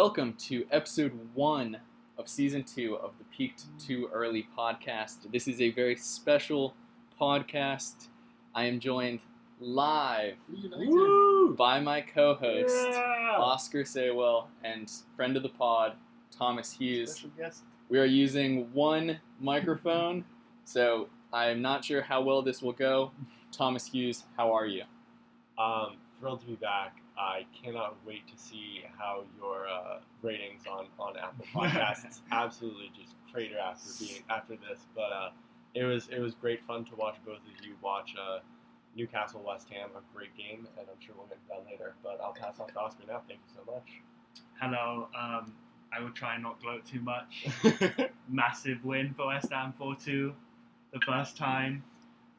Welcome 0.00 0.34
to 0.34 0.64
episode 0.70 1.10
one 1.34 1.78
of 2.18 2.28
season 2.28 2.62
two 2.62 2.96
of 2.98 3.18
the 3.18 3.24
Peaked 3.36 3.64
Too 3.84 4.08
Early 4.12 4.46
podcast. 4.56 5.32
This 5.32 5.48
is 5.48 5.60
a 5.60 5.72
very 5.72 5.96
special 5.96 6.76
podcast. 7.20 8.06
I 8.54 8.66
am 8.66 8.78
joined 8.78 9.22
live 9.58 10.36
Woo! 10.48 11.52
by 11.56 11.80
my 11.80 12.00
co 12.00 12.34
host, 12.36 12.72
Yeah! 12.90 13.38
Oscar 13.38 13.82
Saywell, 13.82 14.46
and 14.62 14.88
friend 15.16 15.36
of 15.36 15.42
the 15.42 15.48
pod, 15.48 15.94
Thomas 16.30 16.70
Hughes. 16.70 17.26
We 17.88 17.98
are 17.98 18.04
using 18.04 18.72
one 18.72 19.18
microphone, 19.40 20.24
so 20.64 21.08
I'm 21.32 21.60
not 21.60 21.84
sure 21.84 22.02
how 22.02 22.22
well 22.22 22.40
this 22.40 22.62
will 22.62 22.72
go. 22.72 23.10
Thomas 23.50 23.86
Hughes, 23.86 24.22
how 24.36 24.52
are 24.52 24.66
you? 24.66 24.84
Um, 25.58 25.96
thrilled 26.20 26.42
to 26.42 26.46
be 26.46 26.54
back. 26.54 26.98
I 27.18 27.46
cannot 27.52 27.96
wait 28.06 28.26
to 28.28 28.38
see 28.40 28.84
how 28.96 29.24
your 29.36 29.66
uh, 29.68 29.98
ratings 30.22 30.62
on, 30.70 30.86
on 30.98 31.16
Apple 31.16 31.44
Podcasts 31.54 32.20
absolutely 32.30 32.92
just 32.98 33.14
crater 33.32 33.58
after 33.58 33.90
being 33.98 34.22
after 34.30 34.54
this. 34.56 34.86
But 34.94 35.12
uh, 35.12 35.30
it 35.74 35.84
was 35.84 36.08
it 36.08 36.20
was 36.20 36.34
great 36.34 36.64
fun 36.64 36.84
to 36.86 36.94
watch 36.96 37.16
both 37.26 37.38
of 37.38 37.66
you 37.66 37.74
watch 37.82 38.14
uh, 38.18 38.38
Newcastle 38.94 39.42
West 39.46 39.68
Ham, 39.70 39.90
a 39.96 40.16
great 40.16 40.36
game, 40.36 40.66
and 40.78 40.86
I'm 40.88 41.00
sure 41.04 41.14
we'll 41.16 41.26
get 41.26 41.40
to 41.42 41.48
that 41.48 41.64
later. 41.70 41.94
But 42.02 42.20
I'll 42.22 42.32
pass 42.32 42.60
off 42.60 42.72
to 42.72 42.80
Oscar 42.80 43.04
now. 43.08 43.22
Thank 43.26 43.40
you 43.46 43.54
so 43.54 43.72
much. 43.72 44.00
Hello. 44.60 45.08
Um, 45.18 45.52
I 45.92 46.00
will 46.00 46.10
try 46.10 46.34
and 46.34 46.42
not 46.42 46.60
gloat 46.60 46.84
too 46.84 47.00
much. 47.00 47.46
much. 47.64 48.10
Massive 48.28 48.84
win 48.84 49.14
for 49.14 49.28
West 49.28 49.50
Ham 49.50 49.72
4-2. 49.80 50.32
The 50.92 51.00
first 51.00 51.36
time 51.36 51.82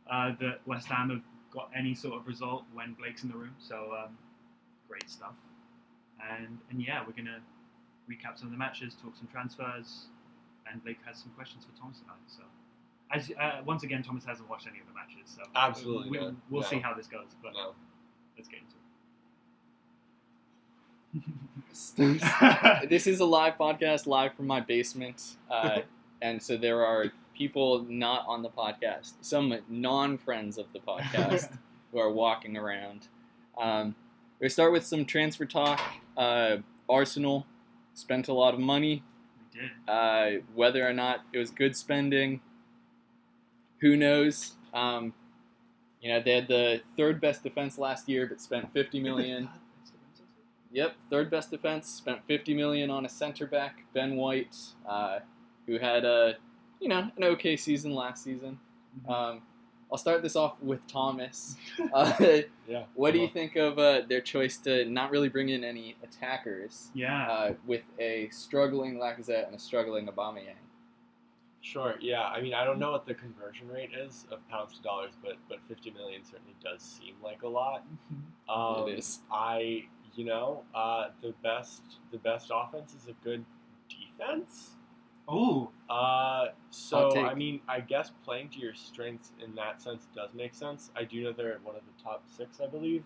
uh, 0.10 0.34
that 0.40 0.60
West 0.66 0.88
Ham 0.88 1.10
have 1.10 1.22
got 1.52 1.72
any 1.76 1.96
sort 1.96 2.16
of 2.20 2.28
result 2.28 2.64
when 2.74 2.94
Blake's 2.94 3.24
in 3.24 3.30
the 3.30 3.36
room. 3.36 3.56
So 3.60 3.96
um, 4.04 4.18
great 4.90 5.10
stuff. 5.10 5.36
And 6.20 6.58
and 6.70 6.82
yeah, 6.82 7.02
we're 7.06 7.14
gonna 7.14 7.40
recap 8.10 8.38
some 8.38 8.48
of 8.48 8.52
the 8.52 8.58
matches, 8.58 8.96
talk 9.02 9.16
some 9.16 9.28
transfers, 9.32 10.08
and 10.70 10.84
Blake 10.84 10.98
has 11.06 11.18
some 11.20 11.32
questions 11.32 11.64
for 11.66 11.80
Thomas 11.80 12.00
and 12.02 12.10
I. 12.12 12.16
So. 12.28 12.44
As, 13.12 13.32
uh, 13.40 13.62
once 13.66 13.82
again, 13.84 14.04
Thomas 14.04 14.24
hasn't 14.26 14.48
watched 14.50 14.68
any 14.68 14.80
of 14.80 14.86
the 14.86 14.94
matches, 14.94 15.36
so 15.36 15.42
Absolutely 15.56 16.12
we, 16.12 16.18
not. 16.20 16.34
we'll 16.52 16.62
No. 16.62 16.68
see 16.68 16.80
how 16.80 16.94
this 16.94 17.08
goes. 17.08 17.30
But 17.42 17.54
no. 17.54 17.74
let's 18.38 18.48
get 18.50 18.60
into 18.60 18.76
it. 21.96 22.90
this 22.90 23.08
is 23.08 23.20
a 23.20 23.26
live 23.26 23.56
podcast, 23.58 24.06
live 24.06 24.34
from 24.36 24.46
my 24.46 24.60
basement, 24.62 25.38
uh, 25.50 25.80
and 26.22 26.42
so 26.44 26.56
there 26.58 26.86
are 26.86 27.06
people 27.36 27.84
not 27.90 28.26
on 28.28 28.44
the 28.44 28.50
podcast, 28.50 29.14
some 29.22 29.58
non-friends 29.70 30.58
of 30.60 30.72
the 30.74 30.80
podcast 30.80 31.58
who 31.92 31.98
are 32.00 32.12
walking 32.12 32.58
around. 32.58 33.08
Um, 33.58 33.96
we 34.40 34.50
start 34.50 34.72
with 34.72 34.86
some 34.86 35.06
transfer 35.06 35.46
talk. 35.46 35.82
Uh, 36.16 36.58
Arsenal 36.88 37.46
spent 37.94 38.28
a 38.28 38.34
lot 38.34 38.54
of 38.54 38.60
money. 38.60 39.04
we 39.54 39.60
did. 39.60 39.72
Uh, 39.88 40.42
whether 40.54 40.88
or 40.88 40.94
not 40.94 41.22
it 41.34 41.38
was 41.38 41.52
good 41.52 41.76
spending, 41.76 42.42
who 43.82 43.96
knows? 43.96 44.54
Um, 44.74 45.14
you 46.02 46.12
know, 46.12 46.22
they 46.22 46.36
had 46.36 46.48
the 46.48 46.82
third 46.96 47.20
best 47.20 47.44
defense 47.44 47.78
last 47.78 48.08
year, 48.08 48.26
but 48.28 48.40
spent 48.40 48.72
50 48.72 49.02
million. 49.02 49.50
Yep, 50.72 50.96
third 51.10 51.30
best 51.30 51.52
defense. 51.52 51.90
Spent 51.90 52.26
50 52.28 52.54
million 52.54 52.90
on 52.90 53.06
a 53.06 53.10
center 53.10 53.46
back, 53.46 53.84
Ben 53.94 54.16
White, 54.16 54.56
uh, 54.88 55.20
who 55.66 55.78
had 55.80 56.06
a, 56.06 56.36
you 56.80 56.88
know, 56.88 57.12
an 57.18 57.24
okay 57.24 57.58
season 57.58 57.94
last 57.94 58.24
season. 58.24 58.60
Um, 59.08 59.42
I'll 59.92 59.98
start 59.98 60.22
this 60.22 60.36
off 60.36 60.62
with 60.62 60.86
Thomas. 60.88 61.56
Uh, 61.94 62.42
Yeah. 62.68 62.84
what 62.94 63.14
do 63.14 63.20
you 63.20 63.28
think 63.28 63.56
of 63.56 63.80
uh, 63.80 64.02
their 64.08 64.22
choice 64.22 64.58
to 64.58 64.86
not 64.86 65.10
really 65.12 65.30
bring 65.30 65.50
in 65.50 65.64
any 65.64 65.96
attackers 66.04 66.92
Yeah. 66.94 67.28
uh, 67.32 67.54
with 67.66 67.82
a 68.00 68.30
struggling 68.30 68.98
Lacazette 68.98 69.48
and 69.48 69.56
a 69.56 69.60
struggling 69.60 70.08
Aubameyang? 70.08 70.54
Sure. 71.62 71.96
Yeah. 72.00 72.24
I 72.24 72.42
mean, 72.42 72.54
I 72.54 72.64
don't 72.64 72.78
know 72.80 72.92
what 72.92 73.06
the 73.08 73.16
conversion 73.16 73.68
rate 73.68 73.90
is 73.94 74.26
of 74.32 74.48
pounds 74.50 74.78
to 74.78 74.82
dollars, 74.84 75.14
but 75.24 75.34
but 75.50 75.58
50 75.68 75.92
million 75.92 76.24
certainly 76.24 76.56
does 76.64 76.82
seem 76.82 77.16
like 77.24 77.42
a 77.44 77.48
lot. 77.48 77.84
Um, 78.48 78.88
It 78.88 79.00
is. 79.00 79.20
I, 79.32 79.86
you 80.16 80.26
know, 80.26 80.64
uh, 80.76 81.10
the 81.22 81.34
best 81.44 81.82
the 82.12 82.18
best 82.20 82.52
offense 82.54 82.94
is 82.94 83.08
a 83.08 83.14
good 83.24 83.44
defense. 83.90 84.76
Oh, 85.30 85.72
Uh, 85.90 86.48
so 86.72 87.16
I 87.18 87.34
mean, 87.34 87.62
I 87.68 87.80
guess 87.80 88.12
playing 88.24 88.50
to 88.50 88.60
your 88.60 88.74
strengths 88.74 89.32
in 89.44 89.56
that 89.56 89.82
sense 89.82 90.08
does 90.16 90.34
make 90.34 90.54
sense. 90.54 90.92
I 90.96 91.04
do 91.04 91.24
know 91.24 91.34
they're 91.34 91.60
one 91.64 91.76
of 91.76 91.82
the 91.82 92.04
top 92.04 92.24
six, 92.28 92.60
I 92.62 92.68
believe. 92.68 93.04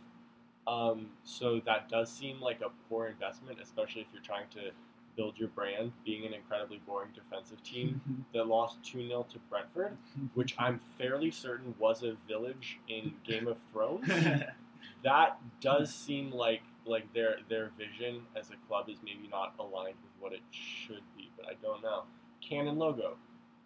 Um, 0.68 1.08
so 1.24 1.62
that 1.66 1.90
does 1.90 2.12
seem 2.12 2.42
like 2.42 2.62
a 2.62 2.70
poor 2.90 3.08
investment, 3.08 3.60
especially 3.62 4.02
if 4.02 4.08
you're 4.14 4.24
trying 4.24 4.48
to 4.52 4.72
build 5.16 5.38
your 5.38 5.50
brand, 5.50 5.92
being 6.06 6.26
an 6.26 6.34
incredibly 6.34 6.82
boring 6.88 7.10
defensive 7.14 7.62
team 7.64 8.02
that 8.34 8.48
lost 8.48 8.78
2 8.84 9.08
0 9.08 9.26
to 9.32 9.40
Brentford, 9.50 9.98
which 10.34 10.56
I'm 10.58 10.80
fairly 10.98 11.32
certain 11.32 11.76
was 11.80 12.04
a 12.04 12.16
village 12.28 12.80
in 12.88 13.14
Game 13.26 13.48
of 13.48 13.58
Thrones. 13.72 14.08
that 15.04 15.38
does 15.62 15.94
seem 15.94 16.32
like 16.32 16.62
like 16.86 17.14
their 17.14 17.38
their 17.50 17.72
vision 17.78 18.22
as 18.36 18.50
a 18.50 18.68
club 18.68 18.90
is 18.90 18.98
maybe 19.04 19.28
not 19.30 19.54
aligned 19.60 19.96
with 20.04 20.12
what 20.20 20.34
it 20.34 20.42
should 20.52 21.02
I 21.50 21.54
don't 21.62 21.82
know. 21.82 22.04
Canon 22.42 22.78
logo, 22.78 23.16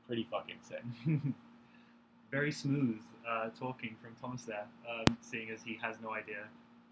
pretty 0.08 0.28
fucking 0.30 0.58
sick. 0.62 0.84
Very 2.32 2.52
smooth 2.52 3.00
uh, 3.28 3.50
talking 3.58 3.96
from 4.02 4.16
Thomas 4.22 4.44
there, 4.44 4.66
um, 4.90 5.18
seeing 5.22 5.50
as 5.50 5.62
he 5.64 5.78
has 5.82 5.98
no 6.02 6.12
idea 6.14 6.46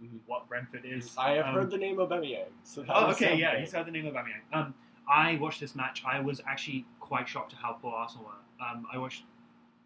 Mhm. 0.03 0.19
what 0.25 0.47
Brentford 0.49 0.83
is. 0.85 1.15
I 1.17 1.31
have 1.31 1.45
Um, 1.47 1.53
heard 1.55 1.71
the 1.71 1.77
name 1.77 1.97
Aubameyang, 1.97 2.51
so 2.63 2.81
that 2.83 2.91
Oh, 2.95 3.11
okay, 3.11 3.35
yeah, 3.37 3.57
he's 3.57 3.71
heard 3.71 3.85
the 3.85 3.91
name 3.91 4.05
of 4.07 4.13
Aubameyang. 4.13 4.41
Um, 4.51 4.73
I 5.07 5.35
watched 5.37 5.59
this 5.61 5.73
match. 5.75 6.03
I 6.03 6.19
was 6.19 6.41
actually 6.45 6.85
quite 6.99 7.29
shocked 7.29 7.53
at 7.53 7.59
how 7.59 7.73
poor 7.73 7.93
Arsenal 7.93 8.25
were. 8.25 8.65
Um, 8.65 8.85
I 8.91 8.97
watched 8.97 9.23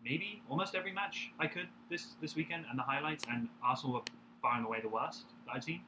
maybe 0.04 0.42
almost 0.50 0.74
every 0.76 0.92
match 0.92 1.32
I 1.40 1.46
could 1.48 1.68
this 1.90 2.14
this 2.22 2.36
weekend 2.36 2.66
and 2.70 2.80
the 2.80 2.84
highlights, 2.84 3.24
and 3.30 3.50
Arsenal 3.62 3.96
were 3.98 4.04
far 4.42 4.56
and 4.56 4.66
away 4.66 4.82
the 4.82 4.90
worst 4.90 5.26
that 5.46 5.56
I've 5.56 5.64
seen. 5.64 5.82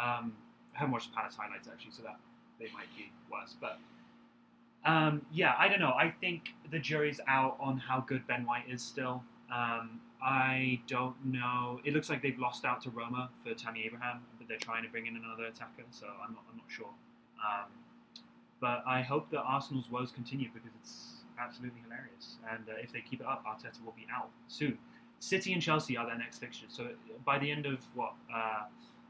Um, 0.00 0.36
I 0.74 0.78
haven't 0.78 0.92
watched 0.92 1.10
the 1.10 1.16
Palace 1.16 1.36
highlights 1.36 1.68
actually, 1.68 1.90
so 1.92 2.02
that 2.02 2.18
they 2.58 2.70
might 2.72 2.88
be 2.96 3.12
worse. 3.30 3.54
But 3.60 3.78
um, 4.84 5.22
yeah, 5.32 5.54
I 5.58 5.68
don't 5.68 5.80
know. 5.80 5.92
I 5.92 6.10
think 6.20 6.54
the 6.70 6.78
jury's 6.78 7.20
out 7.28 7.56
on 7.60 7.78
how 7.78 8.00
good 8.00 8.26
Ben 8.26 8.46
White 8.46 8.64
is 8.68 8.82
still. 8.82 9.22
Um, 9.52 10.00
I 10.22 10.80
don't 10.86 11.16
know. 11.24 11.80
It 11.84 11.94
looks 11.94 12.10
like 12.10 12.22
they've 12.22 12.38
lost 12.38 12.64
out 12.64 12.82
to 12.82 12.90
Roma 12.90 13.30
for 13.42 13.54
Tammy 13.54 13.84
Abraham, 13.86 14.20
but 14.38 14.48
they're 14.48 14.58
trying 14.58 14.82
to 14.82 14.88
bring 14.88 15.06
in 15.06 15.16
another 15.16 15.44
attacker, 15.44 15.84
so 15.90 16.06
I'm 16.06 16.34
not, 16.34 16.44
I'm 16.50 16.56
not 16.56 16.66
sure. 16.68 16.90
Um, 17.38 17.70
but 18.60 18.82
I 18.86 19.00
hope 19.00 19.30
that 19.30 19.40
Arsenal's 19.40 19.90
woes 19.90 20.10
continue 20.10 20.48
because 20.52 20.70
it's 20.78 21.22
absolutely 21.38 21.80
hilarious. 21.82 22.36
And 22.50 22.68
uh, 22.68 22.72
if 22.82 22.92
they 22.92 23.00
keep 23.00 23.20
it 23.20 23.26
up, 23.26 23.44
Arteta 23.46 23.82
will 23.84 23.94
be 23.96 24.06
out 24.14 24.28
soon. 24.48 24.78
City 25.18 25.52
and 25.52 25.62
Chelsea 25.62 25.96
are 25.96 26.06
their 26.06 26.18
next 26.18 26.38
fixtures, 26.38 26.70
so 26.70 26.88
by 27.26 27.38
the 27.38 27.50
end 27.50 27.66
of 27.66 27.78
what 27.94 28.14
uh, 28.34 28.64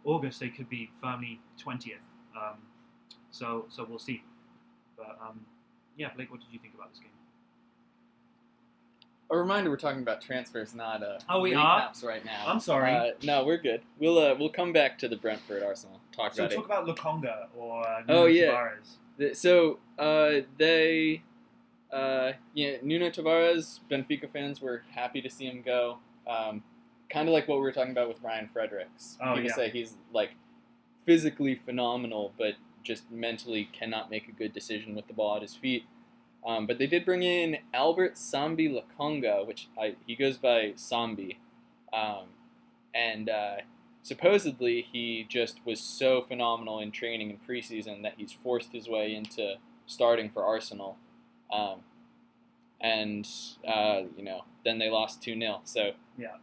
August, 0.04 0.40
they 0.40 0.48
could 0.48 0.68
be 0.68 0.90
firmly 1.00 1.40
twentieth. 1.56 2.02
Um, 2.36 2.58
so 3.30 3.66
so 3.68 3.86
we'll 3.88 4.00
see. 4.00 4.24
But 4.96 5.18
um, 5.20 5.40
yeah, 5.96 6.08
Blake, 6.14 6.30
what 6.30 6.40
did 6.40 6.48
you 6.52 6.58
think 6.58 6.74
about 6.74 6.90
this 6.90 6.98
game? 7.00 7.08
A 9.32 9.36
reminder: 9.36 9.70
we're 9.70 9.76
talking 9.76 10.02
about 10.02 10.20
transfers, 10.20 10.74
not 10.74 11.02
uh, 11.04 11.18
Oh, 11.28 11.40
we 11.40 11.54
are? 11.54 11.92
right 12.02 12.24
now. 12.24 12.44
I'm 12.48 12.58
sorry. 12.58 12.92
Uh, 12.92 13.10
no, 13.22 13.44
we're 13.44 13.58
good. 13.58 13.82
We'll 14.00 14.18
uh, 14.18 14.34
we'll 14.38 14.48
come 14.50 14.72
back 14.72 14.98
to 14.98 15.08
the 15.08 15.16
Brentford 15.16 15.62
Arsenal. 15.62 16.00
Talk 16.14 16.34
So 16.34 16.44
about 16.46 16.54
talk 16.56 16.64
about 16.64 16.86
Lokonga 16.86 17.46
or 17.56 17.86
uh, 17.86 18.02
Oh, 18.08 18.26
yeah. 18.26 18.50
Tavares. 18.52 18.96
it. 19.18 19.36
So 19.36 19.78
uh, 20.00 20.40
they, 20.58 21.22
uh, 21.92 22.32
yeah, 22.54 22.76
Nuno 22.82 23.08
Tavares. 23.10 23.78
Benfica 23.88 24.28
fans 24.28 24.60
were 24.60 24.82
happy 24.92 25.20
to 25.22 25.30
see 25.30 25.44
him 25.46 25.62
go. 25.62 25.98
Um, 26.26 26.64
kind 27.08 27.28
of 27.28 27.32
like 27.32 27.46
what 27.46 27.56
we 27.58 27.62
were 27.62 27.72
talking 27.72 27.92
about 27.92 28.08
with 28.08 28.20
Ryan 28.22 28.48
Fredericks. 28.52 29.16
Oh, 29.22 29.34
People 29.34 29.50
yeah. 29.50 29.54
say 29.54 29.70
he's 29.70 29.94
like 30.12 30.30
physically 31.06 31.54
phenomenal, 31.54 32.32
but 32.36 32.54
just 32.82 33.10
mentally 33.10 33.68
cannot 33.72 34.10
make 34.10 34.28
a 34.28 34.32
good 34.32 34.52
decision 34.52 34.94
with 34.94 35.06
the 35.06 35.12
ball 35.12 35.36
at 35.36 35.42
his 35.42 35.54
feet. 35.54 35.84
Um, 36.46 36.66
but 36.66 36.78
they 36.78 36.86
did 36.86 37.04
bring 37.04 37.22
in 37.22 37.58
Albert 37.74 38.14
Sambi 38.14 38.68
Lokonga, 38.70 39.46
which 39.46 39.68
I, 39.78 39.96
he 40.06 40.16
goes 40.16 40.38
by 40.38 40.72
Sambi, 40.76 41.36
um, 41.92 42.28
and 42.94 43.28
uh, 43.28 43.56
supposedly 44.02 44.86
he 44.90 45.26
just 45.28 45.60
was 45.66 45.80
so 45.80 46.22
phenomenal 46.22 46.80
in 46.80 46.92
training 46.92 47.28
in 47.30 47.36
preseason 47.46 48.02
that 48.02 48.14
he's 48.16 48.32
forced 48.32 48.72
his 48.72 48.88
way 48.88 49.14
into 49.14 49.56
starting 49.86 50.30
for 50.30 50.42
Arsenal, 50.44 50.96
um, 51.52 51.80
and 52.80 53.28
uh, 53.68 54.02
you 54.16 54.24
know 54.24 54.44
then 54.64 54.78
they 54.78 54.88
lost 54.88 55.22
two 55.22 55.38
0 55.38 55.60
So 55.64 55.92
Yeah. 56.16 56.36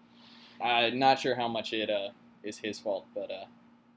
I'm 0.62 1.00
not 1.00 1.20
sure 1.20 1.36
how 1.36 1.48
much 1.48 1.74
it 1.74 1.90
uh, 1.90 2.10
is 2.44 2.60
his 2.60 2.80
fault, 2.80 3.06
but 3.16 3.32
uh, 3.32 3.46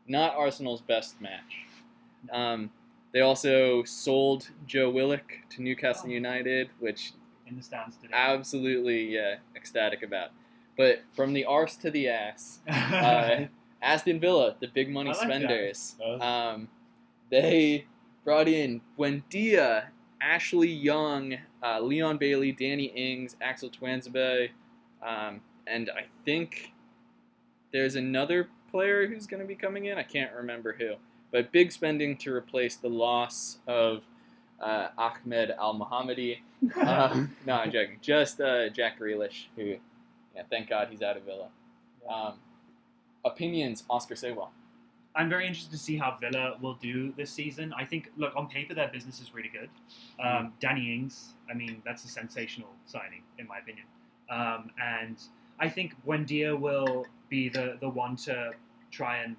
not 0.06 0.34
Arsenal's 0.34 0.80
best 0.80 1.20
match. 1.20 1.66
Um, 2.32 2.70
they 3.12 3.20
also 3.20 3.82
sold 3.84 4.50
Joe 4.66 4.90
Willock 4.90 5.32
to 5.50 5.62
Newcastle 5.62 6.08
Oh. 6.08 6.12
United, 6.12 6.70
which 6.78 7.12
in 7.46 7.56
the 7.56 7.62
stands 7.62 7.96
today. 7.96 8.12
absolutely 8.14 9.14
yeah, 9.14 9.36
ecstatic 9.56 10.02
about. 10.02 10.30
But 10.76 11.02
from 11.14 11.32
the 11.32 11.44
arse 11.44 11.76
to 11.78 11.90
the 11.90 12.08
ass, 12.08 12.60
uh, 12.68 13.46
Aston 13.82 14.20
Villa, 14.20 14.54
the 14.60 14.68
big 14.68 14.90
money 14.90 15.10
like 15.10 15.18
spenders, 15.18 15.96
um, 16.20 16.68
they 17.30 17.86
brought 18.24 18.48
in 18.48 18.80
Buendia, 18.98 19.86
Ashley 20.20 20.68
Young, 20.68 21.36
uh, 21.62 21.80
Leon 21.80 22.18
Bailey, 22.18 22.52
Danny 22.52 22.84
Ings, 22.86 23.36
Axel 23.40 23.70
Tuanzebe, 23.70 24.50
um, 25.02 25.40
and 25.66 25.90
I 25.90 26.04
think 26.24 26.72
there's 27.72 27.96
another 27.96 28.48
player 28.70 29.06
who's 29.06 29.26
going 29.26 29.40
to 29.40 29.46
be 29.46 29.54
coming 29.54 29.86
in. 29.86 29.98
I 29.98 30.02
can't 30.02 30.32
remember 30.34 30.74
who. 30.78 30.94
But 31.32 31.52
big 31.52 31.72
spending 31.72 32.16
to 32.18 32.34
replace 32.34 32.76
the 32.76 32.88
loss 32.88 33.58
of 33.66 34.04
uh, 34.60 34.88
Ahmed 34.98 35.52
Elmohamady. 35.58 36.38
Uh, 36.76 37.24
no, 37.46 37.54
I'm 37.54 37.70
joking. 37.70 37.96
Just 38.02 38.38
uh, 38.38 38.68
Jack 38.68 39.00
Grealish, 39.00 39.46
who, 39.56 39.76
yeah, 40.36 40.42
thank 40.50 40.68
God 40.68 40.88
he's 40.90 41.00
out 41.00 41.16
of 41.16 41.22
Villa. 41.22 41.48
Um, 42.06 42.34
opinions, 43.24 43.84
Oscar 43.88 44.14
Saywell. 44.14 44.50
I'm 45.14 45.30
very 45.30 45.46
interested 45.46 45.72
to 45.72 45.78
see 45.78 45.96
how 45.96 46.16
Villa 46.20 46.56
will 46.60 46.74
do 46.74 47.12
this 47.16 47.30
season. 47.30 47.72
I 47.76 47.84
think, 47.84 48.10
look, 48.18 48.36
on 48.36 48.46
paper, 48.46 48.74
their 48.74 48.88
business 48.88 49.20
is 49.20 49.34
really 49.34 49.48
good. 49.48 49.70
Um, 50.22 50.52
Danny 50.60 50.94
Ings, 50.94 51.34
I 51.50 51.54
mean, 51.54 51.82
that's 51.84 52.04
a 52.04 52.08
sensational 52.08 52.68
signing, 52.84 53.22
in 53.38 53.48
my 53.48 53.58
opinion. 53.58 53.86
Um, 54.28 54.70
and 54.80 55.16
I 55.58 55.68
think 55.68 55.94
Buendia 56.06 56.58
will 56.58 57.06
be 57.28 57.48
the, 57.48 57.76
the 57.80 57.88
one 57.88 58.16
to 58.16 58.52
try 58.90 59.18
and 59.18 59.34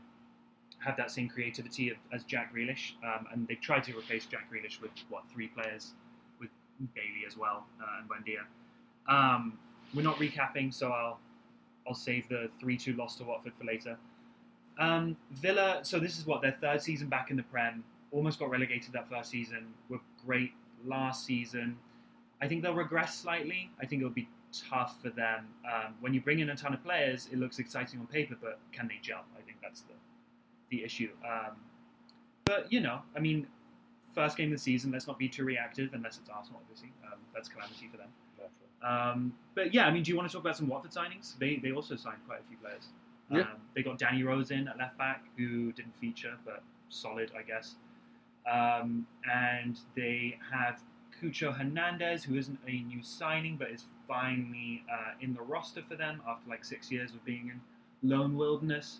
have 0.83 0.97
that 0.97 1.11
same 1.11 1.29
creativity 1.29 1.93
as 2.11 2.23
Jack 2.23 2.53
Grealish. 2.53 2.93
Um, 3.03 3.27
and 3.31 3.47
they've 3.47 3.61
tried 3.61 3.83
to 3.85 3.97
replace 3.97 4.25
Jack 4.25 4.51
Grealish 4.51 4.81
with, 4.81 4.91
what, 5.09 5.23
three 5.31 5.47
players, 5.47 5.93
with 6.39 6.49
Bailey 6.93 7.25
as 7.27 7.37
well, 7.37 7.65
uh, 7.81 7.99
and 7.99 8.09
Buendia. 8.09 8.41
Um, 9.07 9.57
we're 9.93 10.01
not 10.01 10.17
recapping, 10.17 10.73
so 10.73 10.91
I'll, 10.91 11.19
I'll 11.87 11.93
save 11.93 12.27
the 12.29 12.49
3 12.59 12.77
2 12.77 12.93
loss 12.93 13.15
to 13.17 13.23
Watford 13.23 13.53
for 13.57 13.65
later. 13.65 13.97
Um, 14.79 15.17
Villa, 15.31 15.81
so 15.83 15.99
this 15.99 16.17
is 16.17 16.25
what 16.25 16.41
their 16.41 16.53
third 16.53 16.81
season 16.81 17.07
back 17.07 17.29
in 17.29 17.37
the 17.37 17.43
Prem. 17.43 17.83
Almost 18.11 18.39
got 18.39 18.49
relegated 18.49 18.93
that 18.93 19.07
first 19.09 19.29
season. 19.29 19.67
Were 19.89 19.99
great 20.25 20.51
last 20.85 21.25
season. 21.25 21.77
I 22.41 22.47
think 22.47 22.63
they'll 22.63 22.73
regress 22.73 23.19
slightly. 23.19 23.69
I 23.79 23.85
think 23.85 24.01
it'll 24.01 24.13
be 24.13 24.27
tough 24.69 24.95
for 25.01 25.09
them. 25.09 25.47
Um, 25.65 25.93
when 25.99 26.13
you 26.13 26.21
bring 26.21 26.39
in 26.39 26.49
a 26.49 26.55
ton 26.55 26.73
of 26.73 26.83
players, 26.83 27.29
it 27.31 27.37
looks 27.37 27.59
exciting 27.59 27.99
on 27.99 28.07
paper, 28.07 28.35
but 28.41 28.59
can 28.71 28.87
they 28.87 28.97
jump? 29.01 29.25
I 29.37 29.41
think 29.41 29.57
that's 29.61 29.81
the 29.81 29.93
the 30.71 30.83
issue. 30.83 31.09
Um, 31.23 31.57
but 32.45 32.71
you 32.71 32.79
know, 32.79 33.01
I 33.15 33.19
mean, 33.19 33.45
first 34.15 34.37
game 34.37 34.51
of 34.51 34.57
the 34.57 34.63
season. 34.63 34.91
Let's 34.91 35.07
not 35.07 35.19
be 35.19 35.29
too 35.29 35.43
reactive, 35.43 35.93
unless 35.93 36.17
it's 36.17 36.29
Arsenal, 36.29 36.61
obviously. 36.63 36.91
Um, 37.05 37.19
that's 37.33 37.47
calamity 37.47 37.89
for 37.91 37.97
them. 37.97 38.09
Um, 38.83 39.33
but 39.53 39.73
yeah, 39.73 39.85
I 39.85 39.91
mean, 39.91 40.03
do 40.03 40.09
you 40.09 40.17
want 40.17 40.27
to 40.27 40.33
talk 40.33 40.43
about 40.43 40.57
some 40.57 40.67
Watford 40.67 40.91
signings? 40.91 41.37
They 41.37 41.57
they 41.57 41.71
also 41.71 41.95
signed 41.95 42.17
quite 42.27 42.39
a 42.39 42.43
few 42.47 42.57
players. 42.57 42.87
Yeah. 43.29 43.41
Um, 43.41 43.47
they 43.75 43.83
got 43.83 43.97
Danny 43.97 44.23
Rose 44.23 44.51
in 44.51 44.67
at 44.67 44.77
left 44.77 44.97
back, 44.97 45.23
who 45.37 45.71
didn't 45.71 45.95
feature, 45.95 46.33
but 46.45 46.63
solid, 46.89 47.31
I 47.37 47.43
guess. 47.43 47.75
Um, 48.51 49.05
and 49.31 49.79
they 49.95 50.39
have 50.51 50.81
Cucho 51.21 51.55
Hernandez, 51.55 52.23
who 52.23 52.35
isn't 52.35 52.59
a 52.67 52.81
new 52.81 53.03
signing, 53.03 53.55
but 53.55 53.69
is 53.69 53.85
finally 54.07 54.83
uh, 54.91 55.13
in 55.21 55.33
the 55.33 55.41
roster 55.41 55.81
for 55.81 55.95
them 55.95 56.21
after 56.27 56.49
like 56.49 56.65
six 56.65 56.91
years 56.91 57.11
of 57.11 57.23
being 57.23 57.51
in 57.53 58.09
lone 58.09 58.35
wilderness. 58.35 58.99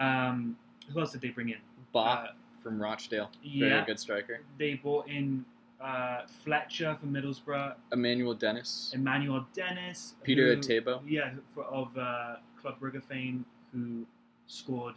Um, 0.00 0.56
who 0.92 1.00
else 1.00 1.12
did 1.12 1.20
they 1.20 1.28
bring 1.30 1.48
in? 1.50 1.58
Bach 1.92 2.28
Uh, 2.28 2.32
from 2.62 2.80
Rochdale. 2.80 3.30
Very 3.42 3.70
yeah. 3.70 3.84
good 3.84 3.98
striker. 4.00 4.40
They 4.58 4.74
brought 4.74 5.08
in 5.08 5.44
uh, 5.80 6.22
Fletcher 6.44 6.94
from 6.98 7.12
Middlesbrough, 7.12 7.74
Emmanuel 7.92 8.34
Dennis. 8.34 8.90
Emmanuel 8.94 9.46
Dennis, 9.52 10.14
Peter 10.22 10.54
who- 10.54 10.60
Etebo. 10.60 11.02
yeah, 11.06 11.30
who- 11.54 11.62
of 11.62 11.96
uh, 11.96 12.36
Club 12.60 12.80
Brugge 12.80 13.02
fame, 13.04 13.44
who 13.72 14.06
scored 14.46 14.94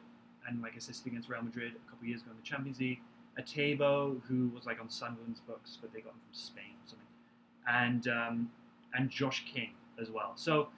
and 0.48 0.62
like 0.62 0.76
assisted 0.78 1.08
against 1.12 1.28
Real 1.30 1.42
Madrid 1.44 1.74
a 1.76 1.90
couple 1.90 2.04
of 2.04 2.08
years 2.08 2.22
ago 2.22 2.32
in 2.32 2.38
the 2.38 2.44
Champions 2.44 2.80
League. 2.80 3.02
Etebo, 3.38 4.22
who 4.24 4.50
was 4.56 4.66
like 4.66 4.80
on 4.82 4.90
Sunderland's 4.90 5.40
books, 5.42 5.78
but 5.82 5.94
they 5.94 6.00
got 6.02 6.10
him 6.14 6.20
from 6.26 6.34
Spain 6.34 6.74
or 6.84 6.88
something, 6.88 7.08
and 7.68 8.08
um, 8.08 8.52
and 8.94 9.10
Josh 9.10 9.46
King 9.54 9.72
as 10.02 10.10
well. 10.10 10.32
So 10.36 10.70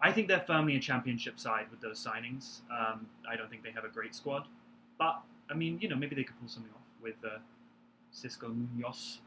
I 0.00 0.12
think 0.12 0.28
they're 0.28 0.40
firmly 0.40 0.76
a 0.76 0.80
championship 0.80 1.38
side 1.38 1.66
with 1.70 1.80
those 1.80 2.04
signings. 2.04 2.60
Um, 2.70 3.06
I 3.28 3.36
don't 3.36 3.50
think 3.50 3.64
they 3.64 3.72
have 3.72 3.84
a 3.84 3.88
great 3.88 4.14
squad, 4.14 4.46
but 4.98 5.20
I 5.50 5.54
mean, 5.54 5.78
you 5.80 5.88
know, 5.88 5.96
maybe 5.96 6.14
they 6.14 6.24
could 6.24 6.38
pull 6.38 6.48
something 6.48 6.72
off 6.72 7.02
with 7.02 7.16
uh, 7.24 7.38
Xisco 8.14 8.54
Munoz. 8.76 9.20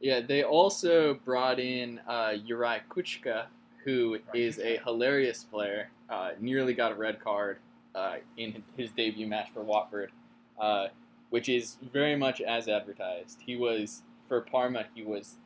Yeah, 0.00 0.20
they 0.20 0.42
also 0.42 1.14
brought 1.14 1.58
in 1.58 2.00
uh, 2.06 2.34
Uri 2.44 2.80
Kucka, 2.88 3.46
who 3.84 4.18
is 4.34 4.58
a 4.58 4.78
hilarious 4.84 5.44
player. 5.44 5.90
Uh, 6.10 6.30
nearly 6.38 6.74
got 6.74 6.92
a 6.92 6.94
red 6.94 7.18
card 7.18 7.58
uh, 7.94 8.16
in 8.36 8.62
his 8.76 8.90
debut 8.92 9.26
match 9.26 9.48
for 9.52 9.62
Watford, 9.62 10.12
uh, 10.60 10.88
which 11.30 11.48
is 11.48 11.78
very 11.92 12.14
much 12.14 12.40
as 12.40 12.68
advertised. 12.68 13.40
He 13.44 13.56
was 13.56 14.02
for 14.28 14.42
Parma. 14.42 14.84
He 14.94 15.02
was 15.02 15.36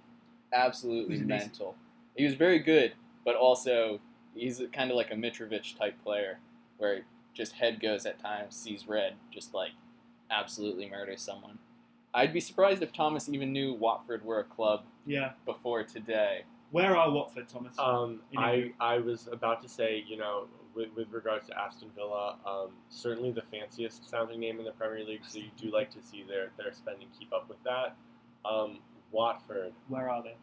absolutely 0.53 1.21
mental. 1.21 1.77
He 2.17 2.25
was 2.25 2.35
very 2.35 2.59
good, 2.59 2.93
but 3.25 3.35
also 3.37 4.01
he's 4.35 4.63
kind 4.73 4.91
of 4.91 4.97
like 4.97 5.11
a 5.11 5.15
Mitrovic 5.15 5.77
type 5.79 6.03
player, 6.03 6.39
where 6.79 7.03
just 7.35 7.53
head 7.53 7.81
goes 7.81 8.07
at 8.07 8.19
times, 8.19 8.57
sees 8.57 8.87
red, 8.89 9.15
just 9.33 9.55
like 9.55 9.73
absolutely 10.31 10.89
murders 10.89 11.23
someone. 11.23 11.59
I'd 12.13 12.33
be 12.33 12.41
surprised 12.41 12.83
if 12.83 12.93
Thomas 12.93 13.29
even 13.29 13.53
knew 13.53 13.73
Watford 13.75 14.25
were 14.25 14.41
a 14.41 14.45
club 14.45 14.83
Yeah. 15.07 15.33
before 15.47 15.85
today. 15.85 16.43
Where 16.73 16.97
are 16.97 17.11
Watford, 17.11 17.49
Thomas? 17.49 17.77
Um, 17.79 18.21
I, 18.37 18.73
I 18.81 18.99
was 18.99 19.29
about 19.31 19.61
to 19.63 19.69
say, 19.69 20.05
you 20.07 20.17
know, 20.17 20.47
with, 20.75 20.89
with 20.97 21.11
regards 21.13 21.49
to 21.49 21.59
Aston 21.59 21.91
Villa, 21.97 22.37
um, 22.47 22.71
certainly 22.89 23.33
the 23.33 23.43
fanciest 23.43 24.09
sounding 24.09 24.39
name 24.39 24.59
in 24.61 24.65
the 24.65 24.71
Premier 24.73 25.05
League, 25.05 25.25
so 25.27 25.39
you 25.39 25.51
do 25.61 25.71
like 25.73 25.91
to 25.91 26.03
see 26.03 26.25
their, 26.29 26.51
their 26.57 26.73
spending 26.73 27.09
keep 27.19 27.33
up 27.33 27.49
with 27.49 27.59
that. 27.65 27.97
Um, 28.49 28.79
Watford, 29.11 29.73
Where 29.89 30.09
are 30.09 30.23
they? 30.23 30.37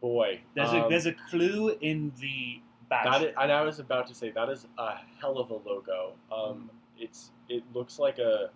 Boy. 0.00 0.40
There's 0.54 0.72
a 0.72 0.84
um, 0.84 0.90
there's 0.90 1.06
a 1.06 1.14
clue 1.30 1.76
in 1.80 2.12
the 2.20 2.60
badge. 2.88 3.04
that 3.04 3.22
is, 3.22 3.34
and 3.40 3.52
I 3.52 3.62
was 3.62 3.78
about 3.78 4.06
to 4.08 4.14
say 4.14 4.30
that 4.30 4.48
is 4.48 4.66
a 4.78 4.94
hell 5.20 5.38
of 5.38 5.50
a 5.50 5.54
logo. 5.68 6.12
Um, 6.32 6.70
it's 6.98 7.30
it 7.48 7.62
looks 7.74 7.98
like 7.98 8.18
a 8.18 8.50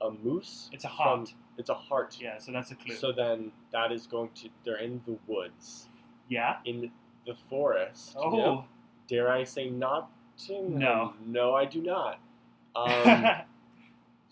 a 0.00 0.10
moose. 0.10 0.68
It's 0.72 0.84
a 0.84 0.88
from- 0.88 0.96
heart. 0.96 1.34
it's 1.58 1.70
a 1.70 1.74
heart. 1.74 2.16
yeah, 2.20 2.38
so 2.38 2.52
that's 2.52 2.70
a 2.70 2.74
clue. 2.74 2.94
So 2.96 3.12
then 3.12 3.52
that 3.72 3.92
is 3.92 4.06
going 4.06 4.30
to 4.36 4.48
they're 4.64 4.78
in 4.78 5.00
the 5.06 5.18
woods 5.26 5.88
yeah. 6.28 6.56
in 6.64 6.90
the 7.26 7.34
forest. 7.48 8.16
Oh. 8.16 8.36
Yep. 8.36 8.64
Dare 9.08 9.30
I 9.30 9.44
say 9.44 9.70
not 9.70 10.10
to? 10.46 10.68
No. 10.68 11.14
No, 11.24 11.54
I 11.54 11.64
do 11.64 11.82
not. 11.82 12.20
Um, 12.76 13.24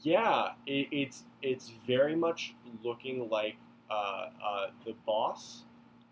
yeah, 0.03 0.49
it, 0.67 0.89
it's 0.93 1.25
it's 1.41 1.73
very 1.87 2.15
much 2.15 2.55
looking 2.83 3.31
like 3.31 3.57
uh, 3.91 3.95
uh, 4.45 4.67
the 4.85 4.93
boss 5.07 5.64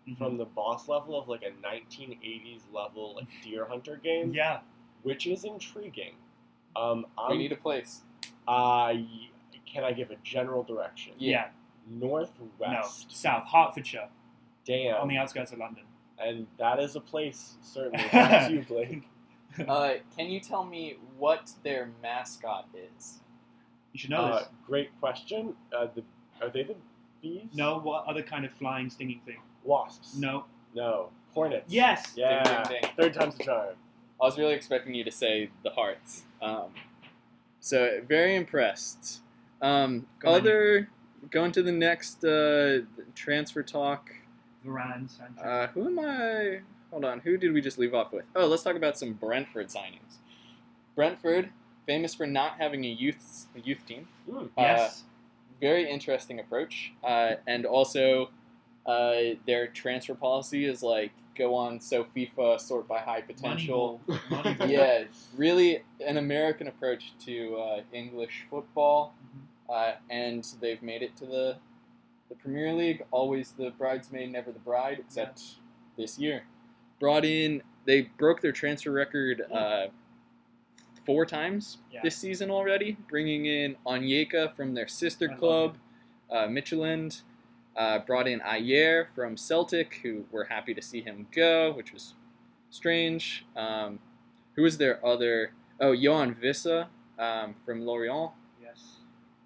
Mhm. 0.07 0.17
from 0.17 0.37
the 0.37 0.45
boss 0.45 0.87
level 0.89 1.17
of 1.19 1.27
like 1.29 1.43
a 1.43 1.51
1980s 1.65 2.61
level 2.73 3.15
like 3.15 3.27
Deer 3.43 3.65
Hunter 3.65 3.95
game, 3.97 4.33
yeah. 4.33 4.59
which 5.03 5.27
is 5.27 5.43
intriguing. 5.45 6.15
Um, 6.75 7.05
we 7.29 7.33
I'm, 7.33 7.37
need 7.37 7.51
a 7.51 7.55
place. 7.57 8.01
I 8.47 9.07
can 9.65 9.83
I 9.83 9.91
give 9.93 10.11
a 10.11 10.17
general 10.23 10.63
direction? 10.63 11.13
Yeah. 11.17 11.49
Northwest. 11.87 13.07
No. 13.09 13.13
South 13.13 13.45
Hertfordshire, 13.51 14.09
Damn. 14.65 15.01
on 15.01 15.07
the 15.07 15.17
outskirts 15.17 15.51
of 15.51 15.59
London. 15.59 15.83
and 16.19 16.47
that 16.57 16.79
is 16.79 16.95
a 16.95 17.01
place 17.01 17.57
certainly. 17.61 18.05
That's 18.11 18.51
you, 18.51 18.61
Blake. 18.63 19.03
Uh, 19.67 19.93
can 20.17 20.29
you 20.31 20.39
tell 20.39 20.63
me 20.65 20.97
what 21.19 21.51
their 21.61 21.91
mascot 22.01 22.67
is? 22.97 23.19
You 23.91 23.99
should 23.99 24.09
know 24.09 24.21
Uh, 24.25 24.39
this. 24.39 24.47
great 24.65 24.89
question. 24.99 25.55
Uh, 25.71 25.85
the, 25.93 26.03
are 26.41 26.49
they 26.49 26.63
the 26.63 26.75
bees? 27.21 27.49
No, 27.53 27.77
what 27.79 28.05
other 28.07 28.23
kind 28.23 28.45
of 28.45 28.51
flying, 28.53 28.89
stinging 28.89 29.21
thing? 29.27 29.37
Wasps. 29.63 30.15
No. 30.17 30.45
No. 30.75 31.09
Hornets. 31.33 31.71
Yes. 31.71 32.13
Yeah. 32.15 32.43
Ding, 32.43 32.63
ding, 32.63 32.81
ding. 32.81 32.91
Third 32.97 33.13
time's 33.13 33.35
the 33.37 33.43
charm. 33.43 33.75
I 34.21 34.25
was 34.25 34.37
really 34.37 34.53
expecting 34.53 34.93
you 34.93 35.03
to 35.03 35.11
say 35.11 35.49
the 35.63 35.71
Hearts. 35.71 36.23
Um, 36.41 36.67
so 37.59 38.01
very 38.07 38.35
impressed. 38.35 39.21
Um, 39.61 40.07
Go 40.19 40.29
on. 40.29 40.35
other 40.41 40.89
going 41.31 41.51
to 41.53 41.63
the 41.63 41.71
next 41.71 42.23
uh, 42.23 42.81
transfer 43.15 43.63
talk. 43.63 44.11
Varane, 44.65 45.09
Uh, 45.43 45.67
who 45.67 45.87
am 45.87 45.99
I? 45.99 46.59
Hold 46.91 47.05
on. 47.05 47.19
Who 47.21 47.37
did 47.37 47.53
we 47.53 47.59
just 47.61 47.77
leave 47.77 47.93
off 47.93 48.13
with? 48.13 48.25
Oh, 48.35 48.45
let's 48.45 48.63
talk 48.63 48.75
about 48.75 48.97
some 48.97 49.13
Brentford 49.13 49.67
signings. 49.69 50.17
Brentford, 50.95 51.49
famous 51.85 52.13
for 52.13 52.27
not 52.27 52.57
having 52.59 52.85
a 52.85 52.89
youth 52.89 53.47
a 53.55 53.59
youth 53.59 53.85
team. 53.85 54.07
Mm. 54.29 54.49
yes. 54.57 55.03
very 55.59 55.89
interesting 55.89 56.39
approach. 56.39 56.93
Uh, 57.03 57.35
and 57.47 57.65
also, 57.65 58.29
uh, 58.85 59.35
their 59.45 59.67
transfer 59.67 60.13
policy 60.15 60.65
is 60.65 60.83
like 60.83 61.11
go 61.35 61.55
on 61.55 61.79
so 61.79 62.03
FIFA 62.03 62.59
sort 62.59 62.87
by 62.87 62.99
high 62.99 63.21
potential. 63.21 63.99
Moneyball. 64.07 64.43
Moneyball. 64.57 64.69
yeah, 64.69 65.03
really 65.35 65.83
an 66.05 66.17
American 66.17 66.67
approach 66.67 67.13
to 67.25 67.55
uh, 67.57 67.81
English 67.91 68.45
football, 68.49 69.15
Mhm. 69.25 69.73
uh, 69.73 69.95
and 70.09 70.43
they've 70.61 70.81
made 70.83 71.01
it 71.01 71.15
to 71.17 71.25
the 71.25 71.57
the 72.29 72.35
Premier 72.35 72.73
League. 72.73 73.03
Always 73.11 73.51
the 73.53 73.71
bridesmaid, 73.71 74.31
never 74.31 74.51
the 74.51 74.59
bride, 74.59 74.99
except 74.99 75.41
this 75.97 76.17
year. 76.19 76.43
Brought 76.99 77.25
in, 77.25 77.61
they 77.85 78.01
broke 78.17 78.41
their 78.41 78.51
transfer 78.53 78.91
record 78.91 79.41
uh, 79.51 79.87
four 81.05 81.25
times 81.25 81.79
Yeah. 81.91 81.99
this 82.03 82.15
season 82.15 82.49
already, 82.49 82.97
bringing 83.09 83.45
in 83.45 83.75
Onyeka 83.85 84.53
from 84.55 84.73
their 84.73 84.87
sister 84.87 85.27
club, 85.27 85.77
uh, 86.31 86.45
Midtjylland. 86.47 87.21
Uh, 87.75 87.97
brought 87.99 88.27
in 88.27 88.39
Ajer 88.41 89.07
from 89.15 89.35
Celtic, 89.35 89.99
who 90.03 90.25
were 90.31 90.45
happy 90.45 90.73
to 90.75 90.81
see 90.81 91.01
him 91.01 91.25
go, 91.31 91.71
which 91.73 91.91
was 91.91 92.13
strange. 92.69 93.45
Um, 93.55 93.99
who 94.55 94.61
was 94.61 94.77
their 94.77 95.03
other? 95.05 95.53
Oh, 95.79 95.91
Yoane 95.91 96.35
Wissa 96.39 96.87
um, 97.17 97.55
from 97.65 97.81
Lorient, 97.85 98.31
Yes. 98.61 98.97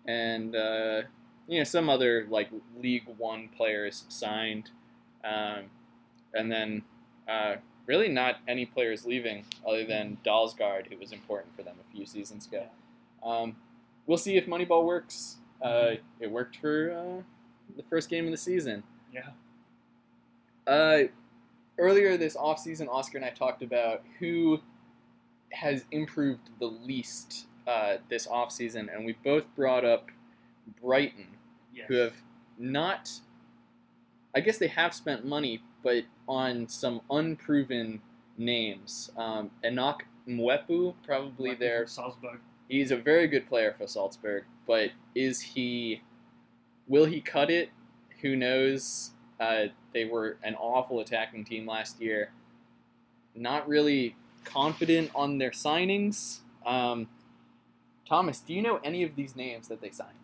and 0.05 0.55
uh, 0.55 1.03
you 1.47 1.59
know 1.59 1.63
some 1.63 1.89
other 1.89 2.27
like 2.29 2.49
League 2.77 3.05
One 3.17 3.47
players 3.55 4.03
signed, 4.09 4.71
um, 5.23 5.65
and 6.33 6.51
then 6.51 6.83
uh, 7.29 7.55
really 7.85 8.09
not 8.09 8.39
any 8.45 8.65
players 8.65 9.05
leaving 9.05 9.45
other 9.65 9.85
than 9.85 10.17
Dalsgaard, 10.25 10.87
who 10.91 10.97
was 10.97 11.13
important 11.13 11.55
for 11.55 11.63
them 11.63 11.75
a 11.79 11.95
few 11.95 12.05
seasons 12.05 12.45
ago. 12.45 12.65
Um, 13.23 13.55
we'll 14.05 14.17
see 14.17 14.35
if 14.35 14.45
Moneyball 14.47 14.83
works. 14.85 15.37
Uh, 15.61 15.91
it 16.19 16.29
worked 16.29 16.57
for 16.57 16.91
uh, 16.91 17.23
the 17.75 17.83
first 17.83 18.09
game 18.09 18.25
of 18.25 18.31
the 18.31 18.37
season. 18.37 18.83
Yeah. 19.13 19.29
Uh, 20.65 21.03
earlier 21.77 22.17
this 22.17 22.35
offseason, 22.35 22.87
Oscar 22.89 23.17
and 23.17 23.25
I 23.25 23.29
talked 23.29 23.61
about 23.63 24.03
who 24.19 24.59
has 25.51 25.85
improved 25.91 26.49
the 26.59 26.67
least 26.67 27.47
uh, 27.67 27.97
this 28.09 28.27
offseason, 28.27 28.93
and 28.93 29.05
we 29.05 29.15
both 29.23 29.45
brought 29.55 29.85
up 29.85 30.09
Brighton, 30.81 31.27
Yes. 31.73 31.85
who 31.87 31.95
have 31.95 32.15
not. 32.57 33.11
I 34.35 34.39
guess 34.41 34.57
they 34.57 34.67
have 34.67 34.93
spent 34.93 35.25
money, 35.25 35.61
but 35.83 36.03
on 36.27 36.67
some 36.67 37.01
unproven 37.09 38.01
names. 38.37 39.09
Um, 39.17 39.51
Enoch 39.65 40.03
Mwepu, 40.27 40.93
probably 41.05 41.55
their 41.55 41.87
Salzburg. 41.87 42.39
He's 42.67 42.91
a 42.91 42.97
very 42.97 43.27
good 43.27 43.47
player 43.47 43.73
for 43.77 43.87
Salzburg, 43.87 44.43
but 44.67 44.91
is 45.15 45.39
he? 45.41 46.01
Will 46.87 47.05
he 47.05 47.21
cut 47.21 47.49
it? 47.49 47.69
Who 48.21 48.35
knows? 48.35 49.11
Uh, 49.39 49.65
they 49.93 50.05
were 50.05 50.37
an 50.43 50.55
awful 50.55 50.99
attacking 50.99 51.45
team 51.45 51.65
last 51.67 52.01
year. 52.01 52.31
Not 53.35 53.67
really 53.67 54.15
confident 54.43 55.11
on 55.13 55.37
their 55.37 55.51
signings. 55.51 56.39
Um, 56.65 57.07
Thomas, 58.07 58.39
do 58.39 58.53
you 58.53 58.61
know 58.61 58.79
any 58.83 59.03
of 59.03 59.15
these 59.15 59.35
names 59.35 59.67
that 59.67 59.81
they 59.81 59.91
signed? 59.91 60.17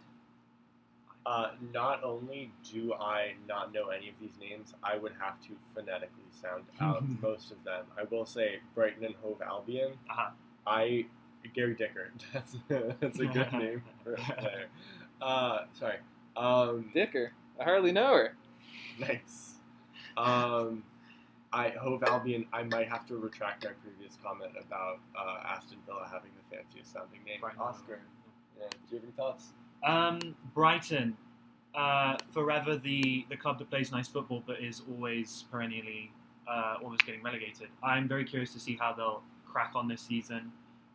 Uh, 1.26 1.52
not 1.74 2.04
only 2.04 2.52
do 2.70 2.94
I 2.94 3.34
not 3.48 3.74
know 3.74 3.88
any 3.88 4.10
of 4.10 4.16
these 4.20 4.38
names, 4.42 4.74
I 4.84 4.98
would 4.98 5.14
have 5.20 5.42
to 5.44 5.50
phonetically 5.74 6.24
sound 6.42 6.64
out 6.82 7.04
most 7.22 7.52
of 7.52 7.64
them. 7.64 7.86
I 7.98 8.04
will 8.10 8.26
say 8.26 8.60
Brighton 8.76 9.06
and 9.06 9.16
Hove 9.22 9.42
Albion. 9.42 9.94
Uh-huh. 10.10 10.32
I 10.68 11.06
Gary 11.54 11.76
Dicker. 11.76 12.12
That's 12.34 12.56
that's 12.70 13.20
a 13.20 13.26
good 13.26 13.52
name 13.54 13.84
for 14.04 14.14
a 14.14 14.18
player. 14.18 14.66
Uh, 15.22 15.60
sorry. 15.78 15.98
Um, 16.36 16.92
Dicker. 16.94 17.34
I 17.60 17.64
hardly 17.64 17.92
know 17.92 18.14
her. 18.14 18.36
nice. 19.00 19.56
Um, 20.18 20.84
I 21.52 21.70
hope 21.70 22.04
Albion. 22.08 22.46
I 22.52 22.64
might 22.64 22.90
have 22.90 23.06
to 23.08 23.18
retract 23.18 23.64
my 23.64 23.72
previous 23.84 24.18
comment 24.24 24.52
about 24.60 25.00
uh, 25.18 25.56
Aston 25.56 25.78
Villa 25.86 26.08
having 26.12 26.32
the 26.36 26.56
fanciest 26.56 26.94
sounding 26.94 27.24
name. 27.26 27.40
Brighton. 27.40 27.62
Oscar. 27.62 28.00
Yeah, 28.60 28.68
do 28.70 28.78
you 28.90 28.98
have 28.98 29.04
any 29.04 29.12
thoughts? 29.14 29.54
Um, 29.84 30.36
Brighton, 30.54 31.18
uh, 31.76 32.18
forever 32.32 32.78
the, 32.78 33.26
the 33.30 33.36
club 33.36 33.60
that 33.60 33.70
plays 33.70 33.92
nice 33.92 34.08
football 34.08 34.44
but 34.46 34.62
is 34.62 34.82
always 34.90 35.46
perennially 35.52 36.12
uh, 36.48 36.76
almost 36.84 37.06
getting 37.06 37.22
relegated. 37.22 37.68
I'm 37.84 38.08
very 38.08 38.26
curious 38.26 38.54
to 38.54 38.60
see 38.60 38.78
how 38.80 38.94
they'll 38.94 39.24
crack 39.46 39.72
on 39.76 39.88
this 39.88 40.02
season. 40.02 40.52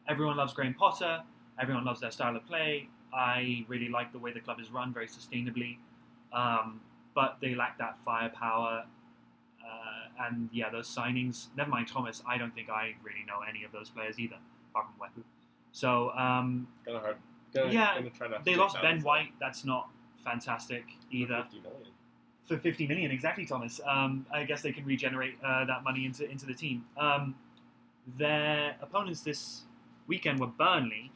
Everyone 0.09 0.37
loves 0.37 0.53
Graham 0.53 0.75
Potter. 0.75 1.23
Everyone 1.61 1.85
loves 1.85 2.01
their 2.01 2.11
style 2.11 2.37
of 2.37 2.47
play. 2.47 2.89
I 3.13 3.65
really 3.69 3.89
like 3.89 4.13
the 4.13 4.19
way 4.19 4.33
the 4.33 4.41
club 4.41 4.61
is 4.61 4.71
run 4.71 4.93
very 4.93 5.07
sustainably, 5.07 5.79
um, 6.33 6.81
but 7.15 7.39
they 7.41 7.55
lack 7.55 7.79
that 7.79 7.99
firepower. 8.05 8.85
Uh, 9.65 10.27
and 10.27 10.49
yeah, 10.53 10.71
those 10.71 10.89
signings. 10.89 11.49
Never 11.57 11.71
mind 11.71 11.89
Thomas. 11.89 12.23
I 12.27 12.39
don't 12.39 12.55
think 12.55 12.71
I 12.71 12.95
really 13.03 13.25
know 13.27 13.41
any 13.49 13.65
of 13.65 13.73
those 13.73 13.91
players 13.91 14.19
either, 14.19 14.37
apart 14.71 14.87
from 14.87 15.23
Wepu. 15.23 15.25
So 15.73 16.11
um, 16.11 16.69
hard. 16.87 17.17
Gonna, 17.55 17.73
Yeah, 17.73 17.95
gonna 17.95 18.11
try 18.11 18.29
to 18.29 18.41
they 18.45 18.57
lost 18.57 18.81
Ben 18.83 19.03
White. 19.03 19.33
That's 19.41 19.65
not 19.65 19.91
fantastic 20.25 20.85
either. 21.11 21.47
for 21.49 21.61
50 21.61 21.61
million. 21.69 21.93
For 22.47 22.57
50 22.57 22.87
million, 22.87 23.11
exactly, 23.11 23.45
Thomas. 23.45 23.81
Um, 23.87 24.27
I 24.33 24.45
guess 24.45 24.63
they 24.63 24.73
can 24.73 24.85
regenerate 24.85 25.37
uh, 25.45 25.65
that 25.67 25.85
money 25.85 26.05
into 26.07 26.29
into 26.29 26.47
the 26.47 26.55
team. 26.55 26.85
Um, 26.97 27.35
their 28.17 28.77
opponents 28.81 29.21
this 29.21 29.63
weekend 30.07 30.41
were 30.41 30.47
Burnley, 30.47 31.13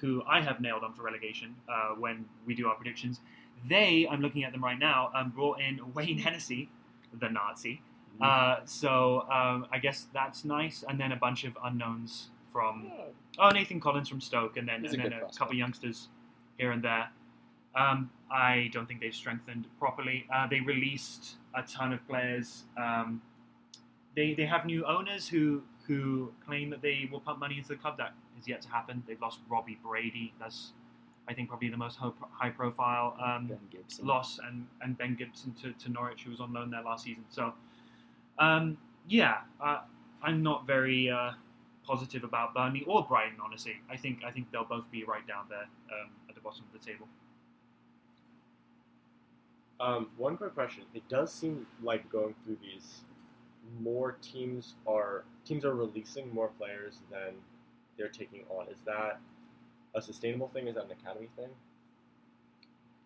who 0.00 0.22
I 0.26 0.40
have 0.40 0.60
nailed 0.60 0.84
on 0.84 0.92
for 0.94 1.02
relegation 1.02 1.54
uh, 1.68 1.94
when 1.98 2.26
we 2.46 2.54
do 2.54 2.68
our 2.68 2.74
predictions. 2.74 3.20
They, 3.68 4.06
I'm 4.10 4.20
looking 4.20 4.44
at 4.44 4.52
them 4.52 4.62
right 4.62 4.78
now, 4.78 5.10
um, 5.14 5.30
brought 5.30 5.60
in 5.60 5.80
Wayne 5.94 6.18
Hennessy, 6.18 6.68
the 7.18 7.28
Nazi. 7.28 7.80
Uh, 8.20 8.56
so 8.64 9.22
um, 9.30 9.66
I 9.72 9.78
guess 9.78 10.06
that's 10.14 10.44
nice. 10.44 10.84
And 10.88 10.98
then 11.00 11.12
a 11.12 11.16
bunch 11.16 11.44
of 11.44 11.56
unknowns 11.62 12.28
from 12.52 12.90
Oh, 13.38 13.50
Nathan 13.50 13.80
Collins 13.80 14.08
from 14.08 14.20
Stoke, 14.22 14.56
and 14.56 14.66
then, 14.66 14.82
He's 14.82 14.92
a 14.92 14.96
and 14.96 15.04
then 15.04 15.12
a 15.12 15.18
prospect. 15.18 15.38
couple 15.38 15.54
youngsters 15.56 16.08
here 16.58 16.72
and 16.72 16.82
there. 16.82 17.08
Um, 17.74 18.10
I 18.30 18.70
don't 18.72 18.86
think 18.86 19.00
they've 19.00 19.14
strengthened 19.14 19.66
properly. 19.78 20.26
Uh, 20.34 20.46
they 20.46 20.60
released 20.60 21.34
a 21.54 21.62
ton 21.62 21.92
of 21.92 22.06
players. 22.08 22.64
Um, 22.78 23.20
they 24.14 24.32
they 24.32 24.46
have 24.46 24.64
new 24.64 24.86
owners 24.86 25.28
who 25.28 25.62
who 25.86 26.32
claim 26.46 26.70
that 26.70 26.80
they 26.80 27.06
will 27.12 27.20
pump 27.20 27.38
money 27.38 27.58
into 27.58 27.68
the 27.68 27.76
club. 27.76 27.98
That 27.98 28.14
is 28.38 28.48
yet 28.48 28.62
to 28.62 28.68
happen. 28.68 29.02
They've 29.06 29.20
lost 29.20 29.40
Robbie 29.48 29.78
Brady. 29.82 30.32
That's 30.38 30.72
I 31.28 31.34
think 31.34 31.48
probably 31.48 31.68
the 31.68 31.76
most 31.76 31.98
high 31.98 32.50
profile 32.50 33.16
um, 33.24 33.50
loss, 34.02 34.38
and, 34.46 34.66
and 34.80 34.96
Ben 34.96 35.16
Gibson 35.16 35.54
to, 35.62 35.72
to 35.72 35.90
Norwich, 35.90 36.22
who 36.22 36.30
was 36.30 36.40
on 36.40 36.52
loan 36.52 36.70
there 36.70 36.82
last 36.82 37.04
season. 37.04 37.24
So, 37.30 37.52
um, 38.38 38.78
yeah, 39.08 39.38
uh, 39.60 39.80
I'm 40.22 40.42
not 40.42 40.66
very 40.66 41.10
uh, 41.10 41.32
positive 41.84 42.22
about 42.22 42.54
Burnley 42.54 42.84
or 42.86 43.04
Brighton. 43.04 43.38
Honestly, 43.44 43.80
I 43.90 43.96
think 43.96 44.22
I 44.24 44.30
think 44.30 44.50
they'll 44.52 44.64
both 44.64 44.88
be 44.90 45.04
right 45.04 45.26
down 45.26 45.46
there 45.48 45.66
um, 45.90 46.10
at 46.28 46.34
the 46.36 46.40
bottom 46.40 46.64
of 46.72 46.80
the 46.80 46.86
table. 46.86 47.08
Um, 49.78 50.08
one 50.16 50.36
quick 50.36 50.54
question. 50.54 50.84
It 50.94 51.06
does 51.08 51.32
seem 51.32 51.66
like 51.82 52.08
going 52.10 52.34
through 52.44 52.58
these, 52.62 53.00
more 53.80 54.16
teams 54.22 54.74
are 54.86 55.24
teams 55.44 55.64
are 55.64 55.74
releasing 55.74 56.32
more 56.32 56.48
players 56.58 57.00
than 57.10 57.34
they're 57.96 58.08
taking 58.08 58.44
on. 58.50 58.68
Is 58.68 58.78
that 58.86 59.20
a 59.94 60.02
sustainable 60.02 60.48
thing? 60.48 60.66
Is 60.68 60.74
that 60.76 60.84
an 60.86 60.92
academy 60.92 61.28
thing? 61.36 61.48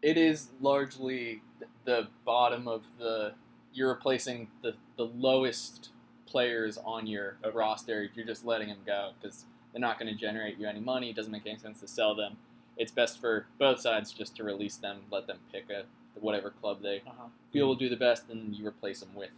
it 0.03 0.17
is 0.17 0.49
largely 0.61 1.43
the 1.85 2.09
bottom 2.25 2.67
of 2.69 2.83
the. 2.99 3.33
You're 3.73 3.91
replacing 3.91 4.49
the, 4.63 4.75
the 4.97 5.05
lowest 5.05 5.91
players 6.27 6.79
on 6.79 7.07
your 7.07 7.37
Okay. 7.45 7.57
roster. 7.57 8.09
You're 8.15 8.27
just 8.27 8.45
letting 8.45 8.69
them 8.69 8.79
go 8.87 9.13
because 9.21 9.45
they're 9.73 9.81
not 9.81 9.99
going 9.99 10.13
to 10.13 10.19
generate 10.19 10.59
you 10.59 10.67
any 10.67 10.81
money. 10.81 11.11
It 11.11 11.17
doesn't 11.17 11.31
make 11.31 11.47
any 11.47 11.59
sense 11.59 11.81
to 11.81 11.87
sell 11.89 12.15
them. 12.15 12.37
It's 12.77 12.91
best 12.91 13.21
for 13.21 13.47
both 13.59 13.81
sides 13.81 14.13
just 14.13 14.35
to 14.37 14.45
release 14.45 14.77
them, 14.77 15.03
let 15.11 15.27
them 15.27 15.39
pick 15.53 15.69
a 15.71 15.85
whatever 16.19 16.51
club 16.51 16.83
they 16.83 17.03
Uh-huh. 17.07 17.29
feel 17.53 17.69
will 17.69 17.75
do 17.77 17.89
the 17.89 17.97
best, 17.97 18.29
and 18.31 18.55
you 18.55 18.67
replace 18.67 19.01
them 19.01 19.15
with. 19.15 19.31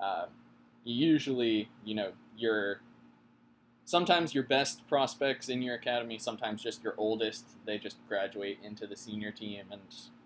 Uh, 0.00 0.26
usually, 0.84 1.68
you 1.84 1.94
know, 1.94 2.12
your 2.36 2.80
sometimes 3.84 4.34
your 4.34 4.44
best 4.44 4.86
prospects 4.88 5.48
in 5.48 5.62
your 5.62 5.74
academy, 5.74 6.18
sometimes 6.18 6.62
just 6.62 6.82
your 6.82 6.94
oldest. 6.96 7.46
They 7.66 7.78
just 7.78 7.96
graduate 8.08 8.58
into 8.62 8.86
the 8.86 8.96
senior 8.96 9.30
team 9.30 9.64
and 9.70 9.80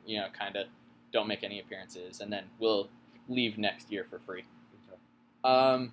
you 0.05 0.19
know 0.19 0.27
kind 0.33 0.57
of 0.57 0.67
don't 1.13 1.29
make 1.29 1.43
any 1.43 1.61
appearances, 1.61 2.21
and 2.21 2.33
then 2.33 2.45
will 2.59 2.89
leave 3.29 3.59
next 3.59 3.91
year 3.91 4.05
for 4.05 4.19
free. 4.19 4.45
Um, 5.45 5.93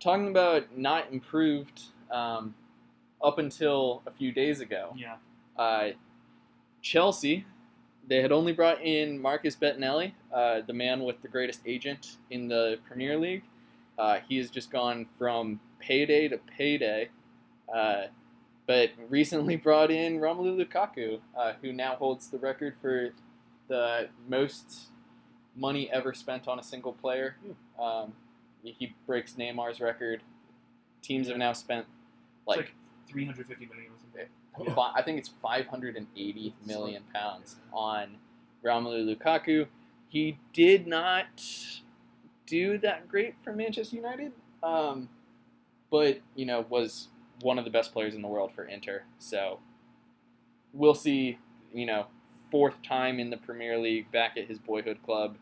talking 0.00 0.28
about 0.28 0.76
not 0.76 1.12
improved 1.12 1.82
um, 2.10 2.54
up 3.22 3.38
until 3.38 4.02
a 4.06 4.10
few 4.10 4.32
days 4.32 4.60
ago. 4.60 4.92
Yeah, 4.96 5.16
Uh, 5.56 5.90
Chelsea, 6.82 7.46
they 8.06 8.20
had 8.20 8.32
only 8.32 8.52
brought 8.52 8.82
in 8.82 9.20
Marcus 9.20 9.56
Bettinelli, 9.56 10.12
uh, 10.32 10.60
the 10.66 10.72
man 10.72 11.04
with 11.04 11.22
the 11.22 11.28
greatest 11.28 11.60
agent 11.64 12.16
in 12.30 12.48
the 12.48 12.78
Premier 12.86 13.16
League. 13.16 13.44
Uh, 13.98 14.18
he 14.28 14.38
has 14.38 14.50
just 14.50 14.70
gone 14.70 15.06
from 15.18 15.60
payday 15.78 16.28
to 16.28 16.38
payday, 16.38 17.10
uh, 17.72 18.04
but 18.66 18.90
recently 19.08 19.56
brought 19.56 19.90
in 19.90 20.18
Romelu 20.18 20.64
Lukaku, 20.64 21.20
uh, 21.36 21.52
who 21.62 21.72
now 21.72 21.94
holds 21.96 22.28
the 22.28 22.38
record 22.38 22.74
for 22.80 23.10
the 23.68 24.08
most 24.28 24.88
money 25.56 25.90
ever 25.90 26.12
spent 26.12 26.48
on 26.48 26.58
a 26.58 26.62
single 26.62 26.92
player. 26.92 27.36
Um, 27.78 28.14
he 28.62 28.94
breaks 29.06 29.34
Neymar's 29.34 29.80
record. 29.80 30.22
Teams 31.02 31.28
have 31.28 31.36
now 31.36 31.52
spent 31.52 31.86
It's 32.46 32.56
like 32.56 32.74
350 33.08 33.66
million 33.66 33.92
or 33.92 33.98
something. 34.00 34.74
Yeah. 34.76 34.92
I 34.94 35.02
think 35.02 35.18
it's 35.18 35.30
580 35.42 36.54
million 36.64 37.02
pounds 37.12 37.56
on 37.72 38.16
Romelu 38.64 39.16
Lukaku. 39.16 39.66
He 40.08 40.38
did 40.52 40.86
not 40.86 41.26
do 42.46 42.78
that 42.78 43.08
great 43.08 43.34
for 43.42 43.52
Manchester 43.52 43.96
United, 43.96 44.32
um, 44.62 45.08
but 45.90 46.20
you 46.34 46.46
know 46.46 46.64
was 46.68 47.08
one 47.40 47.58
of 47.58 47.64
the 47.64 47.70
best 47.70 47.92
players 47.92 48.14
in 48.14 48.22
the 48.22 48.28
world 48.28 48.52
for 48.52 48.64
Inter. 48.64 49.02
So 49.18 49.58
we'll 50.72 50.94
see. 50.94 51.38
You 51.72 51.86
know, 51.86 52.06
fourth 52.52 52.80
time 52.82 53.18
in 53.18 53.30
the 53.30 53.36
Premier 53.36 53.78
League, 53.78 54.12
back 54.12 54.36
at 54.36 54.46
his 54.46 54.58
boyhood 54.60 54.98
club. 55.04 55.36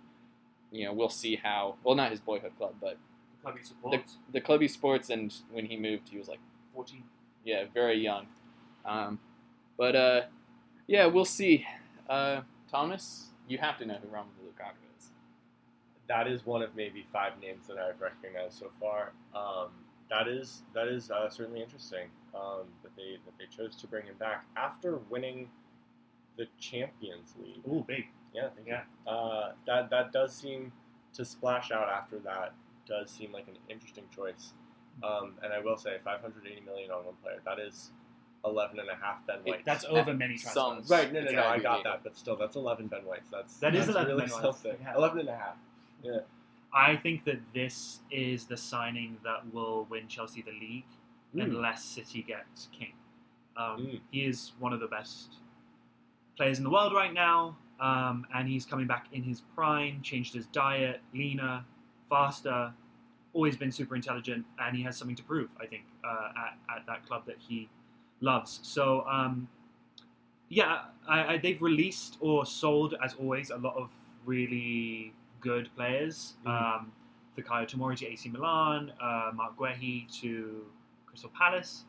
You 0.71 0.87
know, 0.87 0.93
we'll 0.95 1.11
see 1.11 1.37
how. 1.37 1.75
Well, 1.85 1.95
not 1.95 2.11
his 2.11 2.21
boyhood 2.21 2.53
club, 2.57 2.75
but 2.81 2.97
The 3.37 3.43
club 3.43 3.59
he 3.59 3.65
supports. 3.65 4.17
the 4.33 4.41
club 4.41 4.61
he 4.63 4.69
sports. 4.69 5.11
And 5.11 5.35
when 5.51 5.67
he 5.67 5.77
moved, 5.77 6.09
he 6.09 6.17
was 6.17 6.29
like, 6.29 6.39
14. 6.75 7.03
yeah, 7.45 7.65
very 7.75 7.99
young. 8.03 8.27
Um, 8.87 9.19
but 9.77 9.95
uh, 9.95 10.21
yeah, 10.87 11.05
we'll 11.05 11.27
see. 11.27 11.67
Uh, 12.09 12.41
Thomas, 12.71 13.27
you 13.47 13.59
have 13.59 13.79
to 13.81 13.85
know 13.85 13.99
who 14.01 14.09
Romelu 14.09 14.49
Lukaku 14.49 14.81
is. 14.92 14.92
That 16.13 16.29
is 16.29 16.45
one 16.45 16.61
of 16.63 16.77
maybe 16.77 17.05
five 17.11 17.33
names 17.41 17.67
that 17.69 17.79
I've 17.79 17.99
recognized 18.01 18.59
so 18.59 18.71
far. 18.79 19.13
Um, 19.35 19.69
that 20.11 20.29
is 20.29 20.63
that 20.75 20.87
is 20.89 21.11
uh, 21.11 21.31
certainly 21.31 21.63
interesting 21.63 22.09
um, 22.35 22.65
that 22.83 22.95
they 22.97 23.17
that 23.25 23.33
they 23.39 23.47
chose 23.57 23.75
to 23.77 23.87
bring 23.87 24.05
him 24.05 24.15
back 24.19 24.45
after 24.57 24.97
winning 25.09 25.49
the 26.37 26.47
Champions 26.61 27.35
League. 27.43 27.63
Oh, 27.69 27.81
big. 27.81 28.09
Yeah, 28.35 28.49
thank 28.55 28.67
you. 28.67 28.75
Yeah. 28.75 29.11
Uh, 29.11 29.53
that 29.67 29.89
that 29.91 30.13
does 30.13 30.35
seem 30.35 30.73
to 31.15 31.25
splash 31.25 31.71
out 31.71 31.89
after 31.89 32.19
that. 32.21 32.53
Does 32.87 33.11
seem 33.11 33.33
like 33.33 33.49
an 33.49 33.57
interesting 33.71 34.05
choice. 34.15 34.53
Um, 35.03 35.35
and 35.43 35.55
I 35.55 35.61
will 35.61 35.79
say, 35.79 35.97
580 36.05 36.61
million 36.67 36.91
on 36.91 37.07
one 37.07 37.15
player. 37.23 37.41
That 37.47 37.59
is 37.59 37.93
11 38.45 38.79
and 38.79 38.91
a 38.91 38.95
half 38.95 39.27
Ben 39.27 39.39
It- 39.47 39.51
Whites. 39.51 39.63
That's 39.65 39.85
over 39.87 40.13
many 40.13 40.37
transfers. 40.37 40.91
Right. 40.91 41.11
No, 41.11 41.21
no, 41.21 41.25
It's 41.27 41.33
no. 41.35 41.45
I 41.45 41.59
got 41.59 41.83
that, 41.85 42.03
but 42.05 42.15
still, 42.19 42.37
that's 42.37 42.57
11 42.57 42.89
Ben 42.89 43.01
Whites. 43.07 43.31
That's 43.31 43.57
That 43.59 43.75
is 43.75 43.87
that's 43.87 43.97
11 43.97 44.15
really 44.17 44.27
Ben 44.27 44.43
Whites, 44.43 44.61
something. 44.61 44.77
yeah. 44.83 44.95
11 44.95 45.21
and 45.21 45.29
a 45.31 45.37
half. 45.37 45.57
I 46.73 46.97
think 46.97 47.25
that 47.25 47.41
this 47.55 48.01
is 48.11 48.47
the 48.47 48.57
signing 48.57 49.19
that 49.25 49.53
will 49.53 49.87
win 49.91 50.09
Chelsea 50.09 50.43
the 50.43 50.53
league 50.53 50.85
Mm. 51.35 51.45
unless 51.45 51.85
City 51.85 52.23
gets 52.23 52.69
King. 52.73 52.93
Um, 53.57 53.87
Mm. 53.87 54.01
He 54.11 54.25
is 54.25 54.53
one 54.59 54.73
of 54.73 54.81
the 54.81 54.87
best 54.87 55.37
players 56.37 56.59
in 56.59 56.65
the 56.65 56.71
world 56.71 56.93
right 56.93 57.13
now, 57.13 57.57
um, 57.81 58.27
and 58.35 58.49
he's 58.49 58.65
coming 58.67 58.87
back 58.87 59.07
in 59.13 59.23
his 59.23 59.41
prime, 59.55 60.03
changed 60.03 60.35
his 60.35 60.47
diet, 60.47 61.01
leaner, 61.15 61.65
faster, 62.09 62.75
always 63.35 63.57
been 63.57 63.73
super 63.73 63.97
intelligent, 63.97 64.45
and 64.59 64.77
he 64.77 64.83
has 64.83 64.97
something 64.97 65.17
to 65.17 65.23
prove, 65.23 65.49
I 65.61 65.67
think, 65.67 65.85
uh, 66.05 66.33
at, 66.37 66.77
at 66.77 66.87
that 66.87 67.07
club 67.07 67.25
that 67.27 67.37
he 67.39 67.69
loves. 68.21 68.61
So, 68.63 69.07
um, 69.07 69.49
yeah, 70.49 70.85
I, 71.09 71.35
I, 71.35 71.39
they've 71.39 71.61
released 71.63 72.19
or 72.21 72.45
sold, 72.45 72.95
as 73.03 73.15
always, 73.15 73.51
a 73.51 73.57
lot 73.57 73.77
of 73.77 73.91
really 74.27 75.15
good 75.43 75.69
players. 75.77 76.37
Mhm. 76.45 76.51
Um, 76.81 76.93
Fikayo 77.37 77.69
Tomori 77.69 77.97
to 77.99 78.07
AC 78.07 78.29
Milan, 78.29 78.93
uh, 79.01 79.31
Mark 79.35 79.57
Guehi 79.57 80.11
to 80.21 80.67
Crystal 81.07 81.31
Palace. 81.31 81.85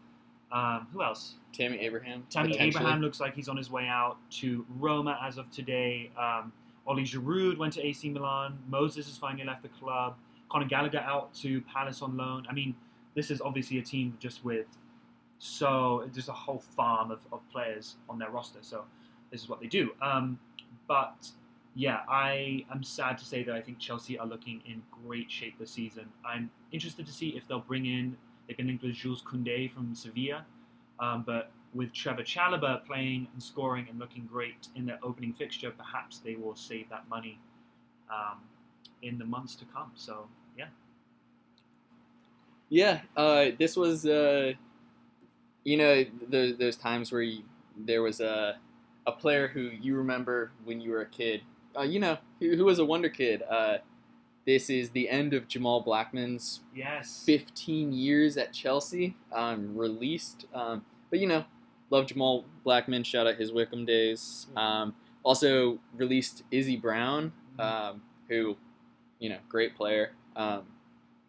Um, 0.51 0.87
who 0.91 1.01
else? 1.01 1.35
Tammy 1.51 1.79
Abraham. 1.79 2.25
Tammy. 2.29 2.57
Abraham 2.57 3.01
looks 3.01 3.19
like 3.19 3.33
he's 3.33 3.49
on 3.49 3.57
his 3.57 3.71
way 3.71 3.87
out 3.87 4.17
to 4.41 4.65
Roma 4.77 5.19
as 5.21 5.37
of 5.37 5.49
today. 5.51 6.11
Um, 6.17 6.53
Oli 6.85 7.03
Giroud 7.03 7.57
went 7.57 7.73
to 7.73 7.85
AC 7.85 8.09
Milan. 8.09 8.59
Moses 8.67 9.07
has 9.07 9.17
finally 9.17 9.45
left 9.45 9.63
the 9.63 9.69
club. 9.69 10.15
Conor 10.49 10.65
Gallagher 10.65 10.99
out 10.99 11.33
to 11.35 11.61
Palace 11.61 12.01
on 12.01 12.15
loan. 12.17 12.45
I 12.49 12.53
mean, 12.53 12.75
this 13.15 13.31
is 13.31 13.41
obviously 13.41 13.79
a 13.79 13.81
team 13.81 14.17
just 14.19 14.43
with 14.45 14.67
so 15.39 16.07
just 16.13 16.29
a 16.29 16.33
whole 16.33 16.59
farm 16.59 17.11
of, 17.11 17.19
of 17.31 17.41
players 17.49 17.95
on 18.09 18.17
their 18.19 18.29
roster. 18.29 18.59
So 18.61 18.85
this 19.31 19.41
is 19.41 19.49
what 19.49 19.59
they 19.59 19.67
do. 19.67 19.91
Um, 20.01 20.39
but 20.87 21.27
yeah, 21.75 22.01
I 22.07 22.65
am 22.71 22.83
sad 22.83 23.17
to 23.17 23.25
say 23.25 23.43
that 23.43 23.55
I 23.55 23.61
think 23.61 23.79
Chelsea 23.79 24.17
are 24.19 24.27
looking 24.27 24.61
in 24.65 24.83
great 25.05 25.31
shape 25.31 25.57
this 25.59 25.71
season. 25.71 26.05
I'm 26.25 26.51
interested 26.71 27.05
to 27.07 27.13
see 27.13 27.29
if 27.29 27.47
they'll 27.47 27.59
bring 27.59 27.85
in. 27.85 28.17
They've 28.47 28.57
been 28.57 28.67
linked 28.67 28.83
with 28.83 28.93
Jules 28.93 29.23
Koundé 29.23 29.71
from 29.71 29.95
Sevilla, 29.95 30.45
um, 30.99 31.23
but 31.25 31.51
with 31.73 31.91
Trevor 31.93 32.23
Chalobah 32.23 32.85
playing 32.85 33.27
and 33.33 33.41
scoring 33.41 33.87
and 33.89 33.99
looking 33.99 34.27
great 34.31 34.67
in 34.75 34.85
their 34.85 34.99
opening 35.03 35.33
fixture, 35.33 35.71
perhaps 35.71 36.19
they 36.19 36.35
will 36.35 36.55
save 36.55 36.89
that 36.89 37.09
money 37.09 37.39
um, 38.11 38.39
in 39.01 39.17
the 39.17 39.25
months 39.25 39.55
to 39.55 39.65
come. 39.65 39.91
So 39.95 40.27
yeah, 40.57 40.67
Yeah, 42.69 43.01
uh, 43.15 43.47
this 43.59 43.75
was, 43.77 44.05
uh, 44.05 44.53
you 45.63 45.77
know, 45.77 46.05
the, 46.29 46.55
those 46.57 46.75
times 46.77 47.11
where 47.11 47.21
you, 47.21 47.43
there 47.77 48.01
was 48.01 48.19
a, 48.19 48.57
a 49.07 49.11
player 49.11 49.47
who 49.47 49.61
you 49.61 49.95
remember 49.95 50.51
when 50.65 50.81
you 50.81 50.91
were 50.91 51.01
a 51.01 51.05
kid, 51.07 51.41
uh, 51.77 51.83
you 51.83 51.99
know, 51.99 52.17
who, 52.39 52.55
who 52.55 52.65
was 52.65 52.79
a 52.79 52.85
wonder 52.85 53.09
kid. 53.09 53.43
Uh, 53.49 53.77
this 54.45 54.69
is 54.69 54.89
the 54.89 55.09
end 55.09 55.33
of 55.33 55.47
Jamal 55.47 55.81
Blackman's 55.81 56.61
yes, 56.75 57.23
15 57.25 57.93
years 57.93 58.35
at 58.37 58.51
Chelsea, 58.51 59.15
um, 59.31 59.77
released. 59.77 60.45
Um, 60.53 60.83
but, 61.09 61.19
you 61.19 61.27
know, 61.27 61.45
love 61.89 62.07
Jamal 62.07 62.45
Blackman, 62.63 63.03
shout 63.03 63.25
out 63.25 63.35
his 63.35 63.51
Wycombe 63.51 63.85
days. 63.85 64.47
Um, 64.55 64.95
also 65.23 65.79
released 65.95 66.43
Izzy 66.51 66.75
Brown, 66.75 67.31
um, 67.57 68.01
who, 68.27 68.57
you 69.19 69.29
know, 69.29 69.37
great 69.47 69.75
player. 69.75 70.11
Um, 70.35 70.63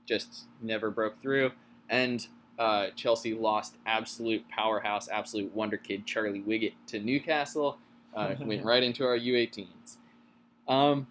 just 0.07 0.49
never 0.61 0.91
broke 0.91 1.21
through. 1.21 1.53
And 1.89 2.27
uh, 2.59 2.89
Chelsea 2.97 3.35
lost 3.35 3.77
absolute 3.87 4.49
powerhouse, 4.49 5.09
absolute 5.09 5.55
wonder 5.55 5.77
kid 5.77 6.07
Charlie 6.07 6.43
Wiggett 6.43 6.75
to 6.89 6.99
Newcastle. 6.99 7.79
Uh, 8.15 8.35
went 8.41 8.65
right 8.65 8.83
into 8.83 9.05
our 9.05 9.19
U18s. 9.19 9.99
Um, 10.69 11.07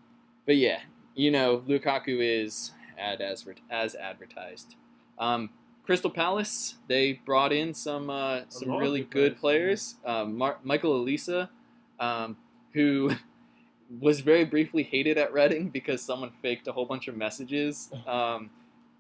but 0.45 0.57
yeah, 0.57 0.79
you 1.15 1.31
know, 1.31 1.59
Lukaku 1.67 2.19
is 2.19 2.71
ad 2.97 3.21
as, 3.21 3.45
as 3.69 3.95
advertised. 3.95 4.75
Um, 5.19 5.49
Crystal 5.85 6.09
Palace, 6.09 6.75
they 6.87 7.13
brought 7.25 7.51
in 7.51 7.73
some 7.73 8.09
uh, 8.09 8.41
some 8.47 8.71
really 8.71 9.01
good 9.01 9.37
players. 9.37 9.95
Um, 10.05 10.37
Mar- 10.37 10.59
Michael 10.63 11.03
Olise, 11.03 11.49
um, 11.99 12.37
who 12.73 13.11
was 13.99 14.21
very 14.21 14.45
briefly 14.45 14.83
hated 14.83 15.17
at 15.17 15.33
Reading 15.33 15.69
because 15.69 16.01
someone 16.01 16.31
faked 16.41 16.67
a 16.67 16.71
whole 16.71 16.85
bunch 16.85 17.07
of 17.09 17.17
messages 17.17 17.91
um, 18.07 18.49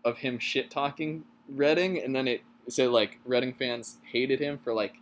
of 0.03 0.17
him 0.17 0.37
shit 0.39 0.69
talking 0.69 1.23
Reading, 1.47 2.01
and 2.01 2.15
then 2.15 2.27
it 2.27 2.41
so 2.67 2.91
like 2.91 3.19
Reading 3.25 3.53
fans 3.53 3.97
hated 4.11 4.39
him 4.39 4.57
for 4.57 4.73
like 4.73 4.95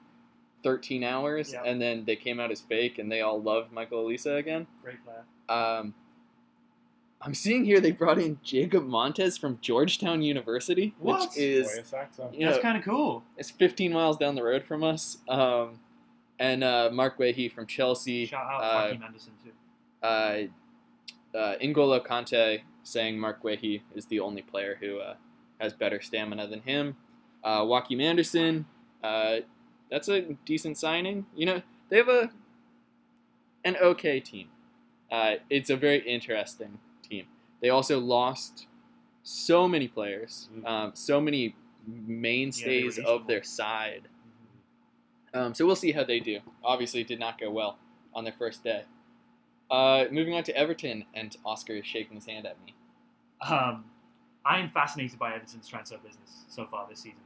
13 0.64 1.04
hours, 1.04 1.54
Yeah. 1.54 1.64
and 1.64 1.82
then 1.82 2.06
they 2.06 2.16
came 2.16 2.40
out 2.40 2.52
as 2.52 2.62
fake, 2.62 3.00
and 3.00 3.12
they 3.12 3.22
all 3.22 3.42
loved 3.42 3.72
Michael 3.72 4.06
Olise 4.06 4.26
again. 4.38 4.68
great 4.84 5.04
player. 5.04 5.24
Um, 5.50 5.94
I'm 7.24 7.34
seeing 7.36 7.66
here 7.66 7.80
they 7.80 7.92
brought 7.92 8.18
in 8.18 8.40
Jacob 8.44 8.86
Montes 8.88 9.38
from 9.38 9.60
Georgetown 9.62 10.22
University, 10.24 10.96
What? 10.98 11.30
which 11.30 11.38
is 11.38 11.68
Boy, 11.68 11.80
a 11.82 11.86
Saxo. 11.86 12.30
you 12.34 12.46
That's 12.46 12.58
know, 12.58 12.62
kind 12.64 12.78
of 12.78 12.84
cool. 12.84 13.24
it's 13.38 13.52
15 13.52 13.94
miles 13.94 14.18
down 14.18 14.34
the 14.36 14.44
road 14.44 14.64
from 14.64 14.84
us. 14.84 15.18
Um, 15.28 15.80
and 16.40 16.64
uh, 16.64 16.90
Mark 16.92 17.20
Guehi 17.20 17.52
from 17.52 17.68
Chelsea, 17.68 18.26
Shout 18.26 18.44
out 18.52 18.64
uh, 18.64 18.88
Joachim 18.88 19.04
Andersen 19.04 19.34
too. 19.44 19.52
uh, 20.02 21.38
uh, 21.38 21.56
N'Golo 21.62 22.04
Kante 22.06 22.62
saying 22.84 23.20
Mark 23.20 23.44
Guehi 23.44 23.82
is 23.94 24.08
the 24.08 24.20
only 24.20 24.42
player 24.42 24.78
who 24.82 24.98
uh, 24.98 25.14
has 25.60 25.74
better 25.74 26.02
stamina 26.02 26.48
than 26.48 26.62
him. 26.62 26.96
Uh, 27.44 27.64
Joachim 27.68 28.02
Andersen, 28.02 28.66
uh, 29.04 29.38
that's 29.92 30.08
a 30.08 30.34
decent 30.46 30.78
signing. 30.78 31.26
You 31.36 31.46
know, 31.46 31.62
they 31.90 31.98
have 31.98 32.10
a 32.10 32.32
an 33.64 33.78
okay 33.78 34.20
team. 34.20 34.48
Uh, 35.12 35.36
it's 35.50 35.70
a 35.70 35.76
very 35.76 36.00
interesting 36.00 36.80
team. 37.08 37.28
They 37.62 37.70
also 37.70 38.00
lost 38.00 38.66
so 39.24 39.68
many 39.68 39.88
players, 39.88 40.50
Mhm. 40.54 40.66
um, 40.66 40.96
so 40.96 41.22
many 41.22 41.56
mainstays 41.86 42.98
released 42.98 43.00
of 43.00 43.28
their 43.28 43.44
side. 43.44 44.08
Um, 45.34 45.54
so 45.54 45.66
we'll 45.66 45.76
see 45.76 45.92
how 45.92 46.04
they 46.04 46.20
do. 46.20 46.40
Obviously, 46.64 47.02
it 47.02 47.08
did 47.08 47.20
not 47.20 47.40
go 47.40 47.52
well 47.52 47.78
on 48.14 48.24
their 48.24 48.34
first 48.34 48.64
day. 48.64 48.86
Uh, 49.70 50.06
moving 50.12 50.34
on 50.34 50.44
to 50.44 50.56
Everton, 50.56 51.06
and 51.14 51.36
Oscar 51.46 51.74
is 51.76 51.86
shaking 51.86 52.16
his 52.16 52.26
hand 52.26 52.46
at 52.46 52.58
me. 52.66 52.74
Um, 53.42 53.86
I 54.44 54.60
am 54.60 54.70
fascinated 54.70 55.18
by 55.20 55.34
Everton's 55.34 55.68
transfer 55.68 55.98
business 55.98 56.46
so 56.50 56.66
far 56.66 56.88
this 56.90 57.00
season. 57.00 57.22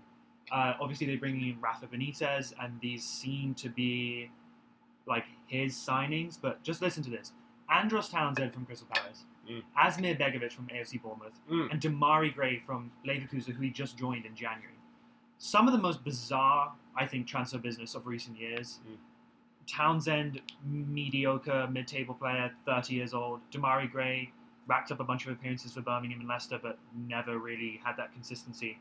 Uh, 0.51 0.73
obviously, 0.79 1.07
they're 1.07 1.17
bringing 1.17 1.49
in 1.49 1.59
Rafa 1.61 1.87
Benitez, 1.87 2.53
and 2.61 2.79
these 2.81 3.03
seem 3.03 3.53
to 3.55 3.69
be 3.69 4.29
like 5.07 5.25
his 5.47 5.73
signings. 5.75 6.37
But 6.41 6.61
just 6.63 6.81
listen 6.81 7.03
to 7.03 7.09
this: 7.09 7.31
Andros 7.69 8.09
Townsend 8.09 8.53
from 8.53 8.65
Crystal 8.65 8.87
Palace, 8.93 9.25
Mm. 9.49 9.61
Asmir 9.77 10.17
Begovic 10.19 10.51
from 10.53 10.67
AFC 10.69 10.97
Bournemouth, 11.01 11.39
Mm. 11.49 11.71
and 11.71 11.79
Demarai 11.81 12.33
Gray 12.33 12.59
from 12.59 12.91
Leverkusen, 13.05 13.53
who 13.53 13.61
he 13.63 13.69
just 13.69 13.97
joined 13.97 14.25
in 14.25 14.35
January. 14.35 14.73
Some 15.37 15.67
of 15.67 15.73
the 15.73 15.79
most 15.79 16.03
bizarre, 16.03 16.73
I 16.95 17.05
think, 17.05 17.27
transfer 17.27 17.57
business 17.59 17.93
of 17.95 18.07
recent 18.07 18.39
years. 18.39 18.79
Mm. 18.87 18.97
Townsend, 19.67 20.41
mediocre 20.63 21.67
mid-table 21.71 22.13
player, 22.15 22.51
30 22.65 22.93
years 22.95 23.13
old. 23.13 23.41
Demarai 23.51 23.91
Gray 23.91 24.31
racked 24.67 24.91
up 24.91 24.99
a 24.99 25.03
bunch 25.03 25.25
of 25.25 25.31
appearances 25.33 25.73
for 25.73 25.81
Birmingham 25.81 26.19
and 26.21 26.29
Leicester, 26.29 26.59
but 26.61 26.77
never 26.95 27.37
really 27.37 27.79
had 27.83 27.97
that 27.97 28.13
consistency. 28.13 28.79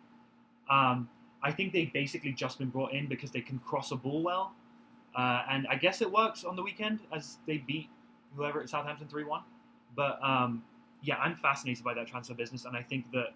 Um, 0.69 1.09
I 1.45 1.53
think 1.53 1.73
they've 1.75 1.93
basically 1.93 2.33
just 2.33 2.59
been 2.59 2.71
brought 2.71 2.93
in 2.93 3.07
because 3.07 3.31
they 3.31 3.43
can 3.43 3.59
cross 3.61 3.93
a 3.93 3.97
ball 3.97 4.23
well, 4.23 4.55
uh, 5.15 5.43
and 5.51 5.67
I 5.69 5.77
guess 5.77 6.01
it 6.01 6.11
works 6.11 6.43
on 6.43 6.57
the 6.57 6.63
weekend 6.63 7.01
as 7.15 7.37
they 7.47 7.59
beat 7.59 7.91
whoever 8.35 8.61
at 8.61 8.69
Southampton 8.71 9.07
3-1. 9.07 9.43
But 9.95 10.19
um, 10.25 10.65
yeah, 11.03 11.17
I'm 11.17 11.37
fascinated 11.37 11.85
by 11.85 11.93
that 11.95 12.07
transfer 12.07 12.35
business, 12.35 12.65
and 12.65 12.75
I 12.75 12.83
think 12.83 13.13
that 13.13 13.35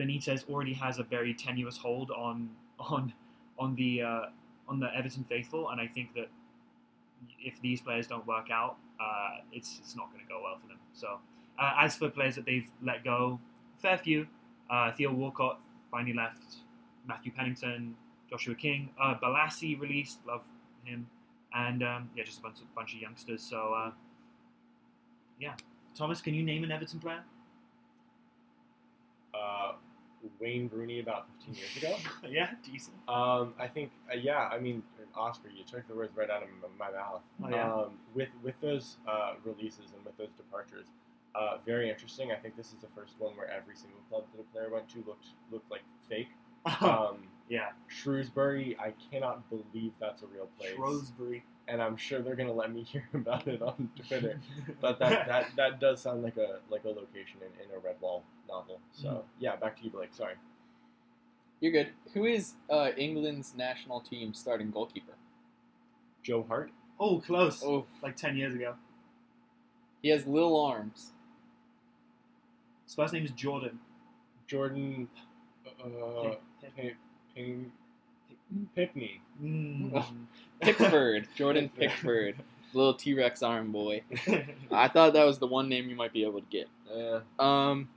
Benitez 0.00 0.48
already 0.48 0.72
has 0.72 0.98
a 0.98 1.02
very 1.02 1.34
tenuous 1.34 1.76
hold 1.76 2.10
on 2.10 2.48
on 2.80 3.12
on 3.58 3.74
the 3.74 4.02
uh, 4.02 4.20
on 4.66 4.80
the 4.80 4.88
Everton 4.96 5.24
faithful, 5.24 5.68
and 5.68 5.80
I 5.80 5.86
think 5.86 6.14
that 6.14 6.28
if 7.40 7.60
these 7.60 7.80
players 7.82 8.06
don't 8.06 8.26
work 8.26 8.50
out, 8.50 8.76
uh, 8.98 9.42
it's 9.52 9.78
it's 9.80 9.94
not 9.94 10.10
going 10.10 10.24
to 10.24 10.28
go 10.28 10.40
well 10.42 10.56
for 10.58 10.68
them. 10.68 10.78
So, 10.94 11.18
uh, 11.58 11.74
as 11.78 11.96
for 11.96 12.08
players 12.08 12.36
that 12.36 12.46
they've 12.46 12.68
let 12.82 13.04
go, 13.04 13.38
fair 13.76 13.98
few. 13.98 14.26
Uh, 14.70 14.92
Theo 14.92 15.12
Walcott 15.12 15.60
finally 15.90 16.12
left. 16.12 16.56
Matthew 17.08 17.32
Pennington, 17.32 17.96
Joshua 18.30 18.54
King, 18.54 18.90
uh, 19.00 19.14
Bolasie 19.20 19.80
released, 19.80 20.18
love 20.26 20.42
him, 20.84 21.06
and 21.54 21.82
um, 21.82 22.10
yeah, 22.14 22.24
just 22.24 22.38
a 22.38 22.42
bunch 22.42 22.60
of, 22.60 22.74
bunch 22.74 22.94
of 22.94 23.00
youngsters. 23.00 23.42
So, 23.42 23.74
uh, 23.74 23.90
yeah, 25.40 25.54
Thomas, 25.96 26.20
can 26.20 26.34
you 26.34 26.42
name 26.42 26.64
an 26.64 26.70
Everton 26.70 27.00
player? 27.00 27.22
Uh, 29.34 29.72
Wayne 30.40 30.68
Rooney 30.72 31.00
about 31.00 31.26
15 31.46 31.54
years 31.54 31.76
ago. 31.76 31.96
yeah, 32.30 32.50
decent. 32.62 32.96
Um, 33.08 33.54
I 33.58 33.66
think, 33.66 33.90
uh, 34.12 34.16
yeah, 34.16 34.48
I 34.52 34.58
mean, 34.58 34.82
Oscar, 35.16 35.48
you 35.48 35.64
took 35.64 35.86
the 35.88 35.94
words 35.94 36.12
right 36.16 36.30
out 36.30 36.42
of 36.42 36.48
my 36.78 36.90
mouth. 36.90 37.22
Oh, 37.42 37.48
yeah. 37.48 37.72
um, 37.72 37.90
with 38.14 38.28
with 38.42 38.54
those 38.60 38.96
uh, 39.06 39.34
releases 39.44 39.92
and 39.96 40.04
with 40.04 40.16
those 40.16 40.30
departures, 40.36 40.86
uh, 41.34 41.58
very 41.66 41.90
interesting. 41.90 42.30
I 42.30 42.36
think 42.36 42.56
this 42.56 42.68
is 42.68 42.78
the 42.80 42.88
first 42.94 43.14
one 43.18 43.36
where 43.36 43.50
every 43.50 43.74
single 43.74 44.00
club 44.08 44.24
that 44.32 44.40
a 44.40 44.44
player 44.52 44.70
went 44.70 44.88
to 44.90 44.98
looked 44.98 45.26
looked 45.50 45.70
like 45.70 45.82
fake. 46.08 46.28
Um, 46.66 47.18
yeah, 47.48 47.68
Shrewsbury, 47.86 48.76
I 48.78 48.92
cannot 49.10 49.48
believe 49.50 49.92
that's 50.00 50.22
a 50.22 50.26
real 50.26 50.48
place, 50.58 50.72
Shrewsbury. 50.76 51.44
and 51.66 51.80
I'm 51.82 51.96
sure 51.96 52.20
they're 52.20 52.34
gonna 52.36 52.52
let 52.52 52.72
me 52.72 52.82
hear 52.92 53.08
about 53.14 53.46
it 53.48 53.62
on 53.62 53.90
Twitter. 54.06 54.40
but 54.80 54.98
that, 54.98 55.26
that 55.28 55.48
that 55.56 55.80
does 55.80 56.00
sound 56.00 56.22
like 56.22 56.36
a 56.36 56.58
like 56.70 56.84
a 56.84 56.88
location 56.88 57.40
in, 57.40 57.64
in 57.64 57.70
a 57.76 57.80
Redwall 57.80 58.22
novel. 58.48 58.80
So 58.92 59.08
Mhm. 59.08 59.22
yeah, 59.38 59.56
back 59.56 59.76
to 59.78 59.84
you, 59.84 59.90
Blake. 59.90 60.12
Sorry. 60.14 60.34
You're 61.60 61.72
good. 61.72 61.88
Who 62.14 62.24
is 62.26 62.54
uh, 62.70 62.90
England's 62.96 63.54
national 63.56 64.00
team 64.00 64.32
starting 64.34 64.70
goalkeeper? 64.70 65.14
Joe 66.22 66.44
Hart. 66.46 66.70
oh, 67.00 67.18
close. 67.20 67.62
Oh, 67.64 67.86
Like 68.02 68.14
ten 68.16 68.36
years 68.36 68.54
ago. 68.54 68.74
he 70.02 70.10
has 70.10 70.26
little 70.26 70.60
arms. 70.64 71.12
His 72.84 72.94
first 72.94 73.12
name 73.12 73.24
is 73.24 73.30
Jordan. 73.32 73.78
Jordan. 74.46 75.08
Uh, 75.82 76.34
Pickney. 78.74 79.20
Mm. 79.42 80.04
Pickford, 80.60 81.28
Jordan 81.36 81.68
Pickford, 81.78 82.36
little 82.72 82.94
T 82.94 83.14
Rex 83.14 83.42
arm 83.42 83.70
boy. 83.70 84.02
I 84.72 84.88
thought 84.88 85.12
that 85.12 85.24
was 85.24 85.38
the 85.38 85.46
one 85.46 85.68
name 85.68 85.88
you 85.88 85.96
might 85.96 86.12
be 86.12 86.24
able 86.24 86.40
to 86.40 86.46
get. 86.50 86.68
Uh, 86.92 87.42
Um, 87.42 87.88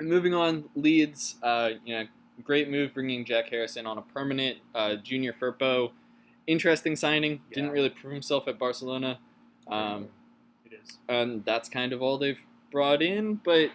moving 0.00 0.34
on, 0.34 0.64
Leeds, 0.76 1.36
uh, 1.42 1.70
you 1.84 1.94
know, 1.98 2.04
great 2.44 2.70
move 2.70 2.94
bringing 2.94 3.24
Jack 3.24 3.48
Harrison 3.48 3.86
on 3.86 3.98
a 3.98 4.02
permanent 4.02 4.58
uh, 4.74 4.94
junior 4.96 5.32
Firpo. 5.32 5.90
Interesting 6.46 6.96
signing. 6.96 7.40
Didn't 7.52 7.70
really 7.70 7.90
prove 7.90 8.12
himself 8.12 8.46
at 8.48 8.58
Barcelona. 8.58 9.18
Um, 9.68 10.08
it 10.64 10.72
is. 10.82 10.98
and 11.08 11.44
that's 11.44 11.68
kind 11.68 11.92
of 11.92 12.02
all 12.02 12.18
they've 12.18 12.40
brought 12.70 13.00
in. 13.02 13.34
But 13.36 13.70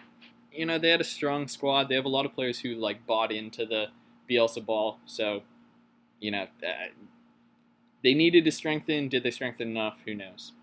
you 0.58 0.66
know, 0.66 0.78
they 0.78 0.90
had 0.90 1.02
a 1.02 1.06
strong 1.06 1.48
squad. 1.48 1.90
They 1.90 1.96
have 1.96 2.06
a 2.06 2.10
lot 2.10 2.26
of 2.26 2.34
players 2.34 2.60
who 2.60 2.76
like 2.76 3.06
bought 3.06 3.32
into 3.32 3.66
the 3.66 3.88
Bielsa 4.30 4.66
ball. 4.66 5.00
So, 5.06 5.44
you 6.20 6.32
know, 6.32 6.48
uh, 6.66 6.88
they 8.04 8.14
needed 8.14 8.46
to 8.46 8.52
strengthen. 8.52 9.08
Did 9.10 9.24
they 9.24 9.32
strengthen 9.32 9.70
enough? 9.70 10.00
Who 10.06 10.16
knows? 10.16 10.54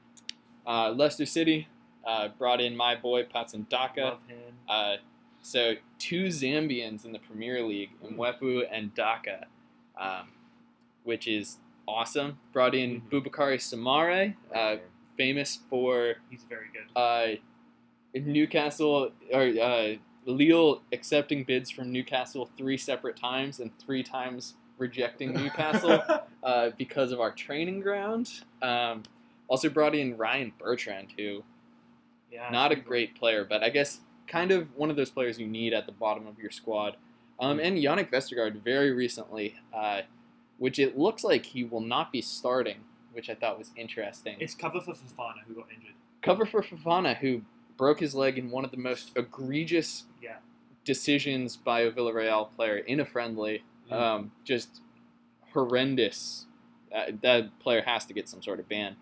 Uh, 0.67 0.91
Leicester 0.91 1.27
City 1.27 1.69
uh, 2.07 2.29
brought 2.39 2.61
in 2.61 2.77
my 2.77 2.95
boy 2.97 3.25
Patson 3.25 3.67
Daka. 3.71 4.01
Love 4.01 4.27
him. 4.27 4.55
Uh, 4.69 4.97
so 5.43 5.75
two 5.99 6.27
Zambians 6.27 7.05
in 7.05 7.13
the 7.13 7.19
Premier 7.19 7.63
League, 7.63 7.91
Mwepu 8.03 8.63
and 8.71 8.95
Daka, 8.95 9.47
um, 10.01 10.29
which 11.05 11.29
is 11.29 11.59
awesome. 11.87 12.39
Brought 12.53 12.75
in 12.75 13.03
Mhm. 13.03 13.11
Boubakary 13.11 13.59
Soumaré, 13.59 14.37
uh, 14.55 14.77
famous 15.17 15.57
for 15.69 16.17
He's 16.31 16.45
very 16.45 16.67
good. 16.73 16.87
Newcastle 18.15 19.13
or 19.33 19.43
uh, 19.43 19.95
Lille 20.27 20.83
accepting 20.93 21.45
bids 21.45 21.71
from 21.71 21.93
Newcastle 21.93 22.49
three 22.57 22.77
separate 22.77 23.17
times 23.17 23.61
and 23.61 23.77
three 23.79 24.03
times 24.03 24.55
rejecting 24.79 25.33
Newcastle 25.35 26.03
uh, 26.43 26.71
because 26.77 27.13
of 27.13 27.21
our 27.21 27.31
training 27.31 27.81
ground. 27.81 28.31
Um, 28.63 29.03
also 29.49 29.69
brought 29.69 29.95
in 29.95 30.17
Ryan 30.17 30.53
Bertrand, 30.59 31.09
who 31.19 31.43
yeah, 32.31 32.49
not 32.51 32.73
a 32.73 32.77
great 32.77 33.15
player, 33.15 33.45
but 33.45 33.63
I 33.63 33.69
guess 33.69 34.01
kind 34.27 34.51
of 34.51 34.75
one 34.77 34.91
of 34.91 34.97
those 34.97 35.11
players 35.11 35.39
you 35.39 35.47
need 35.47 35.73
at 35.73 35.87
the 35.87 35.93
bottom 35.93 36.27
of 36.27 36.39
your 36.39 36.51
squad. 36.51 36.97
Um, 37.39 37.59
and 37.59 37.77
Jannik 37.77 38.11
Vestergaard 38.11 38.63
very 38.63 38.93
recently, 38.93 39.57
uh, 39.73 40.03
which 40.59 40.79
it 40.79 40.97
looks 40.97 41.25
like 41.25 41.47
he 41.47 41.65
will 41.65 41.81
not 41.81 42.13
be 42.13 42.23
starting, 42.23 42.79
which 43.13 43.29
I 43.29 43.35
thought 43.35 43.59
was 43.59 43.71
interesting. 43.77 44.37
It's 44.41 44.55
cover 44.55 44.81
for 44.81 44.93
Fofana 44.93 45.43
who 45.47 45.55
got 45.55 45.67
injured. 45.75 45.95
Cover 46.23 46.47
for 46.47 46.63
Fofana, 46.63 47.17
who 47.17 47.43
broke 47.77 48.01
his 48.01 48.15
leg 48.15 48.39
in 48.39 48.51
one 48.51 48.65
of 48.65 48.71
the 48.71 48.77
most 48.77 49.11
egregious 49.17 50.05
Yeah. 50.23 50.37
decisions 50.85 51.57
by 51.57 51.81
a 51.81 51.91
Villarreal 51.91 52.51
player 52.55 52.77
in 52.79 53.01
a 53.01 53.05
friendly. 53.05 53.65
Mm. 53.91 53.93
Um, 53.93 54.33
just 54.45 54.81
horrendous. 55.53 56.47
Uh, 56.95 57.07
that 57.23 57.59
player 57.59 57.83
has 57.83 58.05
to 58.07 58.15
get 58.15 58.29
some 58.29 58.43
sort 58.43 58.61
of 58.61 58.69
ban. 58.69 58.97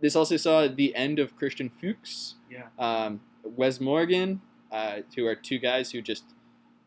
This 0.00 0.14
also 0.16 0.36
saw 0.36 0.66
the 0.68 0.94
end 0.94 1.18
of 1.18 1.36
Christian 1.36 1.68
Fuchs, 1.70 2.36
Yeah, 2.50 2.68
um, 2.78 3.20
Wes 3.42 3.80
Morgan, 3.80 4.40
uh, 4.70 5.00
who 5.16 5.26
are 5.26 5.34
two 5.34 5.58
guys 5.58 5.90
who 5.90 6.00
just, 6.00 6.24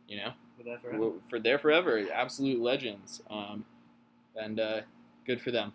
you 0.08 0.18
know, 0.18 0.34
we're 0.58 0.64
there 0.66 0.80
forever. 0.80 1.12
for 1.30 1.40
there 1.40 1.60
forever, 1.60 2.06
absolute 2.14 2.60
legends, 2.62 3.22
um, 3.30 3.66
and 4.36 4.60
uh, 4.60 4.82
good 5.26 5.42
for 5.42 5.52
them. 5.52 5.74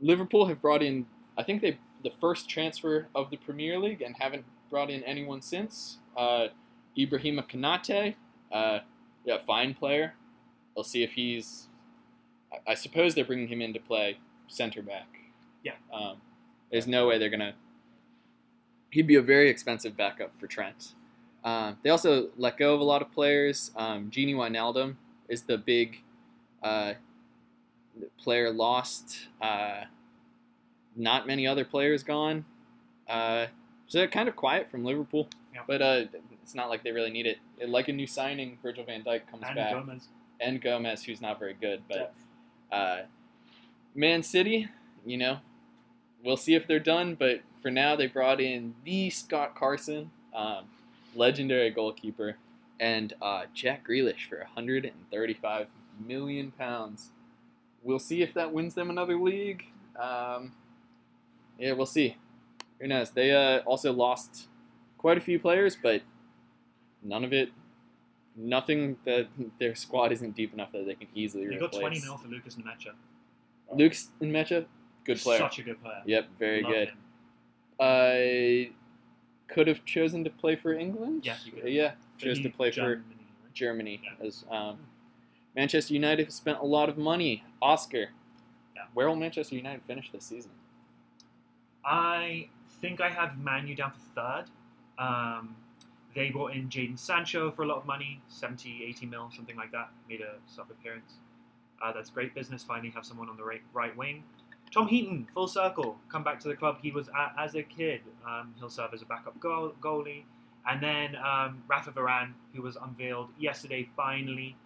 Liverpool 0.00 0.46
have 0.46 0.60
brought 0.62 0.82
in, 0.82 1.06
I 1.36 1.42
think 1.42 1.62
they 1.62 1.78
the 2.02 2.10
first 2.20 2.48
transfer 2.48 3.08
of 3.14 3.30
the 3.30 3.36
Premier 3.36 3.78
League 3.78 4.02
and 4.02 4.16
haven't 4.18 4.44
brought 4.70 4.90
in 4.90 5.02
anyone 5.04 5.42
since. 5.42 5.98
Uh, 6.16 6.48
Ibrahima 6.96 7.48
Konaté, 7.48 8.14
uh, 8.52 8.80
yeah, 9.24 9.38
fine 9.46 9.74
player. 9.74 10.14
We'll 10.74 10.84
see 10.84 11.02
if 11.02 11.12
he's. 11.12 11.66
I, 12.52 12.72
I 12.72 12.74
suppose 12.74 13.14
they're 13.14 13.24
bringing 13.24 13.48
him 13.48 13.60
in 13.60 13.72
to 13.74 13.80
play 13.80 14.18
center 14.46 14.82
back. 14.82 15.08
Yeah. 15.62 15.74
Um, 15.92 16.16
there's 16.70 16.86
no 16.86 17.06
way 17.06 17.18
they're 17.18 17.30
gonna. 17.30 17.54
He'd 18.90 19.06
be 19.06 19.16
a 19.16 19.22
very 19.22 19.48
expensive 19.48 19.96
backup 19.96 20.38
for 20.38 20.46
Trent. 20.46 20.94
Um, 21.44 21.78
they 21.82 21.90
also 21.90 22.28
let 22.36 22.56
go 22.56 22.74
of 22.74 22.80
a 22.80 22.84
lot 22.84 23.02
of 23.02 23.12
players. 23.12 23.70
Um, 23.76 24.10
Gini 24.10 24.34
Wijnaldum 24.34 24.96
is 25.28 25.42
the 25.42 25.56
big 25.56 26.02
uh, 26.62 26.94
player 28.18 28.50
lost. 28.50 29.28
Uh, 29.40 29.84
not 31.00 31.26
many 31.26 31.46
other 31.46 31.64
players 31.64 32.02
gone. 32.02 32.44
Uh, 33.08 33.46
so 33.86 34.06
kind 34.06 34.28
of 34.28 34.36
quiet 34.36 34.70
from 34.70 34.84
Liverpool. 34.84 35.28
Yeah. 35.52 35.62
But 35.66 35.82
uh, 35.82 36.04
it's 36.42 36.54
not 36.54 36.68
like 36.68 36.84
they 36.84 36.92
really 36.92 37.10
need 37.10 37.26
it. 37.26 37.38
Like 37.66 37.88
a 37.88 37.92
new 37.92 38.06
signing, 38.06 38.58
Virgil 38.62 38.84
van 38.84 39.02
Dijk 39.02 39.22
comes 39.30 39.44
and 39.46 39.56
back. 39.56 39.72
Gomez. 39.72 40.08
And 40.40 40.60
Gomez, 40.60 41.04
who's 41.04 41.20
not 41.20 41.38
very 41.38 41.54
good. 41.54 41.82
But 41.88 42.14
uh, 42.70 43.02
Man 43.94 44.22
City, 44.22 44.68
you 45.04 45.16
know, 45.16 45.38
we'll 46.24 46.36
see 46.36 46.54
if 46.54 46.66
they're 46.66 46.78
done. 46.78 47.14
But 47.14 47.40
for 47.60 47.70
now, 47.70 47.96
they 47.96 48.06
brought 48.06 48.40
in 48.40 48.74
the 48.84 49.10
Scott 49.10 49.54
Carson, 49.54 50.10
um, 50.34 50.64
legendary 51.14 51.70
goalkeeper, 51.70 52.36
and 52.78 53.12
uh, 53.20 53.44
Jack 53.52 53.86
Grealish 53.86 54.28
for 54.28 54.38
135 54.38 55.66
million 56.06 56.52
pounds. 56.52 57.10
We'll 57.82 57.98
see 57.98 58.22
if 58.22 58.34
that 58.34 58.52
wins 58.52 58.74
them 58.74 58.90
another 58.90 59.18
league. 59.18 59.64
Um, 60.00 60.52
yeah, 61.60 61.72
we'll 61.72 61.86
see. 61.86 62.16
Who 62.80 62.88
knows? 62.88 63.10
They 63.10 63.30
uh, 63.32 63.58
also 63.66 63.92
lost 63.92 64.48
quite 64.98 65.18
a 65.18 65.20
few 65.20 65.38
players, 65.38 65.76
but 65.80 66.02
none 67.02 67.22
of 67.24 67.32
it. 67.32 67.50
Nothing 68.36 68.96
that 69.04 69.28
their 69.60 69.74
squad 69.74 70.12
isn't 70.12 70.34
deep 70.34 70.52
enough 70.54 70.72
that 70.72 70.86
they 70.86 70.94
can 70.94 71.08
easily 71.14 71.44
You 71.44 71.50
replace. 71.52 71.70
got 71.72 71.80
20 71.80 72.00
mil 72.00 72.16
for 72.16 72.28
Lukas 72.28 72.54
Nmecha. 72.56 72.92
Lucas 73.72 74.08
in 74.20 74.32
Mecha, 74.32 74.64
good 75.04 75.18
player. 75.20 75.38
Such 75.38 75.58
a 75.60 75.62
good 75.62 75.80
player. 75.82 76.02
Yep, 76.04 76.28
very 76.38 76.62
Love 76.62 76.72
good. 76.72 76.88
him. 76.88 76.96
I 77.78 78.70
could 79.48 79.66
have 79.68 79.84
chosen 79.84 80.24
to 80.24 80.30
play 80.30 80.56
for 80.56 80.72
England. 80.72 81.24
Yeah, 81.24 81.36
you. 81.44 81.52
Yeah, 81.68 81.92
chose 82.18 82.40
to 82.40 82.48
play 82.50 82.70
for 82.70 82.76
Germany, 82.76 83.04
right? 83.44 83.54
Germany. 83.54 84.00
Yeah. 84.04 84.26
As 84.26 84.44
um, 84.50 84.78
Manchester 85.56 85.94
United 85.94 86.26
have 86.26 86.32
spent 86.32 86.58
a 86.58 86.64
lot 86.64 86.88
of 86.88 86.98
money. 86.98 87.44
Oscar, 87.62 88.08
Yeah. 88.74 88.82
where 88.94 89.08
will 89.08 89.16
Manchester 89.16 89.54
United 89.56 89.82
finish 89.82 90.10
this 90.12 90.24
season? 90.24 90.50
I 91.84 92.48
think 92.80 93.00
I 93.00 93.08
have 93.08 93.38
Manu 93.38 93.74
down 93.74 93.92
for 93.92 94.20
third. 94.20 94.44
Um, 94.98 95.56
they 96.14 96.30
brought 96.30 96.52
in 96.52 96.68
Jadon 96.68 96.98
Sancho 96.98 97.50
for 97.50 97.62
a 97.62 97.66
lot 97.66 97.78
of 97.78 97.86
money, 97.86 98.20
70, 98.28 98.84
80 98.84 99.06
mil, 99.06 99.30
something 99.34 99.56
like 99.56 99.72
that. 99.72 99.90
Made 100.08 100.20
a 100.20 100.34
sub 100.46 100.70
appearance. 100.70 101.14
Uh, 101.82 101.92
that's 101.92 102.10
great 102.10 102.34
business. 102.34 102.62
Finally, 102.62 102.90
have 102.90 103.06
someone 103.06 103.28
on 103.28 103.36
the 103.36 103.44
right, 103.44 103.62
right 103.72 103.96
wing. 103.96 104.24
Tom 104.72 104.86
Heaton, 104.86 105.26
full 105.34 105.48
circle, 105.48 105.96
come 106.08 106.22
back 106.22 106.38
to 106.40 106.48
the 106.48 106.54
club 106.54 106.78
he 106.80 106.90
was 106.90 107.08
at 107.08 107.34
as 107.38 107.54
a 107.54 107.62
kid. 107.62 108.02
Um, 108.26 108.54
he'll 108.58 108.70
serve 108.70 108.94
as 108.94 109.02
a 109.02 109.06
backup 109.06 109.38
goal, 109.40 109.72
goalie. 109.80 110.24
And 110.68 110.80
then 110.80 111.16
um, 111.16 111.62
Rafa 111.68 111.90
Varane, 111.90 112.32
who 112.54 112.62
was 112.62 112.76
unveiled 112.76 113.30
yesterday, 113.38 113.88
finally 113.96 114.56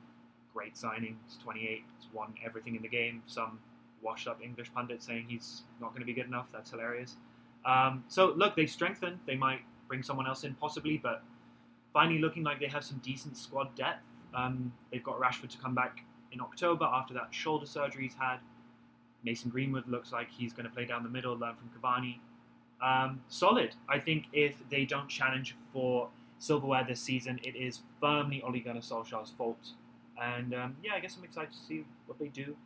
great 0.52 0.76
signing. 0.76 1.18
He's 1.26 1.36
28. 1.38 1.84
He's 1.98 2.08
won 2.12 2.34
everything 2.44 2.76
in 2.76 2.82
the 2.82 2.88
game. 2.88 3.22
Some 3.26 3.58
washed 4.04 4.28
up 4.28 4.40
English 4.42 4.72
pundit 4.72 5.02
saying 5.02 5.26
he's 5.28 5.62
not 5.80 5.90
going 5.90 6.00
to 6.00 6.06
be 6.06 6.12
good 6.12 6.26
enough. 6.26 6.48
That's 6.52 6.70
hilarious. 6.70 7.16
Um, 7.64 8.04
so 8.08 8.34
look, 8.36 8.54
they've 8.54 8.70
strengthened. 8.70 9.18
They 9.26 9.36
might 9.36 9.60
bring 9.88 10.02
someone 10.02 10.26
else 10.26 10.44
in 10.44 10.54
possibly, 10.54 10.98
but 10.98 11.22
finally 11.92 12.20
looking 12.20 12.42
like 12.42 12.60
they 12.60 12.66
have 12.66 12.84
some 12.84 13.00
decent 13.02 13.36
squad 13.36 13.74
depth. 13.74 14.06
Um, 14.34 14.72
they've 14.92 15.02
got 15.02 15.18
Rashford 15.18 15.48
to 15.50 15.58
come 15.58 15.74
back 15.74 16.04
in 16.32 16.40
October 16.40 16.84
after 16.84 17.14
that 17.14 17.28
shoulder 17.30 17.66
surgery 17.66 18.04
he's 18.04 18.14
had. 18.14 18.38
Mason 19.24 19.50
Greenwood 19.50 19.88
looks 19.88 20.12
like 20.12 20.30
he's 20.30 20.52
going 20.52 20.66
to 20.68 20.74
play 20.74 20.84
down 20.84 21.02
the 21.02 21.08
middle, 21.08 21.36
learn 21.36 21.54
from 21.54 21.70
Cavani. 21.70 22.18
Um, 22.82 23.22
solid. 23.28 23.74
I 23.88 23.98
think 23.98 24.26
if 24.32 24.56
they 24.68 24.84
don't 24.84 25.08
challenge 25.08 25.56
for 25.72 26.08
silverware 26.38 26.84
this 26.84 27.00
season, 27.00 27.40
it 27.42 27.56
is 27.56 27.80
firmly 28.00 28.42
Ole 28.42 28.60
Gunnar 28.60 28.80
Solskjaer's 28.80 29.30
fault. 29.30 29.70
And 30.20 30.52
um, 30.54 30.76
yeah, 30.82 30.94
I 30.94 31.00
guess 31.00 31.16
I'm 31.16 31.24
excited 31.24 31.52
to 31.52 31.58
see 31.58 31.84
what 32.06 32.18
they 32.18 32.28
do. 32.28 32.56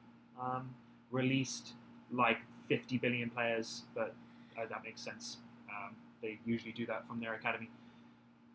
Um, 0.41 0.71
released 1.11 1.73
like 2.13 2.39
50 2.69 2.99
billion 2.99 3.31
players, 3.31 3.83
but 3.95 4.15
uh, 4.57 4.67
that 4.69 4.83
makes 4.85 5.01
sense. 5.01 5.39
Um, 5.71 5.95
they 6.23 6.39
usually 6.45 6.73
do 6.73 6.87
that 6.87 7.07
from 7.07 7.21
their 7.21 7.35
academy. 7.35 7.71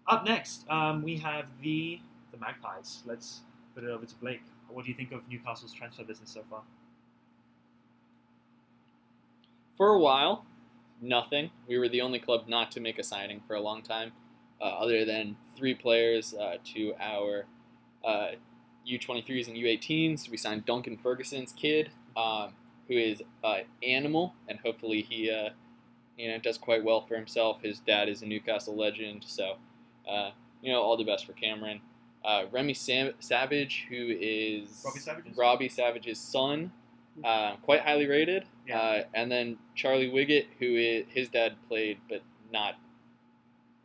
Up 0.08 0.26
next, 0.26 0.70
um, 0.70 1.02
we 1.02 1.18
have 1.18 1.48
the 1.62 2.00
the 2.32 2.38
Magpies. 2.40 3.04
Let's 3.06 3.42
put 3.76 3.84
it 3.84 3.90
over 3.90 4.06
to 4.06 4.16
Blake. 4.16 4.42
What 4.68 4.86
do 4.86 4.90
you 4.92 4.96
think 4.96 5.12
of 5.12 5.30
Newcastle's 5.30 5.72
transfer 5.72 6.04
business 6.04 6.32
so 6.32 6.42
far? 6.50 6.62
For 9.78 9.90
a 9.90 10.00
while, 10.00 10.46
nothing. 11.02 11.52
We 11.68 11.78
were 11.78 11.88
the 11.88 12.02
only 12.02 12.20
club 12.20 12.48
not 12.48 12.72
to 12.72 12.80
make 12.80 12.98
a 13.00 13.04
signing 13.04 13.42
for 13.48 13.56
a 13.56 13.62
long 13.62 13.82
time, 13.82 14.12
uh, 14.60 14.66
other 14.66 15.06
than 15.06 15.36
three 15.56 15.74
players 15.74 16.34
uh, 16.34 16.58
to 16.74 16.94
our 17.00 17.46
uh, 18.04 18.32
U23s 18.88 19.48
and 19.48 19.56
U18s. 19.56 20.30
We 20.30 20.38
signed 20.38 20.66
Duncan 20.66 20.98
Ferguson's 20.98 21.54
kid, 21.54 21.92
um, 22.16 22.54
who 22.88 22.96
is 22.96 23.22
an 23.44 23.64
animal, 23.82 24.34
and 24.48 24.60
hopefully 24.60 25.02
he 25.02 25.30
uh, 25.30 25.50
you 26.18 26.30
know 26.30 26.38
does 26.40 26.58
quite 26.58 26.84
well 26.84 27.02
for 27.02 27.16
himself. 27.16 27.62
His 27.62 27.80
dad 27.80 28.10
is 28.10 28.22
a 28.22 28.26
Newcastle 28.26 28.76
legend, 28.76 29.24
so 29.26 29.56
uh, 30.10 30.32
you 30.62 30.72
know 30.72 30.82
all 30.82 30.98
the 30.98 31.04
best 31.04 31.26
for 31.26 31.34
Cameron. 31.34 31.82
Uh, 32.24 32.44
Remy 32.52 32.74
Sam- 32.74 33.14
Savage, 33.20 33.86
who 33.90 34.16
is 34.20 34.84
Robbie 34.86 35.00
Savage's? 35.00 35.38
Robbie 35.38 35.70
Savage's 35.70 36.20
son, 36.20 36.72
uh, 37.24 37.58
quite 37.58 37.82
highly 37.82 38.08
rated. 38.08 38.46
Yeah. 38.66 38.80
Uh, 38.80 39.04
and 39.14 39.30
then 39.30 39.58
Charlie 39.76 40.10
Wiggett, 40.10 40.46
who 40.60 40.76
is, 40.78 41.06
his 41.10 41.28
dad 41.28 41.56
played, 41.68 41.98
but 42.10 42.22
not 42.52 42.76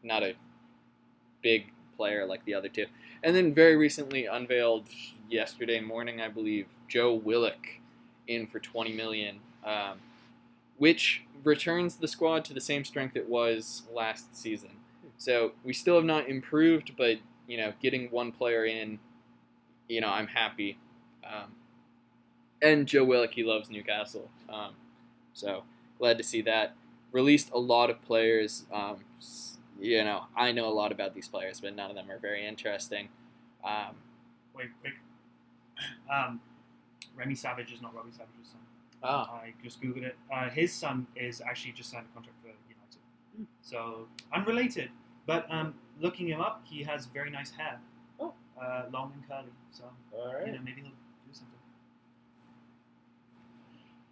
not 0.03 0.23
a 0.23 0.35
big 1.43 1.73
player 1.97 2.25
like 2.27 2.45
the 2.45 2.55
other 2.55 2.69
two. 2.69 2.87
And 3.23 3.35
then 3.35 3.53
very 3.53 3.77
recently 3.77 4.27
unveiled 4.27 4.87
yesterday 5.29 5.81
morning, 5.81 6.21
I 6.21 6.29
believe, 6.29 6.67
Joe 6.89 7.13
Willock 7.13 7.78
in 8.29 8.47
for 8.47 8.61
20 8.61 8.93
million, 8.93 9.41
um, 9.65 9.99
which 10.77 11.25
returns 11.43 11.97
the 11.97 12.07
squad 12.07 12.45
to 12.45 12.55
the 12.55 12.61
same 12.61 12.85
strength 12.85 13.17
it 13.17 13.29
was 13.29 13.83
last 13.93 14.37
season. 14.37 14.71
So 15.17 15.53
we 15.65 15.73
still 15.73 15.97
have 15.97 16.05
not 16.05 16.29
improved, 16.29 16.93
but 16.97 17.19
you 17.49 17.57
know, 17.57 17.73
getting 17.81 18.11
one 18.11 18.31
player 18.31 18.65
in, 18.65 19.01
you 19.89 20.01
know, 20.01 20.11
I'm 20.11 20.29
happy. 20.29 20.79
Um, 21.27 21.55
and 22.63 22.87
Joe 22.87 23.05
Willock, 23.05 23.33
he 23.33 23.43
loves 23.43 23.71
Newcastle, 23.71 24.31
um, 24.49 24.75
so 25.33 25.65
glad 25.99 26.19
to 26.19 26.25
see 26.25 26.43
that. 26.43 26.75
Released 27.13 27.51
a 27.53 27.59
lot 27.59 27.91
of 27.91 28.03
players. 28.03 28.65
Um, 28.73 29.05
you 29.81 30.05
know, 30.05 30.25
I 30.37 30.53
know 30.53 30.69
a 30.69 30.75
lot 30.75 30.93
about 30.93 31.15
these 31.15 31.29
players, 31.29 31.61
but 31.61 31.75
none 31.75 31.91
of 31.91 31.97
them 31.97 32.11
are 32.11 32.19
very 32.19 32.47
interesting. 32.47 33.09
Um, 33.65 33.97
Wait, 34.55 34.69
quick. 34.81 34.95
Um, 36.13 36.41
Remy 37.19 37.35
Savage 37.35 37.73
is 37.73 37.83
not 37.83 37.95
Robbie 37.95 38.13
Savage's 38.13 38.49
son. 38.53 38.61
ah, 39.03 39.31
I 39.43 39.53
just 39.63 39.83
googled 39.83 40.05
it. 40.05 40.17
Uh, 40.33 40.49
his 40.49 40.73
son 40.73 41.07
is 41.17 41.41
actually 41.41 41.73
just 41.73 41.91
signed 41.91 42.07
a 42.11 42.15
contract 42.15 42.37
for 42.41 42.49
United, 42.49 43.01
Hmm. 43.37 43.45
so 43.61 44.07
unrelated. 44.33 44.91
But 45.27 45.47
um, 45.51 45.75
looking 46.01 46.29
him 46.29 46.41
up, 46.41 46.63
he 46.65 46.83
has 46.85 47.07
very 47.07 47.31
nice 47.31 47.51
hair. 47.51 47.79
Oh. 48.21 48.33
uh, 48.61 48.85
long 48.93 49.13
and 49.15 49.29
curly. 49.29 49.53
So 49.71 49.85
All 50.13 50.33
you 50.47 50.53
know, 50.53 50.59
maybe 50.65 50.81
he'll 50.81 50.91
do 50.91 51.33
something. 51.33 51.55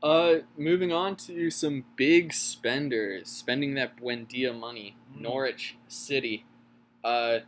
Uh, 0.03 0.41
moving 0.57 0.93
on 0.93 1.17
to 1.17 1.51
some 1.51 1.85
big 1.97 2.33
spenders, 2.33 3.29
spending 3.29 3.75
that 3.75 3.97
Buendia 3.97 4.57
money. 4.57 4.95
Mm. 5.17 5.23
Norwich 5.23 5.77
City, 5.89 6.45
uh, 7.03 7.39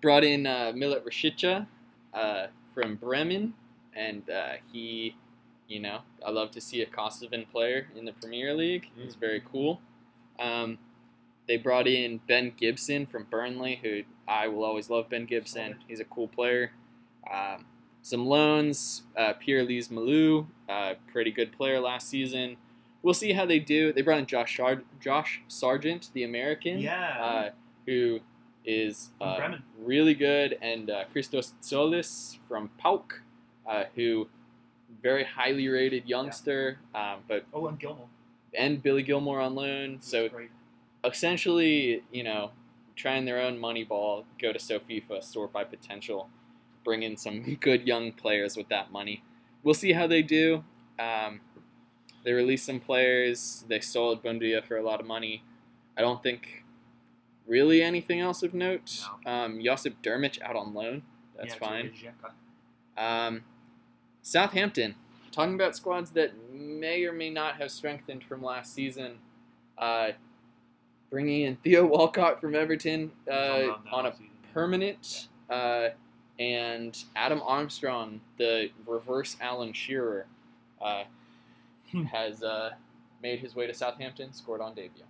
brought 0.00 0.24
in 0.24 0.46
uh, 0.46 0.72
Milot 0.74 1.02
Rashica, 1.04 1.66
uh, 2.12 2.46
from 2.74 2.96
Bremen, 2.96 3.54
and 3.94 4.28
uh, 4.30 4.54
he, 4.72 5.16
you 5.68 5.80
know, 5.80 6.00
I 6.26 6.30
love 6.30 6.50
to 6.52 6.60
see 6.60 6.82
a 6.82 6.86
Kosovan 6.86 7.46
player 7.50 7.88
in 7.96 8.04
the 8.04 8.12
Premier 8.12 8.54
League. 8.54 8.90
It's 8.98 9.16
Mm. 9.16 9.20
very 9.20 9.42
cool. 9.52 9.80
Um, 10.38 10.78
they 11.48 11.56
brought 11.56 11.86
in 11.86 12.18
Ben 12.28 12.52
Gibson 12.56 13.06
from 13.06 13.24
Burnley, 13.24 13.80
who 13.82 14.02
I 14.28 14.48
will 14.48 14.64
always 14.64 14.88
love. 14.90 15.08
Ben 15.08 15.26
Gibson, 15.26 15.76
he's 15.88 16.00
a 16.00 16.04
cool 16.04 16.28
player. 16.28 16.72
Um, 17.30 17.66
some 18.02 18.24
loans, 18.26 19.02
uh, 19.16 19.34
Pierre 19.34 19.62
Lees-Melou, 19.64 20.46
uh, 20.68 20.94
pretty 21.12 21.30
good 21.30 21.52
player 21.52 21.80
last 21.80 22.08
season. 22.08 22.56
We'll 23.02 23.14
see 23.14 23.32
how 23.32 23.44
they 23.46 23.58
do. 23.58 23.92
They 23.92 24.02
brought 24.02 24.18
in 24.18 24.26
Josh 24.26 24.56
Sar- 24.56 24.82
Josh 25.00 25.42
Sargent, 25.48 26.10
the 26.14 26.22
American, 26.22 26.78
Yeah. 26.78 27.22
uh, 27.22 27.50
who 27.86 28.20
is 28.64 29.10
uh, 29.20 29.56
really 29.78 30.14
good, 30.14 30.56
and 30.62 30.90
uh, 30.90 31.04
Christos 31.12 31.54
Tzolis 31.62 32.36
from 32.46 32.70
PAOK, 32.78 33.22
uh, 33.66 33.84
who 33.94 34.28
very 35.02 35.24
highly 35.24 35.68
rated 35.68 36.08
youngster, 36.08 36.78
um, 36.94 37.20
but 37.28 37.44
Oh, 37.52 37.66
and 37.68 37.78
Gilmour. 37.78 38.06
and 38.54 38.82
Billy 38.82 39.02
Gilmour 39.02 39.40
on 39.40 39.54
loan. 39.54 39.98
So 40.00 40.28
great. 40.28 40.50
essentially, 41.04 42.02
you 42.12 42.22
know, 42.24 42.50
trying 42.96 43.24
their 43.24 43.40
own 43.40 43.58
money 43.58 43.84
ball, 43.84 44.24
go 44.40 44.52
to 44.52 44.58
SoFIFA, 44.58 45.22
sort 45.22 45.52
by 45.52 45.64
potential, 45.64 46.28
bring 46.84 47.02
in 47.02 47.16
some 47.16 47.54
good 47.60 47.86
young 47.86 48.12
players 48.12 48.56
with 48.56 48.68
that 48.68 48.90
money. 48.90 49.22
We'll 49.62 49.74
see 49.74 49.92
how 49.92 50.06
they 50.06 50.22
do. 50.22 50.64
Um, 50.98 51.40
they 52.24 52.32
released 52.32 52.66
some 52.66 52.80
players. 52.80 53.64
They 53.68 53.80
sold 53.80 54.22
Buendia 54.22 54.62
for 54.64 54.76
a 54.76 54.82
lot 54.82 55.00
of 55.00 55.06
money. 55.06 55.42
I 55.96 56.02
don't 56.02 56.22
think 56.22 56.64
really 57.46 57.82
anything 57.82 58.20
else 58.20 58.42
of 58.42 58.54
note. 58.54 59.02
Um, 59.26 59.60
Josip 59.62 60.02
Drmic 60.02 60.40
out 60.42 60.56
on 60.56 60.74
loan. 60.74 61.02
That's 61.36 61.54
Yeah, 61.54 61.58
fine. 61.68 61.92
Um, 63.00 63.42
Southampton, 64.22 64.94
talking 65.32 65.54
about 65.54 65.74
squads 65.74 66.10
that 66.12 66.32
may 66.52 67.04
or 67.04 67.12
may 67.12 67.30
not 67.30 67.56
have 67.56 67.70
strengthened 67.70 68.22
from 68.24 68.42
last 68.42 68.74
season. 68.74 69.18
Uh, 69.78 70.12
bringing 71.10 71.42
in 71.42 71.56
Theo 71.56 71.86
Walcott 71.86 72.40
from 72.40 72.54
Everton 72.54 73.10
uh, 73.30 73.74
on 73.90 74.06
a 74.06 74.12
permanent, 74.52 75.28
uh, 75.48 75.88
and 76.38 77.04
Adam 77.16 77.42
Armstrong, 77.44 78.20
the 78.36 78.70
reverse 78.86 79.36
Alan 79.40 79.72
Shearer, 79.72 80.26
uh, 80.80 81.04
Hmm. 81.90 82.04
has 82.04 82.42
uh, 82.44 82.70
made 83.20 83.40
his 83.40 83.56
way 83.56 83.66
to 83.66 83.74
Southampton, 83.74 84.32
scored 84.32 84.60
on 84.60 84.74
debut. 84.74 85.02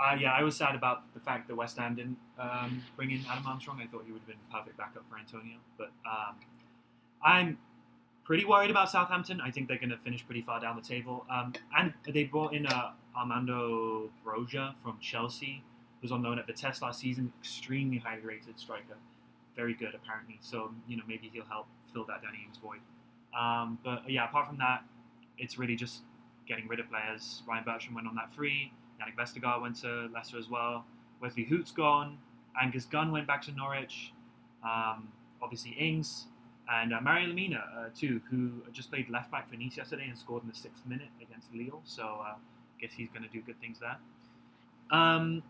Uh, 0.00 0.16
yeah, 0.18 0.32
I 0.32 0.42
was 0.42 0.56
sad 0.56 0.74
about 0.74 1.12
the 1.12 1.20
fact 1.20 1.46
that 1.48 1.54
West 1.56 1.76
Ham 1.76 1.94
didn't 1.94 2.16
um, 2.38 2.82
bring 2.96 3.10
in 3.10 3.20
Adam 3.30 3.46
Armstrong. 3.46 3.80
I 3.82 3.86
thought 3.86 4.02
he 4.06 4.12
would 4.12 4.20
have 4.20 4.26
been 4.26 4.38
a 4.50 4.54
perfect 4.56 4.78
backup 4.78 5.04
for 5.10 5.18
Antonio. 5.18 5.58
But 5.76 5.90
um, 6.10 6.36
I'm 7.24 7.58
pretty 8.24 8.44
worried 8.44 8.70
about 8.70 8.90
Southampton. 8.90 9.40
I 9.40 9.50
think 9.50 9.68
they're 9.68 9.78
going 9.78 9.90
to 9.90 9.98
finish 9.98 10.24
pretty 10.24 10.42
far 10.42 10.60
down 10.60 10.76
the 10.76 10.82
table. 10.82 11.26
Um, 11.30 11.54
and 11.76 11.92
they 12.12 12.24
brought 12.24 12.52
in 12.52 12.66
uh, 12.66 12.90
Armando 13.16 14.10
Broja 14.24 14.74
from 14.82 14.98
Chelsea, 15.00 15.62
who's 16.00 16.12
on 16.12 16.22
loan 16.22 16.38
at 16.38 16.46
Vitesse 16.46 16.82
last 16.82 17.00
season. 17.00 17.32
Extremely 17.40 17.98
highly 17.98 18.22
rated 18.22 18.58
striker. 18.58 18.96
Very 19.56 19.74
good, 19.74 19.94
apparently. 19.94 20.38
So, 20.40 20.72
you 20.88 20.96
know, 20.96 21.04
maybe 21.06 21.30
he'll 21.32 21.44
help 21.44 21.66
fill 21.92 22.04
that 22.06 22.22
Danny 22.22 22.38
Ings 22.46 22.58
void. 22.58 22.80
Um, 23.38 23.78
but 23.84 24.08
yeah, 24.08 24.24
apart 24.24 24.46
from 24.46 24.58
that, 24.58 24.84
it's 25.38 25.58
really 25.58 25.76
just 25.76 26.02
getting 26.46 26.68
rid 26.68 26.80
of 26.80 26.88
players. 26.88 27.42
Ryan 27.48 27.64
Bertrand 27.64 27.94
went 27.94 28.06
on 28.06 28.14
that 28.16 28.32
free. 28.32 28.72
Jannik 29.00 29.16
Vestergaard 29.16 29.62
went 29.62 29.80
to 29.80 30.08
Leicester 30.12 30.38
as 30.38 30.48
well. 30.48 30.84
Wesley 31.20 31.46
Hoedt's 31.46 31.72
gone. 31.72 32.18
Angus 32.60 32.84
Gunn 32.84 33.10
went 33.10 33.26
back 33.26 33.42
to 33.42 33.52
Norwich. 33.52 34.12
Um, 34.62 35.08
obviously 35.42 35.72
Ings 35.72 36.26
and 36.70 36.94
uh, 36.94 37.00
Mario 37.00 37.28
Lemina 37.28 37.62
uh, 37.76 37.88
too, 37.96 38.20
who 38.30 38.50
just 38.72 38.90
played 38.90 39.08
left 39.10 39.30
back 39.30 39.48
for 39.48 39.56
Nice 39.56 39.76
yesterday 39.76 40.06
and 40.08 40.18
scored 40.18 40.42
in 40.42 40.48
the 40.48 40.54
sixth 40.54 40.86
minute 40.86 41.08
against 41.20 41.52
Lille. 41.54 41.80
So 41.84 42.02
uh, 42.02 42.34
I 42.34 42.80
guess 42.80 42.92
he's 42.96 43.08
going 43.10 43.22
to 43.22 43.28
do 43.28 43.40
good 43.42 43.60
things 43.60 43.78
there. 43.80 43.96
Um, 44.90 45.42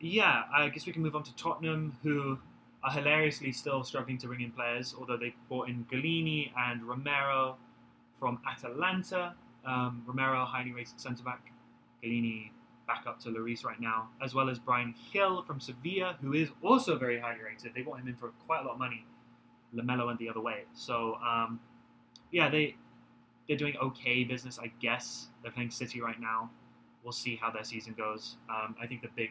yeah, 0.00 0.44
I 0.52 0.68
guess 0.68 0.86
we 0.86 0.92
can 0.92 1.02
move 1.02 1.14
on 1.14 1.22
to 1.24 1.34
Tottenham, 1.36 1.96
who 2.02 2.38
are 2.82 2.90
hilariously 2.90 3.52
still 3.52 3.84
struggling 3.84 4.18
to 4.18 4.26
bring 4.26 4.40
in 4.40 4.50
players, 4.50 4.94
although 4.98 5.16
they 5.16 5.34
brought 5.48 5.68
in 5.68 5.86
Gollini 5.90 6.50
and 6.58 6.82
Romero 6.82 7.56
from 8.18 8.40
Atalanta. 8.50 9.34
Um, 9.64 10.02
Romero, 10.06 10.44
highly 10.44 10.72
rated 10.72 11.00
centre 11.00 11.22
back. 11.22 11.52
Gollini 12.02 12.50
back 12.88 13.04
up 13.06 13.20
to 13.20 13.28
Lloris 13.28 13.64
right 13.64 13.80
now, 13.80 14.08
as 14.20 14.34
well 14.34 14.50
as 14.50 14.58
Bryan 14.58 14.94
Gil 15.12 15.42
from 15.42 15.60
Sevilla, 15.60 16.16
who 16.20 16.32
is 16.32 16.48
also 16.62 16.98
very 16.98 17.20
highly 17.20 17.40
rated. 17.44 17.72
They 17.74 17.82
brought 17.82 18.00
him 18.00 18.08
in 18.08 18.16
for 18.16 18.30
quite 18.46 18.62
a 18.62 18.64
lot 18.64 18.72
of 18.72 18.78
money. 18.78 19.04
Lamela 19.72 20.06
went 20.06 20.18
the 20.18 20.28
other 20.28 20.40
way. 20.40 20.64
So 20.74 21.16
um, 21.26 21.60
yeah, 22.30 22.48
they 22.48 22.76
they're 23.48 23.56
doing 23.56 23.76
okay 23.82 24.24
business, 24.24 24.58
I 24.58 24.72
guess. 24.80 25.28
They're 25.42 25.52
playing 25.52 25.70
City 25.70 26.00
right 26.00 26.20
now. 26.20 26.50
We'll 27.02 27.12
see 27.12 27.36
how 27.36 27.50
their 27.50 27.64
season 27.64 27.94
goes. 27.96 28.36
Um, 28.48 28.76
I 28.80 28.86
think 28.86 29.02
the 29.02 29.08
big 29.16 29.30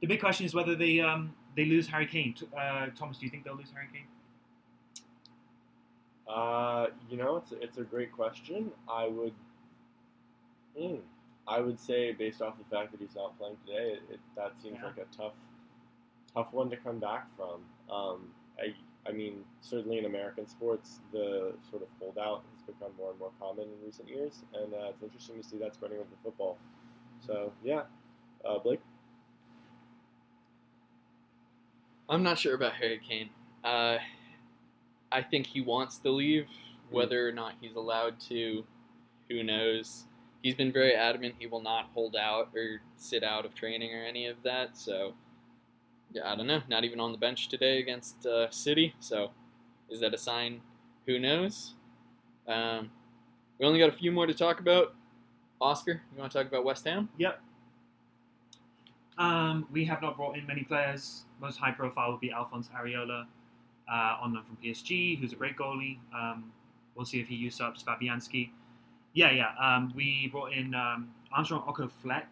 the 0.00 0.06
big 0.06 0.20
question 0.20 0.46
is 0.46 0.54
whether 0.54 0.74
they 0.74 1.00
um, 1.00 1.34
they 1.56 1.64
lose 1.66 1.86
Harry 1.88 2.06
Kane. 2.06 2.34
Uh, 2.56 2.86
Thomas, 2.96 3.18
do 3.18 3.26
you 3.26 3.30
think 3.30 3.44
they'll 3.44 3.56
lose 3.56 3.70
Harry 3.74 3.88
Kane? 3.92 4.06
Uh, 6.28 6.88
you 7.10 7.16
know, 7.16 7.36
it's 7.36 7.52
a, 7.52 7.62
it's 7.62 7.78
a 7.78 7.82
great 7.82 8.12
question. 8.12 8.70
I 8.88 9.08
would, 9.08 9.32
mm, 10.78 11.00
I 11.46 11.60
would 11.60 11.80
say 11.80 12.12
based 12.12 12.42
off 12.42 12.54
the 12.58 12.64
fact 12.76 12.92
that 12.92 13.00
he's 13.00 13.14
not 13.16 13.38
playing 13.38 13.56
today, 13.66 13.92
it, 13.94 14.02
it, 14.14 14.20
that 14.36 14.52
seems 14.62 14.76
Yeah. 14.78 14.86
like 14.86 14.98
a 14.98 15.16
tough, 15.16 15.32
tough 16.34 16.52
one 16.52 16.68
to 16.68 16.76
come 16.76 16.98
back 16.98 17.28
from. 17.34 17.62
Um, 17.90 18.28
I, 18.58 18.74
I 19.06 19.12
mean, 19.12 19.44
certainly 19.60 19.98
in 19.98 20.04
American 20.04 20.46
sports, 20.46 21.00
the 21.12 21.54
sort 21.70 21.82
of 21.82 21.88
holdout 21.98 22.42
has 22.54 22.74
become 22.74 22.92
more 22.98 23.10
and 23.10 23.18
more 23.18 23.30
common 23.40 23.64
in 23.64 23.86
recent 23.86 24.08
years, 24.08 24.42
and 24.54 24.74
uh, 24.74 24.90
it's 24.90 25.02
interesting 25.02 25.40
to 25.40 25.48
see 25.48 25.58
that 25.58 25.74
spreading 25.74 25.98
over 25.98 26.08
football. 26.22 26.58
So 27.26 27.52
yeah, 27.64 27.82
uh, 28.44 28.58
Blake. 28.58 28.80
I'm 32.08 32.22
not 32.22 32.38
sure 32.38 32.54
about 32.54 32.74
Harry 32.74 33.00
Kane. 33.06 33.30
Uh, 33.62 33.98
I 35.12 35.22
think 35.22 35.46
he 35.46 35.60
wants 35.60 35.98
to 35.98 36.10
leave. 36.10 36.46
Whether 36.90 37.28
or 37.28 37.32
not 37.32 37.52
he's 37.60 37.74
allowed 37.74 38.18
to, 38.28 38.64
who 39.28 39.42
knows. 39.42 40.04
He's 40.42 40.54
been 40.54 40.72
very 40.72 40.94
adamant 40.94 41.34
he 41.38 41.46
will 41.46 41.60
not 41.60 41.90
hold 41.92 42.16
out 42.16 42.48
or 42.54 42.80
sit 42.96 43.22
out 43.22 43.44
of 43.44 43.54
training 43.54 43.94
or 43.94 44.02
any 44.04 44.26
of 44.26 44.42
that. 44.44 44.78
So, 44.78 45.12
I 46.24 46.34
don't 46.34 46.46
know. 46.46 46.62
Not 46.68 46.84
even 46.84 47.00
on 47.00 47.12
the 47.12 47.18
bench 47.18 47.48
today 47.48 47.80
against 47.80 48.26
uh, 48.26 48.50
City. 48.50 48.94
So, 49.00 49.30
is 49.90 50.00
that 50.00 50.14
a 50.14 50.18
sign? 50.18 50.60
Who 51.06 51.18
knows? 51.18 51.74
Um, 52.46 52.90
we 53.58 53.66
only 53.66 53.78
got 53.78 53.88
a 53.88 53.92
few 53.92 54.10
more 54.12 54.26
to 54.26 54.34
talk 54.34 54.60
about. 54.60 54.94
Oscar, 55.60 56.02
you 56.12 56.20
want 56.20 56.30
to 56.30 56.38
talk 56.38 56.46
about 56.46 56.64
West 56.64 56.84
Ham? 56.86 57.08
Yep. 57.18 57.40
Um, 59.18 59.66
we 59.72 59.84
have 59.84 60.00
not 60.00 60.16
brought 60.16 60.36
in 60.36 60.46
many 60.46 60.62
players. 60.62 61.24
Most 61.40 61.58
high 61.58 61.72
profile 61.72 62.12
would 62.12 62.20
be 62.20 62.30
Alphonse 62.30 62.68
Areola, 62.68 63.26
uh, 63.90 64.16
on 64.20 64.34
loan 64.34 64.44
from 64.44 64.56
PSG, 64.62 65.18
who's 65.18 65.32
a 65.32 65.36
great 65.36 65.56
goalie. 65.56 65.98
Um, 66.14 66.52
we'll 66.94 67.06
see 67.06 67.20
if 67.20 67.26
he 67.26 67.34
usurps 67.34 67.82
Fabianski. 67.82 68.50
Yeah, 69.14 69.32
yeah. 69.32 69.50
Um, 69.60 69.92
we 69.96 70.28
brought 70.30 70.52
in 70.52 70.74
um, 70.74 71.08
Armstrong 71.32 71.64
Oko 71.66 71.88
Fleck 72.02 72.28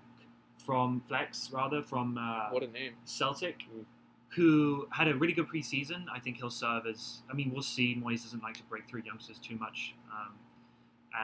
from 0.67 1.01
Flex 1.09 1.51
rather 1.53 1.83
from 1.83 2.19
uh, 2.19 2.51
What 2.51 2.63
a 2.65 2.67
name! 2.69 2.93
Celtic, 3.05 3.61
Mm. 3.75 3.85
who 4.31 4.87
had 4.91 5.09
a 5.09 5.15
really 5.15 5.33
good 5.33 5.49
preseason. 5.49 6.05
I 6.13 6.19
think 6.19 6.37
he'll 6.39 6.51
serve 6.51 6.87
as. 6.87 7.23
I 7.31 7.35
mean, 7.35 7.51
we'll 7.53 7.63
see. 7.63 7.95
Moyes 7.95 8.23
doesn't 8.25 8.43
like 8.43 8.57
to 8.57 8.65
break 8.65 8.87
through 8.89 9.03
youngsters 9.03 9.39
too 9.39 9.57
much, 9.57 9.95
um, 10.13 10.35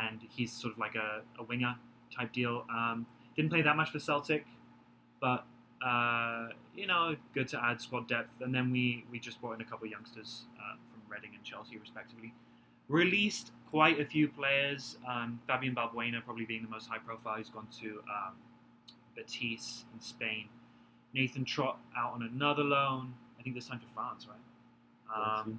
and 0.05 0.21
he's 0.37 0.53
sort 0.53 0.73
of 0.73 0.79
like 0.79 0.95
a, 0.95 1.23
a 1.39 1.43
winger 1.43 1.75
type 2.17 2.33
deal. 2.33 2.65
Um, 2.71 3.05
didn't 3.37 3.51
play 3.51 3.63
that 3.63 3.77
much 3.77 3.91
for 3.91 3.99
Celtic, 3.99 4.47
but 5.21 5.45
uh, 5.85 6.49
you 6.77 6.87
know, 6.87 7.17
good 7.35 7.49
to 7.49 7.63
add 7.65 7.81
squad 7.81 8.07
depth. 8.09 8.41
And 8.41 8.55
then 8.55 8.71
we 8.71 9.05
we 9.11 9.19
just 9.19 9.41
brought 9.41 9.55
in 9.55 9.61
a 9.61 9.65
couple 9.65 9.87
of 9.87 9.91
youngsters 9.91 10.45
uh, 10.59 10.77
from 10.91 11.03
Reading 11.13 11.31
and 11.35 11.43
Chelsea, 11.45 11.77
respectively. 11.79 12.33
Released 12.89 13.53
quite 13.71 13.99
a 14.01 14.05
few 14.05 14.29
players. 14.29 14.97
Um, 15.09 15.41
Fabian 15.47 15.75
Balbuena 15.75 16.23
probably 16.25 16.45
being 16.45 16.63
the 16.63 16.69
most 16.69 16.89
high 16.89 16.99
profile. 16.99 17.37
He's 17.39 17.49
gone 17.49 17.67
to 17.81 17.89
um, 18.09 18.35
Betis 19.15 19.85
in 19.93 20.01
Spain. 20.01 20.49
Nathan 21.15 21.45
Trott 21.45 21.79
out 21.97 22.15
on 22.15 22.23
another 22.23 22.63
loan. 22.65 23.15
I 23.39 23.43
think 23.43 23.55
this 23.55 23.69
time 23.69 23.81
to 23.81 23.87
France, 23.95 24.27
right? 24.29 24.39
Um, 25.15 25.59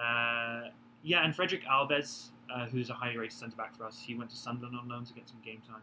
uh, 0.00 0.68
yeah, 1.02 1.24
and 1.24 1.34
Frederik 1.34 1.64
Alves, 1.64 2.30
uh, 2.52 2.66
who's 2.66 2.90
a 2.90 2.94
highly 2.94 3.18
rated 3.18 3.36
centre 3.36 3.56
back 3.56 3.76
for 3.76 3.84
us, 3.84 4.02
he 4.06 4.14
went 4.14 4.30
to 4.30 4.36
Sunderland 4.36 4.76
on 4.80 4.88
loan 4.88 5.04
to 5.04 5.12
get 5.12 5.28
some 5.28 5.38
game 5.44 5.60
time. 5.68 5.82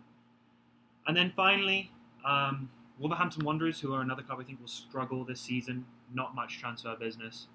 And 1.08 1.16
then 1.16 1.32
finally, 1.36 1.92
um, 2.26 2.70
Wolverhampton 3.00 3.46
Wanderers, 3.46 3.80
who 3.80 3.94
are 3.94 4.02
another 4.02 4.22
club 4.22 4.40
I 4.40 4.44
think 4.44 4.60
will 4.60 4.68
struggle 4.68 5.24
this 5.24 5.42
season. 5.42 5.86
Not 6.14 6.36
much 6.36 6.60
transfer 6.60 6.96
business. 6.96 7.48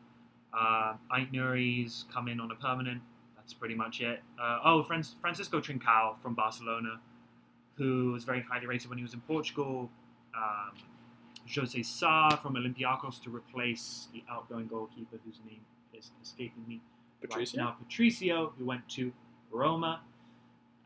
Uh, 0.53 0.95
Ait 1.15 1.33
Nuri's 1.33 2.05
come 2.13 2.29
in 2.29 2.41
on 2.41 2.51
a 2.51 2.55
permanent. 2.55 3.03
That's 3.37 3.53
pretty 3.55 3.75
much 3.75 4.01
it. 4.01 4.23
Uh, 4.41 4.59
oh, 4.65 4.83
Fran- 4.83 5.05
Francisco 5.21 5.61
Trincao 5.61 6.19
from 6.21 6.35
Barcelona, 6.35 7.01
who 7.77 8.13
was 8.13 8.25
very 8.25 8.43
highly 8.43 8.67
rated 8.67 8.89
when 8.89 8.99
he 8.99 9.05
was 9.05 9.15
in 9.15 9.21
Portugal. 9.21 9.91
Um, 10.37 10.73
Jose 11.55 11.81
Sa 11.83 12.31
from 12.31 12.55
Olympiacos 12.55 13.23
to 13.23 13.31
replace 13.31 14.09
the 14.13 14.23
outgoing 14.31 14.67
goalkeeper 14.67 15.19
whose 15.25 15.39
name 15.49 15.61
is 15.97 16.11
escaping 16.23 16.65
me 16.67 16.81
Patricio? 17.21 17.61
right 17.61 17.69
now. 17.69 17.77
Patricio, 17.79 18.53
who 18.59 18.65
went 18.65 18.89
to 18.91 19.13
Roma. 19.51 20.01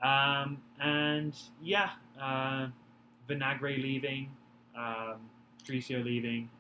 Um, 0.03 0.61
and 0.81 1.35
yeah, 1.63 1.91
uh, 2.21 2.69
Vinagre 3.29 3.83
leaving, 3.83 4.31
um, 4.77 5.21
Patricio 5.59 6.03
leaving. 6.03 6.51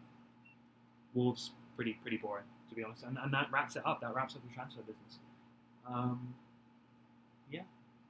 Wolves 1.12 1.50
pretty 1.74 1.94
pretty 2.02 2.18
boring 2.18 2.44
to 2.70 2.74
be 2.76 2.84
honest, 2.84 3.02
and, 3.04 3.18
and 3.22 3.34
that 3.34 3.48
wraps 3.52 3.76
it 3.76 3.82
up. 3.84 4.00
That 4.00 4.14
wraps 4.14 4.34
up 4.34 4.42
the 4.48 4.54
transfer 4.54 4.80
business. 4.80 5.18
Um, 5.86 6.34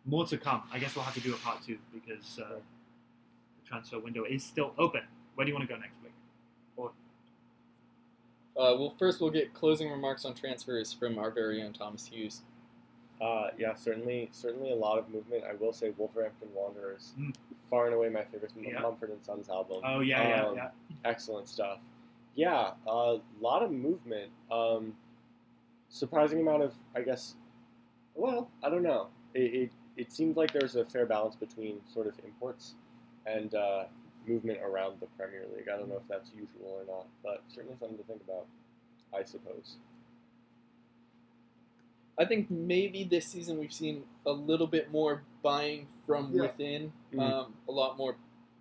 more 0.07 0.27
to 0.27 0.37
come. 0.39 0.63
I 0.73 0.79
guess 0.79 0.95
we'll 0.97 1.05
have 1.05 1.15
to 1.15 1.21
do 1.21 1.35
a 1.35 1.37
part 1.39 1.63
two 1.63 1.79
because 1.93 2.39
uh, 2.39 2.55
the 2.57 3.69
transfer 3.69 3.99
window 3.99 4.25
is 4.25 4.43
still 4.45 4.73
open. 4.79 5.03
Where 5.35 5.45
do 5.45 5.51
you 5.51 5.55
want 5.57 5.69
to 5.69 5.75
go 5.75 5.81
next, 5.81 5.95
Blake? 6.01 6.13
Uh, 8.57 8.77
well, 8.77 8.95
first 8.99 9.21
we'll 9.21 9.31
get 9.31 9.55
closing 9.55 9.91
remarks 9.91 10.25
on 10.25 10.35
transfers 10.35 10.93
from 10.93 11.19
our 11.19 11.31
very 11.31 11.63
own 11.63 11.73
Thomas 11.73 12.07
Hughes. 12.07 12.43
Uh, 13.21 13.49
yeah, 13.59 13.75
certainly, 13.75 14.29
certainly 14.33 14.71
a 14.73 14.75
lot 14.75 14.99
of 14.99 15.09
movement. 15.09 15.45
I 15.49 15.55
will 15.55 15.73
say 15.73 15.91
Wolverhampton 15.97 16.49
Wanderers, 16.55 17.13
Mm. 17.19 17.35
far 17.71 17.87
and 17.87 17.95
away 17.95 18.09
my 18.09 18.25
favorite 18.25 18.53
M- 18.57 18.65
Yeah. 18.65 18.81
Mumford 18.81 19.11
and 19.11 19.23
Sons 19.25 19.49
album. 19.49 19.81
Oh 19.85 20.01
yeah, 20.01 20.27
yeah, 20.29 20.45
Um, 20.47 20.57
yeah. 20.57 20.71
Excellent 21.05 21.49
stuff. 21.49 21.79
Yeah, 22.35 22.73
a 22.87 23.19
lot 23.41 23.63
of 23.63 23.71
movement. 23.71 24.31
Um, 24.51 24.97
surprising 25.89 26.41
amount 26.41 26.63
of, 26.63 26.75
I 26.95 27.03
guess. 27.03 27.35
Well, 28.15 28.51
I 28.63 28.69
don't 28.71 28.83
know. 28.83 29.09
It, 29.35 29.55
it 29.55 29.73
it 30.01 30.11
seemed 30.13 30.37
like 30.37 30.51
there's 30.53 30.77
a 30.77 30.85
fair 30.85 31.05
balance 31.05 31.37
between 31.37 31.81
sort 31.93 32.07
of 32.07 32.15
imports 32.25 32.75
and 33.27 33.55
uh, 33.55 33.85
movement 34.27 34.59
around 34.63 34.99
the 35.01 35.07
Premier 35.19 35.45
League. 35.55 35.69
I 35.69 35.77
don't 35.77 35.89
know 35.91 35.97
if 35.97 36.09
that's 36.09 36.31
usual 36.35 36.81
or 36.81 36.85
not, 36.87 37.07
but 37.23 37.43
certainly 37.49 37.77
something 37.79 37.99
to 37.99 38.05
think 38.05 38.23
about. 38.27 38.47
I 39.15 39.25
suppose. 39.25 39.77
I 42.19 42.25
think 42.25 42.51
maybe 42.51 43.05
this 43.05 43.27
season 43.27 43.59
we've 43.59 43.73
seen 43.73 44.05
a 44.27 44.33
little 44.33 44.67
bit 44.67 44.91
more 44.91 45.23
buying 45.43 45.87
from 46.07 46.33
Yeah. 46.35 46.43
within, 46.43 46.93
Mhm. 47.13 47.21
um, 47.21 47.55
a 47.69 47.73
lot 47.73 47.97
more 47.97 48.17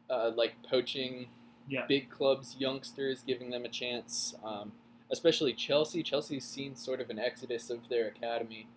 uh, 0.10 0.32
like 0.36 0.60
poaching 0.64 1.30
Yeah. 1.68 1.86
big 1.86 2.10
clubs, 2.10 2.56
youngsters, 2.58 3.22
giving 3.22 3.52
them 3.52 3.64
a 3.64 3.70
chance. 3.70 4.34
Um, 4.44 4.72
especially 5.12 5.54
Chelsea. 5.54 6.02
Chelsea's 6.02 6.46
seen 6.46 6.76
sort 6.76 7.00
of 7.00 7.12
an 7.12 7.20
exodus 7.20 7.70
of 7.70 7.88
their 7.90 8.08
academy, 8.08 8.68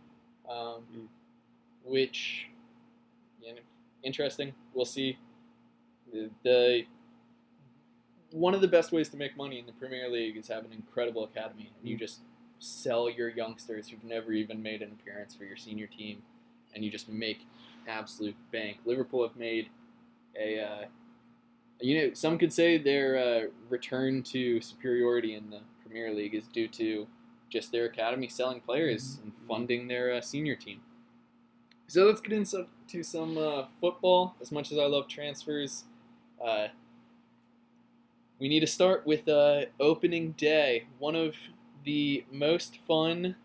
um, 0.47 0.85
Mm. 0.95 1.09
which, 1.85 2.49
you 3.43 3.55
know, 3.55 3.61
interesting. 4.03 4.55
We'll 4.75 4.85
see. 4.85 5.19
The, 6.13 6.31
the 6.43 6.83
one 8.31 8.55
of 8.55 8.61
the 8.61 8.69
best 8.69 8.93
ways 8.93 9.09
to 9.11 9.17
make 9.17 9.37
money 9.37 9.59
in 9.59 9.67
the 9.67 9.73
Premier 9.73 10.09
League 10.09 10.37
is 10.37 10.49
have 10.49 10.65
an 10.65 10.73
incredible 10.73 11.25
academy, 11.25 11.71
and 11.79 11.89
you 11.89 11.97
just 11.97 12.21
sell 12.59 13.11
your 13.11 13.29
youngsters 13.29 13.89
who've 13.89 14.05
never 14.05 14.33
even 14.33 14.63
made 14.63 14.83
an 14.83 14.93
appearance 14.93 15.35
for 15.35 15.45
your 15.45 15.57
senior 15.57 15.87
team, 15.87 16.23
and 16.75 16.85
you 16.85 16.91
just 16.91 17.09
make 17.09 17.47
absolute 17.87 18.37
bank. 18.51 18.79
Liverpool 18.85 19.27
have 19.27 19.37
made 19.37 19.69
a, 20.39 20.61
uh, 20.61 20.85
you 21.81 22.01
know, 22.01 22.15
some 22.15 22.39
could 22.39 22.53
say 22.53 22.79
their 22.79 23.19
uh, 23.19 23.47
return 23.69 24.23
to 24.23 24.61
superiority 24.61 25.35
in 25.35 25.51
the 25.51 25.61
Premier 25.85 26.13
League 26.15 26.35
is 26.35 26.47
due 26.47 26.69
to 26.69 27.07
just 27.51 27.71
their 27.73 27.85
academy 27.85 28.29
selling 28.29 28.61
players 28.61 29.19
and 29.23 29.33
funding 29.47 29.89
their 29.89 30.13
uh, 30.13 30.21
senior 30.21 30.57
team. 30.57 30.81
So 31.93 32.07
let's 32.07 32.23
get 32.23 32.33
into 32.33 32.69
to 32.89 33.03
some 33.03 33.37
uh, 33.37 33.65
football. 33.79 34.35
As 34.41 34.51
much 34.51 34.73
as 34.73 34.79
I 34.79 34.87
love 34.87 35.09
transfers, 35.09 35.85
uh, 36.43 36.69
we 38.39 38.49
need 38.49 38.61
to 38.61 38.67
start 38.67 39.07
with 39.07 39.29
uh, 39.29 39.67
opening 39.79 40.33
day. 40.33 40.87
One 40.99 41.15
of 41.15 41.35
the 41.85 42.25
most 42.33 42.79
fun 42.89 43.37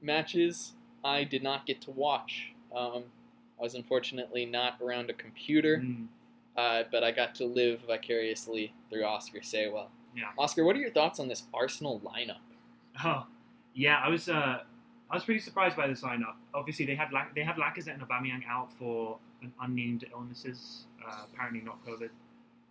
matches 0.00 0.74
I 1.02 1.24
did 1.24 1.42
not 1.42 1.66
get 1.66 1.80
to 1.80 1.90
watch. 1.90 2.52
Um, 2.72 3.02
I 3.58 3.64
was 3.64 3.74
unfortunately 3.74 4.46
not 4.46 4.78
around 4.80 5.10
a 5.10 5.14
computer, 5.14 5.78
Mm, 5.78 6.06
uh, 6.56 6.84
but 6.92 7.02
I 7.02 7.10
got 7.10 7.34
to 7.36 7.44
live 7.44 7.80
vicariously 7.88 8.72
through 8.88 9.02
Oscar 9.02 9.40
Saywell. 9.40 9.88
Yeah. 10.14 10.26
Oscar, 10.38 10.62
what 10.62 10.76
are 10.76 10.80
your 10.80 10.92
thoughts 10.92 11.18
on 11.18 11.26
this 11.26 11.42
Arsenal 11.52 12.00
lineup? 12.04 12.38
Oh, 13.04 13.26
yeah. 13.74 14.00
I 14.00 14.08
was 14.08 14.28
uh, 14.28 14.60
I 15.10 15.16
was 15.16 15.24
pretty 15.24 15.40
surprised 15.40 15.76
by 15.76 15.88
this 15.88 16.02
lineup. 16.02 16.34
Obviously, 16.54 16.86
they 16.86 16.94
had 16.94 17.08
they 17.34 17.42
have 17.42 17.56
Lacazette 17.56 17.94
and 17.94 18.02
Aubameyang 18.02 18.46
out 18.48 18.70
for 18.78 19.18
an 19.42 19.52
unnamed 19.60 20.04
illnesses. 20.12 20.84
Uh, 21.04 21.24
apparently, 21.32 21.60
not 21.60 21.84
COVID. 21.84 22.10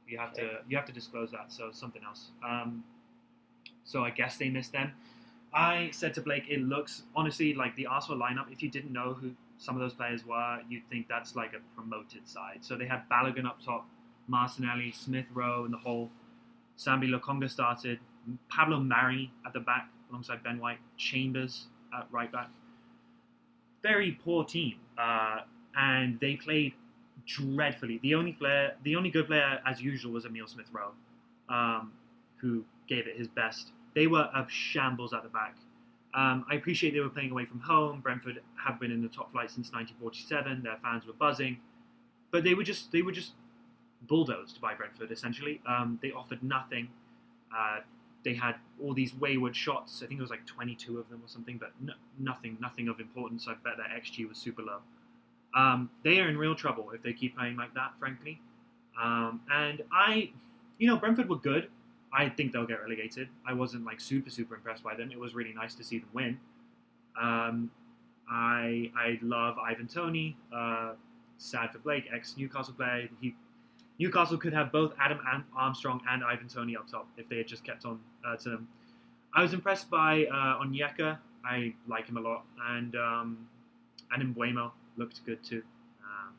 You 0.07 0.17
have 0.17 0.33
to 0.33 0.59
you 0.69 0.77
have 0.77 0.85
to 0.85 0.93
disclose 0.93 1.31
that. 1.31 1.51
So 1.51 1.69
something 1.71 2.01
else. 2.03 2.29
Um, 2.47 2.83
so 3.83 4.03
I 4.03 4.11
guess 4.11 4.37
they 4.37 4.49
missed 4.49 4.71
them. 4.71 4.93
I 5.53 5.89
said 5.91 6.13
to 6.13 6.21
Blake, 6.21 6.45
it 6.47 6.61
looks 6.61 7.03
honestly 7.15 7.53
like 7.53 7.75
the 7.75 7.87
Arsenal 7.87 8.19
lineup. 8.19 8.51
If 8.51 8.61
you 8.63 8.69
didn't 8.69 8.93
know 8.93 9.13
who 9.13 9.31
some 9.57 9.75
of 9.75 9.81
those 9.81 9.93
players 9.93 10.25
were, 10.25 10.59
you'd 10.69 10.87
think 10.89 11.07
that's 11.09 11.35
like 11.35 11.53
a 11.53 11.59
promoted 11.75 12.27
side. 12.27 12.59
So 12.61 12.77
they 12.77 12.85
had 12.85 13.09
Balogun 13.09 13.45
up 13.45 13.61
top, 13.63 13.87
Martinelli, 14.27 14.91
Smith 14.91 15.25
Rowe, 15.33 15.65
and 15.65 15.73
the 15.73 15.77
whole. 15.77 16.09
Sambi 16.77 17.09
Lokonga 17.09 17.49
started. 17.49 17.99
Pablo 18.47 18.79
Mari 18.79 19.31
at 19.45 19.51
the 19.51 19.59
back 19.59 19.89
alongside 20.09 20.43
Ben 20.43 20.59
White. 20.59 20.77
Chambers 20.97 21.67
at 21.97 22.07
right 22.11 22.31
back. 22.31 22.49
Very 23.81 24.11
poor 24.23 24.43
team, 24.43 24.75
uh, 24.97 25.41
and 25.75 26.19
they 26.19 26.35
played 26.35 26.73
dreadfully. 27.25 27.99
The 28.01 28.15
only 28.15 28.33
player, 28.33 28.75
the 28.83 28.95
only 28.95 29.09
good 29.09 29.27
player, 29.27 29.59
as 29.65 29.81
usual, 29.81 30.11
was 30.13 30.25
Emile 30.25 30.47
Smith 30.47 30.67
Rowe, 30.71 30.91
um, 31.47 31.93
who 32.37 32.65
gave 32.87 33.07
it 33.07 33.17
his 33.17 33.27
best. 33.27 33.71
They 33.95 34.07
were 34.07 34.29
a 34.33 34.45
shambles 34.49 35.13
at 35.13 35.23
the 35.23 35.29
back. 35.29 35.55
Um, 36.13 36.45
I 36.49 36.55
appreciate 36.55 36.93
they 36.93 36.99
were 36.99 37.09
playing 37.09 37.31
away 37.31 37.45
from 37.45 37.59
home. 37.59 38.01
Brentford 38.01 38.41
have 38.65 38.79
been 38.79 38.91
in 38.91 39.01
the 39.01 39.07
top 39.07 39.31
flight 39.31 39.51
since 39.51 39.71
1947. 39.71 40.63
Their 40.63 40.77
fans 40.81 41.05
were 41.05 41.13
buzzing, 41.13 41.59
but 42.31 42.43
they 42.43 42.55
were 42.55 42.63
just 42.63 42.91
they 42.91 43.01
were 43.01 43.11
just 43.11 43.33
bulldozed 44.01 44.59
by 44.59 44.73
Brentford. 44.73 45.11
Essentially, 45.11 45.61
um, 45.67 45.99
they 46.01 46.11
offered 46.11 46.41
nothing. 46.41 46.89
Uh, 47.55 47.79
they 48.23 48.33
had 48.33 48.55
all 48.81 48.93
these 48.93 49.13
wayward 49.15 49.55
shots. 49.55 50.01
I 50.03 50.07
think 50.07 50.19
it 50.19 50.21
was 50.21 50.29
like 50.29 50.45
22 50.45 50.99
of 50.99 51.09
them 51.09 51.21
or 51.23 51.27
something, 51.27 51.57
but 51.57 51.71
no, 51.79 51.93
nothing 52.17 52.57
nothing 52.59 52.87
of 52.87 52.99
importance. 52.99 53.47
I 53.47 53.53
bet 53.63 53.77
their 53.77 53.87
xG 53.87 54.27
was 54.27 54.37
super 54.37 54.61
low. 54.61 54.79
Um, 55.55 55.89
they 56.03 56.19
are 56.19 56.27
in 56.27 56.37
real 56.37 56.55
trouble 56.55 56.91
if 56.91 57.01
they 57.01 57.13
keep 57.13 57.37
playing 57.37 57.57
like 57.57 57.73
that, 57.73 57.93
frankly. 57.97 58.39
Um, 59.01 59.41
and 59.51 59.81
I, 59.91 60.31
you 60.77 60.87
know, 60.87 60.97
Brentford 60.97 61.29
were 61.29 61.37
good. 61.37 61.69
I 62.13 62.29
think 62.29 62.51
they'll 62.53 62.67
get 62.67 62.81
relegated. 62.81 63.29
I 63.47 63.53
wasn't 63.53 63.85
like 63.85 63.99
super 63.99 64.29
super 64.29 64.55
impressed 64.55 64.83
by 64.83 64.95
them. 64.95 65.11
It 65.11 65.19
was 65.19 65.33
really 65.33 65.53
nice 65.53 65.75
to 65.75 65.83
see 65.83 65.99
them 65.99 66.09
win. 66.13 66.39
Um, 67.19 67.71
I 68.29 68.91
I 68.95 69.19
love 69.21 69.57
Ivan 69.57 69.87
Toney. 69.87 70.35
Uh, 70.53 70.93
sad 71.37 71.71
for 71.71 71.79
Blake, 71.79 72.05
ex 72.13 72.35
Newcastle 72.37 72.73
player. 72.73 73.09
He 73.21 73.35
Newcastle 73.99 74.37
could 74.37 74.53
have 74.53 74.71
both 74.71 74.93
Adam 74.99 75.19
Armstrong 75.55 76.01
and 76.09 76.23
Ivan 76.23 76.47
Toney 76.47 76.75
up 76.77 76.89
top 76.89 77.07
if 77.17 77.27
they 77.27 77.37
had 77.37 77.47
just 77.47 77.63
kept 77.63 77.85
on 77.85 77.99
uh, 78.25 78.35
to 78.37 78.49
them. 78.49 78.67
I 79.33 79.41
was 79.41 79.53
impressed 79.53 79.89
by 79.89 80.25
uh, 80.25 80.63
Onyeka. 80.63 81.17
I 81.45 81.73
like 81.87 82.07
him 82.07 82.17
a 82.17 82.21
lot, 82.21 82.45
and 82.69 82.95
um, 82.95 83.47
and 84.11 84.35
Mbeumo 84.35 84.71
looked 84.97 85.23
good 85.25 85.43
too. 85.43 85.63
Um, 86.03 86.33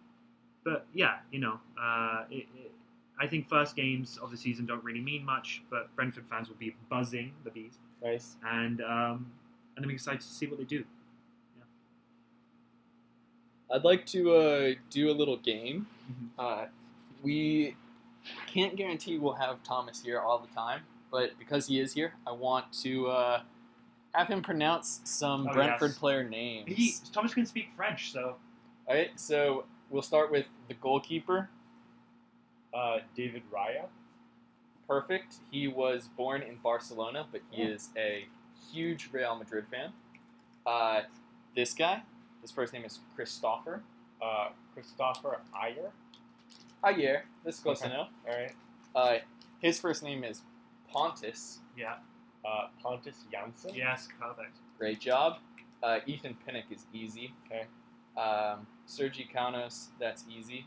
but 0.65 0.87
yeah, 0.95 1.19
you 1.31 1.39
know, 1.39 1.61
uh, 1.81 2.25
it, 2.31 2.47
it, 2.57 2.73
I 3.19 3.27
think 3.27 3.49
first 3.49 3.77
games 3.77 4.19
of 4.23 4.31
the 4.31 4.37
season 4.37 4.65
don't 4.67 4.83
really 4.83 5.01
mean 5.01 5.25
much, 5.25 5.63
but 5.71 5.95
Brentford 5.95 6.25
fans 6.29 6.49
will 6.49 6.57
be 6.57 6.75
buzzing 6.89 7.33
the 7.45 7.51
bees, 7.51 7.79
Nice. 8.03 8.37
and 8.45 8.81
um, 8.81 9.31
and 9.77 9.85
I'm 9.85 9.91
excited 9.91 10.23
to 10.23 10.27
see 10.27 10.47
what 10.47 10.59
they 10.59 10.65
do. 10.65 10.83
I'd 13.73 13.85
like 13.85 14.05
to 14.07 14.33
uh, 14.35 14.71
do 14.91 15.11
a 15.11 15.13
little 15.15 15.37
game. 15.37 15.87
Mhm. 16.11 16.29
Uh, 16.39 16.67
we 17.23 17.77
can't 18.47 18.77
guarantee 18.77 19.19
we'll 19.19 19.33
have 19.35 19.63
Thomas 19.63 20.03
here 20.03 20.21
all 20.21 20.39
the 20.39 20.53
time, 20.55 20.81
but 21.11 21.39
because 21.39 21.67
he 21.67 21.81
is 21.81 21.93
here, 21.95 22.13
I 22.27 22.33
want 22.33 22.73
to 22.83 23.09
uh, 23.09 23.43
have 24.15 24.29
him 24.29 24.43
pronounce 24.43 25.01
some 25.05 25.47
Oh, 25.49 25.53
Brentford 25.53 25.91
yes. 25.91 25.99
player 25.99 26.25
names. 26.25 26.69
He, 26.69 26.95
Thomas 27.13 27.35
can 27.35 27.47
speak 27.47 27.71
French, 27.77 28.13
so 28.13 28.37
All 28.87 28.95
right, 28.95 29.11
so 29.17 29.65
we'll 29.91 30.03
start 30.03 30.31
with 30.31 30.47
the 30.69 30.75
goalkeeper. 30.75 31.49
Uh, 32.73 32.99
David 33.17 33.43
Raya. 33.53 33.87
Perfect. 34.87 35.37
He 35.51 35.67
was 35.69 36.09
born 36.17 36.43
in 36.43 36.57
Barcelona, 36.57 37.27
but 37.31 37.41
he 37.51 37.63
is 37.63 37.89
a 37.97 38.27
huge 38.73 39.09
Real 39.13 39.35
Madrid 39.37 39.65
fan. 39.71 39.93
Uh, 40.67 41.03
this 41.57 41.75
guy, 41.75 42.03
his 42.43 42.51
first 42.51 42.73
name 42.73 42.85
is 42.85 43.01
Christopher. 43.17 43.83
Uh, 44.23 44.49
Kristoffer 44.77 45.37
Ajer. 45.55 45.91
Javier, 46.83 47.23
this 47.45 47.57
is 47.57 47.61
close 47.63 47.83
Okay. 47.83 47.93
enough. 47.93 48.11
All 48.29 48.35
right. 48.37 48.53
Uh, 48.95 49.19
his 49.61 49.79
first 49.81 50.03
name 50.03 50.25
is 50.25 50.43
Pontus. 50.93 51.61
yeah, 51.77 51.99
Uh, 52.45 52.69
Pontus 52.83 53.25
Jansson. 53.33 53.75
yes, 53.77 54.09
perfect. 54.19 54.57
Great 54.79 54.99
job. 55.01 55.39
Uh, 55.83 56.01
Ethan 56.07 56.35
Pinnock 56.47 56.65
is 56.71 56.87
easy. 56.93 57.33
Okay. 57.47 57.67
Um, 58.21 58.67
Sergi 58.87 59.25
Canos, 59.25 59.91
that's 59.99 60.25
easy. 60.29 60.67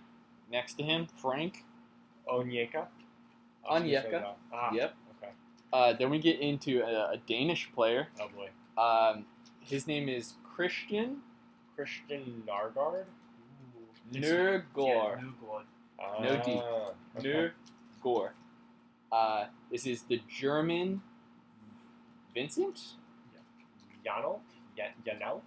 Next 0.50 0.76
to 0.76 0.84
him, 0.84 1.08
Frank. 1.08 1.64
Onyeka. 2.28 2.88
I 3.68 3.74
was 3.80 3.82
gonna 3.84 4.02
say 4.02 4.10
Onyeka. 4.12 4.36
Ah, 4.54 4.72
Yep. 4.74 4.96
Okay. 5.18 5.32
Uh, 5.74 5.94
then 5.94 6.10
we 6.10 6.20
get 6.20 6.40
into 6.40 6.82
a, 6.84 7.12
a 7.14 7.18
Danish 7.18 7.72
player. 7.74 8.08
Oh 8.20 8.30
boy. 8.30 8.50
Um, 8.82 9.26
his 9.60 9.88
name 9.88 10.08
is 10.10 10.34
Christian 10.44 11.22
Christian 11.76 12.44
Nargard. 12.48 13.06
Nurgård. 14.12 15.20
Yeah. 15.20 15.62
No 16.22 16.42
D. 16.44 16.62
Ah, 16.62 16.92
okay. 17.18 17.52
Nurgård. 18.04 18.32
Uh, 19.12 19.46
this 19.72 19.86
is 19.86 20.04
the 20.04 20.22
German 20.28 21.02
Vincent 22.34 22.96
Janel. 24.06 24.40
Ya- 24.78 24.86
Janel. 25.06 25.42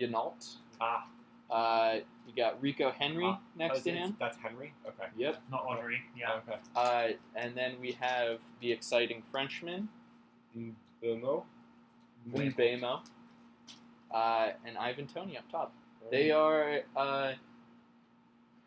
Yanault. 0.00 0.56
Ah. 0.80 1.06
Uh, 1.50 1.98
you 2.26 2.32
got 2.34 2.60
Rico 2.62 2.90
Henry 2.90 3.26
Ah, 3.26 3.40
next 3.56 3.80
oh, 3.80 3.82
to 3.82 3.90
him. 3.90 4.16
That's 4.18 4.38
Henry. 4.38 4.72
Okay. 4.86 5.08
Yep. 5.18 5.42
Not 5.50 5.64
Audrey. 5.66 6.00
Yeah. 6.16 6.40
Okay. 6.48 6.58
Uh, 6.74 7.08
and 7.36 7.54
then 7.54 7.74
we 7.80 7.92
have 8.00 8.38
the 8.60 8.72
exciting 8.72 9.22
Frenchman, 9.30 9.88
Mbeumo. 10.56 11.44
Mbeumo, 12.30 13.00
uh, 14.14 14.48
and 14.64 14.78
Ivan 14.78 15.06
Toney 15.08 15.36
up 15.36 15.50
top. 15.50 15.72
They 16.10 16.30
are 16.30 16.82
uh, 16.96 17.32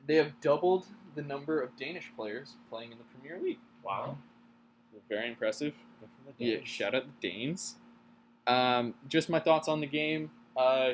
they 0.06 0.16
have 0.16 0.40
doubled 0.42 0.86
the 1.16 1.22
number 1.22 1.62
of 1.62 1.76
Danish 1.78 2.12
players 2.16 2.58
playing 2.70 2.92
in 2.92 2.98
the 2.98 3.04
Premier 3.06 3.42
League. 3.42 3.60
Wow. 3.84 4.18
Very 5.10 5.30
impressive. 5.30 5.74
The 6.40 6.46
Yeah, 6.46 6.58
shout 6.64 6.96
out 6.96 7.04
the 7.06 7.30
Danes. 7.30 7.76
Um, 8.48 8.94
just 9.08 9.30
my 9.30 9.40
thoughts 9.40 9.68
on 9.68 9.82
the 9.82 9.88
game. 9.88 10.32
Uh, 10.56 10.94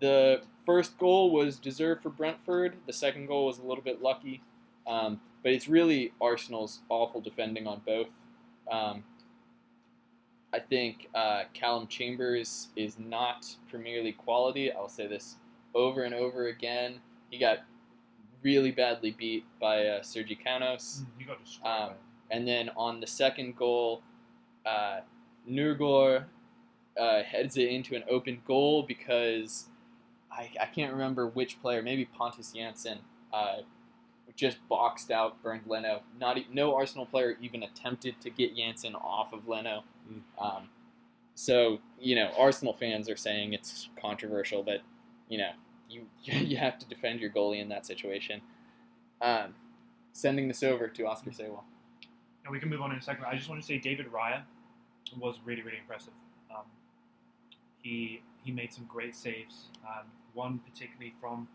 the 0.00 0.42
first 0.66 0.98
goal 0.98 1.30
was 1.30 1.58
deserved 1.58 2.02
for 2.02 2.10
Brentford. 2.10 2.76
The 2.86 2.92
second 2.92 3.26
goal 3.26 3.46
was 3.46 3.58
a 3.58 3.62
little 3.62 3.84
bit 3.84 4.02
lucky, 4.02 4.42
um, 4.86 5.20
but 5.42 5.52
it's 5.52 5.68
really 5.68 6.12
Arsenal's 6.20 6.80
awful 6.88 7.20
defending 7.20 7.66
on 7.66 7.82
both. 7.86 8.10
Um, 8.70 9.04
I 10.52 10.58
think 10.58 11.08
uh, 11.14 11.44
Callum 11.54 11.86
Chambers 11.86 12.68
is 12.76 12.98
not 12.98 13.56
Premier 13.70 14.02
League 14.02 14.18
quality. 14.18 14.70
I'll 14.70 14.88
say 14.88 15.06
this 15.06 15.36
over 15.74 16.02
and 16.02 16.14
over 16.14 16.48
again. 16.48 16.96
He 17.30 17.38
got 17.38 17.58
really 18.42 18.70
badly 18.70 19.12
beat 19.12 19.44
by 19.60 19.86
uh, 19.86 20.02
Sergi 20.02 20.34
Canos. 20.34 21.02
Mm, 21.02 21.20
You 21.20 21.26
got 21.26 21.44
destroyed. 21.44 21.66
Um. 21.66 21.90
And 22.30 22.48
then 22.48 22.70
on 22.76 23.00
the 23.00 23.06
second 23.06 23.56
goal, 23.56 24.00
uh, 24.64 25.00
Nurgor 25.48 26.24
uh, 26.98 27.22
heads 27.22 27.56
it 27.58 27.68
into 27.68 27.94
an 27.94 28.04
open 28.08 28.40
goal 28.46 28.84
because 28.84 29.66
I, 30.30 30.50
I 30.60 30.64
can't 30.66 30.92
remember 30.92 31.26
which 31.26 31.60
player, 31.60 31.82
maybe 31.82 32.06
Pontus 32.06 32.54
Jansson, 32.56 32.98
uh, 33.34 33.58
just 34.34 34.66
boxed 34.66 35.10
out 35.10 35.42
Bernd 35.42 35.62
Leno. 35.66 36.00
Not 36.18 36.38
e- 36.38 36.46
no 36.50 36.74
Arsenal 36.74 37.04
player 37.04 37.36
even 37.42 37.62
attempted 37.62 38.18
to 38.22 38.30
get 38.30 38.56
Jansson 38.56 38.94
off 38.94 39.34
of 39.34 39.46
Leno. 39.46 39.84
Mm. 40.10 40.20
Um, 40.42 40.68
so 41.34 41.80
you 42.00 42.14
know, 42.16 42.30
Arsenal 42.38 42.72
fans 42.72 43.10
are 43.10 43.16
saying 43.16 43.52
it's 43.52 43.90
controversial, 44.00 44.62
but 44.62 44.80
you 45.28 45.36
know, 45.36 45.50
you 46.22 46.38
you 46.38 46.56
have 46.56 46.78
to 46.78 46.86
defend 46.86 47.20
your 47.20 47.30
goalie 47.30 47.60
in 47.60 47.68
that 47.68 47.86
situation. 47.86 48.40
Um, 49.20 49.54
sending 50.12 50.48
this 50.48 50.62
over 50.62 50.88
to 50.88 51.06
Oscar 51.06 51.30
Saywell. 51.30 51.64
And 52.44 52.52
we 52.52 52.58
can 52.58 52.68
move 52.68 52.80
on 52.82 52.90
in 52.92 52.98
a 52.98 53.02
second. 53.02 53.24
I 53.24 53.36
just 53.36 53.48
want 53.48 53.60
to 53.60 53.66
say 53.66 53.78
David 53.78 54.06
Raya 54.12 54.42
was 55.18 55.36
really, 55.44 55.62
really 55.62 55.78
impressive. 55.78 56.12
Um, 56.50 56.64
he 57.82 58.22
he 58.44 58.50
made 58.50 58.72
some 58.72 58.84
great 58.86 59.14
saves. 59.14 59.68
Um, 59.86 60.06
one 60.34 60.60
particularly 60.60 61.14
from 61.20 61.48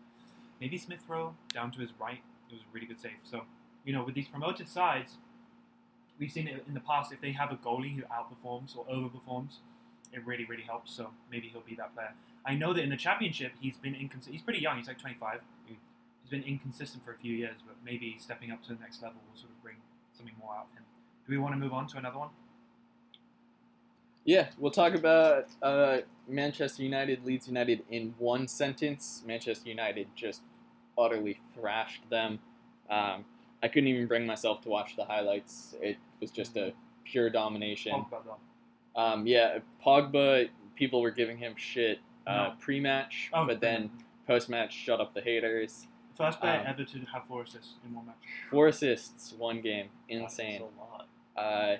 maybe 0.60 0.78
Smith 0.78 1.00
Rowe 1.08 1.34
down 1.52 1.70
to 1.72 1.80
his 1.80 1.90
right. 2.00 2.20
It 2.50 2.54
was 2.54 2.62
a 2.62 2.72
really 2.72 2.86
good 2.86 3.00
save. 3.00 3.18
So 3.24 3.42
you 3.84 3.92
know, 3.92 4.04
with 4.04 4.14
these 4.14 4.28
promoted 4.28 4.68
sides, 4.68 5.14
we've 6.18 6.30
seen 6.30 6.48
it 6.48 6.64
in 6.66 6.74
the 6.74 6.80
past. 6.80 7.12
If 7.12 7.20
they 7.20 7.32
have 7.32 7.52
a 7.52 7.56
goalie 7.56 7.96
who 7.96 8.02
outperforms 8.02 8.76
or 8.76 8.84
overperforms, 8.86 9.58
it 10.12 10.24
really, 10.26 10.44
really 10.44 10.62
helps. 10.62 10.92
So 10.92 11.10
maybe 11.30 11.48
he'll 11.48 11.60
be 11.62 11.74
that 11.76 11.94
player. 11.94 12.12
I 12.44 12.54
know 12.54 12.72
that 12.72 12.82
in 12.82 12.90
the 12.90 12.96
championship, 12.96 13.52
he's 13.60 13.76
been 13.76 13.94
inconsistent. 13.94 14.34
He's 14.34 14.42
pretty 14.42 14.60
young. 14.60 14.76
He's 14.76 14.88
like 14.88 14.98
25. 14.98 15.40
He's 15.66 15.76
been 16.30 16.42
inconsistent 16.42 17.04
for 17.04 17.12
a 17.12 17.18
few 17.18 17.34
years, 17.34 17.56
but 17.66 17.76
maybe 17.84 18.16
stepping 18.18 18.50
up 18.50 18.62
to 18.64 18.74
the 18.74 18.80
next 18.80 19.02
level 19.02 19.18
will 19.28 19.38
sort 19.38 19.50
of 19.50 19.62
bring 19.62 19.76
something 20.16 20.34
more 20.40 20.54
out 20.54 20.66
of 20.70 20.76
him. 20.76 20.84
Do 21.26 21.32
we 21.32 21.38
want 21.38 21.54
to 21.54 21.58
move 21.58 21.72
on 21.72 21.86
to 21.88 21.98
another 21.98 22.18
one? 22.18 22.30
Yeah, 24.24 24.48
we'll 24.58 24.72
talk 24.72 24.94
about 24.94 25.46
uh, 25.62 25.98
Manchester 26.28 26.82
United, 26.82 27.24
Leeds 27.24 27.48
United 27.48 27.82
in 27.90 28.14
one 28.18 28.46
sentence. 28.46 29.22
Manchester 29.26 29.70
United 29.70 30.08
just 30.14 30.42
utterly 30.98 31.40
thrashed 31.54 32.08
them. 32.10 32.38
Um, 32.90 33.24
I 33.62 33.68
couldn't 33.68 33.88
even 33.88 34.06
bring 34.06 34.26
myself 34.26 34.60
to 34.62 34.68
watch 34.68 34.96
the 34.96 35.04
highlights. 35.04 35.74
It 35.80 35.96
was 36.20 36.30
just 36.30 36.56
a 36.56 36.74
pure 37.04 37.30
domination. 37.30 38.04
Talk 38.98 39.06
about 39.06 39.12
that. 39.14 39.18
Um, 39.18 39.26
yeah, 39.26 39.58
Pogba. 39.84 40.48
People 40.76 41.00
were 41.02 41.10
giving 41.10 41.38
him 41.38 41.54
shit 41.56 41.98
uh, 42.26 42.32
No. 42.50 42.52
pre-match, 42.60 43.30
Oh, 43.32 43.44
but 43.46 43.60
then 43.60 43.90
post-match, 44.26 44.72
shut 44.72 45.00
up 45.00 45.12
the 45.14 45.20
haters. 45.20 45.88
first 46.16 46.38
player 46.40 46.60
um, 46.60 46.66
ever 46.66 46.84
to 46.84 46.98
have 47.12 47.24
four 47.26 47.42
assists 47.42 47.74
in 47.84 47.94
one 47.94 48.06
match. 48.06 48.14
Four 48.50 48.68
assists, 48.68 49.32
one 49.32 49.60
game, 49.60 49.88
That's 50.08 50.22
insane. 50.38 50.62
a 50.62 50.80
lot. 50.80 51.08
Uh, 51.36 51.76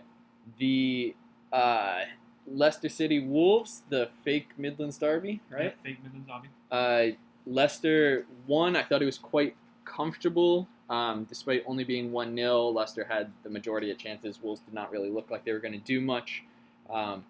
the 0.58 1.14
uh, 1.52 2.00
Leicester 2.46 2.88
City 2.88 3.20
Wolves, 3.20 3.82
the 3.88 4.08
fake 4.24 4.48
Midlands 4.56 4.98
derby, 4.98 5.40
right? 5.50 5.64
Yeah, 5.76 5.82
fake 5.82 6.02
Midlands 6.02 6.28
Derby. 6.28 6.48
Uh, 6.72 7.16
Leicester 7.46 8.26
won. 8.46 8.74
I 8.76 8.82
thought 8.82 9.02
it 9.02 9.06
was 9.06 9.18
quite 9.18 9.54
comfortable, 9.84 10.66
um, 10.90 11.24
despite 11.24 11.62
only 11.66 11.84
being 11.84 12.10
1 12.12 12.34
0. 12.36 12.68
Leicester 12.70 13.04
had 13.04 13.30
the 13.42 13.50
majority 13.50 13.90
of 13.90 13.98
chances. 13.98 14.40
Wolves 14.42 14.60
did 14.60 14.74
not 14.74 14.90
really 14.90 15.10
look 15.10 15.30
like 15.30 15.44
they 15.44 15.52
were 15.52 15.58
going 15.60 15.72
to 15.72 15.78
do 15.78 16.00
much. 16.00 16.42
Um, 16.90 17.24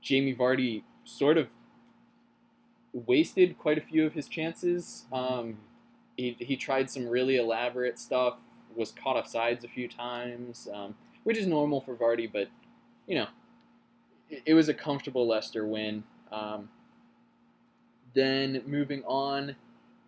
Jamie 0.00 0.34
Vardy 0.34 0.82
sort 1.04 1.38
of 1.38 1.48
wasted 2.92 3.58
quite 3.58 3.78
a 3.78 3.80
few 3.80 4.06
of 4.06 4.12
his 4.12 4.28
chances. 4.28 5.04
Um, 5.12 5.58
he, 6.16 6.36
he 6.38 6.56
tried 6.56 6.90
some 6.90 7.08
really 7.08 7.36
elaborate 7.36 7.98
stuff, 7.98 8.38
was 8.74 8.92
caught 8.92 9.16
off 9.16 9.26
sides 9.26 9.64
a 9.64 9.68
few 9.68 9.88
times, 9.88 10.68
um, 10.72 10.94
which 11.24 11.36
is 11.36 11.46
normal 11.46 11.80
for 11.80 11.94
Vardy, 11.94 12.30
but, 12.32 12.48
you 13.06 13.16
know, 13.16 13.26
it, 14.30 14.42
it 14.46 14.54
was 14.54 14.68
a 14.68 14.74
comfortable 14.74 15.26
Leicester 15.26 15.66
win. 15.66 16.04
Um, 16.32 16.68
then 18.14 18.62
moving 18.66 19.02
on 19.04 19.56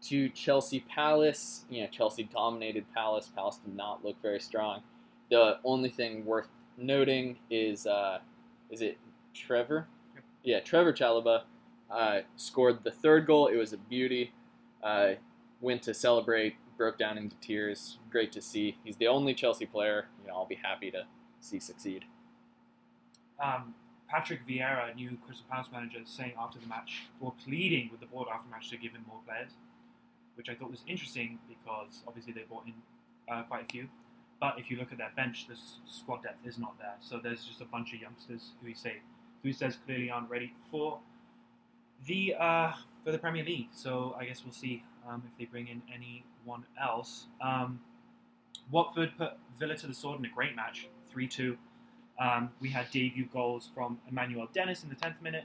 to 0.03 0.29
Chelsea 0.31 0.81
Palace, 0.81 1.65
you 1.69 1.83
know, 1.83 1.89
Chelsea 1.89 2.25
dominated 2.25 2.87
Palace. 2.95 3.31
Palace 3.35 3.59
did 3.65 3.77
not 3.77 4.05
look 4.05 4.21
very 4.23 4.41
strong. 4.41 4.83
The 5.31 5.59
only 5.65 5.91
thing 5.91 6.25
worth 6.25 6.49
noting 6.77 7.39
is, 7.51 7.87
uh, 7.87 8.21
is 8.71 8.81
it 8.83 8.99
Trevoh? 9.35 9.85
Yep. 10.15 10.25
Yeah, 10.45 10.61
Trevoh 10.61 10.97
Chalobah 10.97 11.43
uh, 11.91 12.21
scored 12.37 12.85
the 12.85 12.91
third 12.91 13.27
goal. 13.27 13.49
It 13.49 13.57
was 13.57 13.73
a 13.73 13.79
beauty. 13.79 14.33
Uh, 14.83 15.13
went 15.61 15.83
to 15.83 15.93
celebrate, 15.93 16.57
broke 16.77 16.99
down 16.99 17.19
into 17.19 17.37
tears. 17.37 17.99
Great 18.11 18.33
to 18.33 18.41
see. 18.41 18.79
He's 18.85 18.97
the 18.97 19.09
only 19.09 19.35
Chelsea 19.35 19.67
player. 19.67 20.07
You 20.23 20.29
know, 20.29 20.37
I'll 20.37 20.47
be 20.47 20.55
happy 20.63 20.91
to 20.91 21.05
see 21.41 21.61
succeed. 21.61 22.05
Um, 23.43 23.75
Patrick 24.09 24.47
Vieira, 24.47 24.95
new 24.95 25.17
Crystal 25.25 25.47
Palace 25.51 25.69
manager, 25.73 25.99
saying 26.05 26.33
after 26.39 26.59
the 26.59 26.67
match, 26.67 27.05
or 27.21 27.33
pleading 27.45 27.91
with 27.91 28.01
the 28.01 28.07
board 28.07 28.29
after 28.33 28.45
the 28.47 28.51
match 28.51 28.69
to 28.71 28.77
give 28.77 28.93
him 28.93 29.05
more 29.07 29.21
players, 29.27 29.51
which 30.35 30.49
I 30.49 30.55
thought 30.55 30.71
was 30.71 30.83
interesting 30.87 31.39
because 31.49 32.03
obviously 32.07 32.33
they 32.33 32.43
brought 32.43 32.67
in 32.67 32.75
uh, 33.31 33.43
quite 33.45 33.65
a 33.65 33.73
few. 33.73 33.89
But 34.41 34.55
if 34.59 34.71
you 34.71 34.79
look 34.79 34.91
at 34.91 34.99
their 34.99 35.13
bench, 35.15 35.47
the 35.49 35.57
squad 35.87 36.23
depth 36.23 36.47
is 36.47 36.59
not 36.59 36.79
there. 36.79 36.95
So 37.01 37.21
there's 37.23 37.45
just 37.45 37.61
a 37.61 37.67
bunch 37.67 37.93
of 37.93 38.01
youngsters 38.01 38.53
who 38.61 38.69
he 38.69 38.75
say, 38.75 39.03
who 39.43 39.49
he 39.49 39.53
says 39.53 39.77
clearly 39.85 40.11
aren't 40.11 40.31
ready 40.31 40.55
for 40.71 40.99
the 42.07 42.35
uh, 42.39 42.73
for 43.05 43.13
the 43.13 43.19
Premier 43.19 43.45
League. 43.45 43.69
So 43.73 44.17
I 44.19 44.25
guess 44.25 44.43
we'll 44.45 44.55
see 44.55 44.83
um, 45.09 45.23
if 45.27 45.39
they 45.39 45.45
bring 45.45 45.69
in 45.69 45.83
anyone 45.93 46.65
else. 46.81 47.27
Um, 47.41 47.81
Watford 48.71 49.13
put 49.19 49.33
Villa 49.59 49.77
to 49.77 49.87
the 49.87 49.95
sword 49.95 50.21
in 50.21 50.25
a 50.25 50.29
great 50.29 50.57
match, 50.57 50.89
three 51.11 51.29
two. 51.29 51.59
Um, 52.19 52.51
we 52.61 52.71
had 52.71 52.91
debut 52.91 53.27
goals 53.33 53.71
from 53.75 53.99
Emmanuel 54.09 54.47
Dennis 54.53 54.83
in 54.83 54.91
the 54.91 54.95
10th 54.95 55.23
minute 55.23 55.45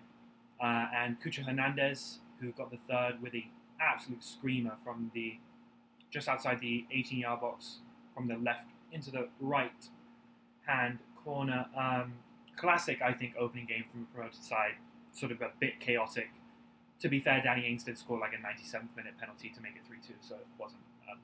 uh, 0.62 0.88
and 0.94 1.22
Cucho 1.22 1.46
Hernandez, 1.46 2.20
who 2.42 2.52
got 2.52 2.70
the 2.70 2.78
third 2.78 3.22
with 3.22 3.34
a 3.34 3.48
absolute 3.80 4.24
screamer 4.24 4.74
from 4.84 5.10
the 5.14 5.38
just 6.10 6.28
outside 6.28 6.60
the 6.60 6.86
18 6.92 7.20
yard 7.20 7.42
box 7.42 7.80
from 8.14 8.28
the 8.28 8.36
left 8.38 8.68
into 8.96 9.12
the 9.12 9.28
right 9.40 9.90
hand 10.66 11.00
corner. 11.24 11.68
Um, 11.78 12.14
classic, 12.56 13.02
I 13.02 13.14
think, 13.14 13.36
opening 13.38 13.66
game 13.66 13.86
from 13.92 14.08
a 14.10 14.16
promoted 14.16 14.44
side, 14.44 14.76
sort 15.12 15.32
of 15.32 15.42
a 15.42 15.52
bit 15.60 15.80
chaotic. 15.80 16.30
To 17.02 17.10
be 17.10 17.20
fair, 17.20 17.42
Danny 17.44 17.68
Ings 17.68 17.84
did 17.84 17.98
score 17.98 18.18
like 18.18 18.32
a 18.34 18.38
97th 18.38 18.96
minute 18.96 19.14
penalty 19.20 19.52
to 19.54 19.62
make 19.62 19.76
it 19.76 19.86
3 19.86 19.98
2, 19.98 20.14
so 20.22 20.36
it 20.36 20.48
wasn't 20.58 20.82
um, 21.12 21.20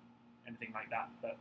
anything 0.45 0.71
like 0.73 0.89
that. 0.89 1.09
But? 1.21 1.37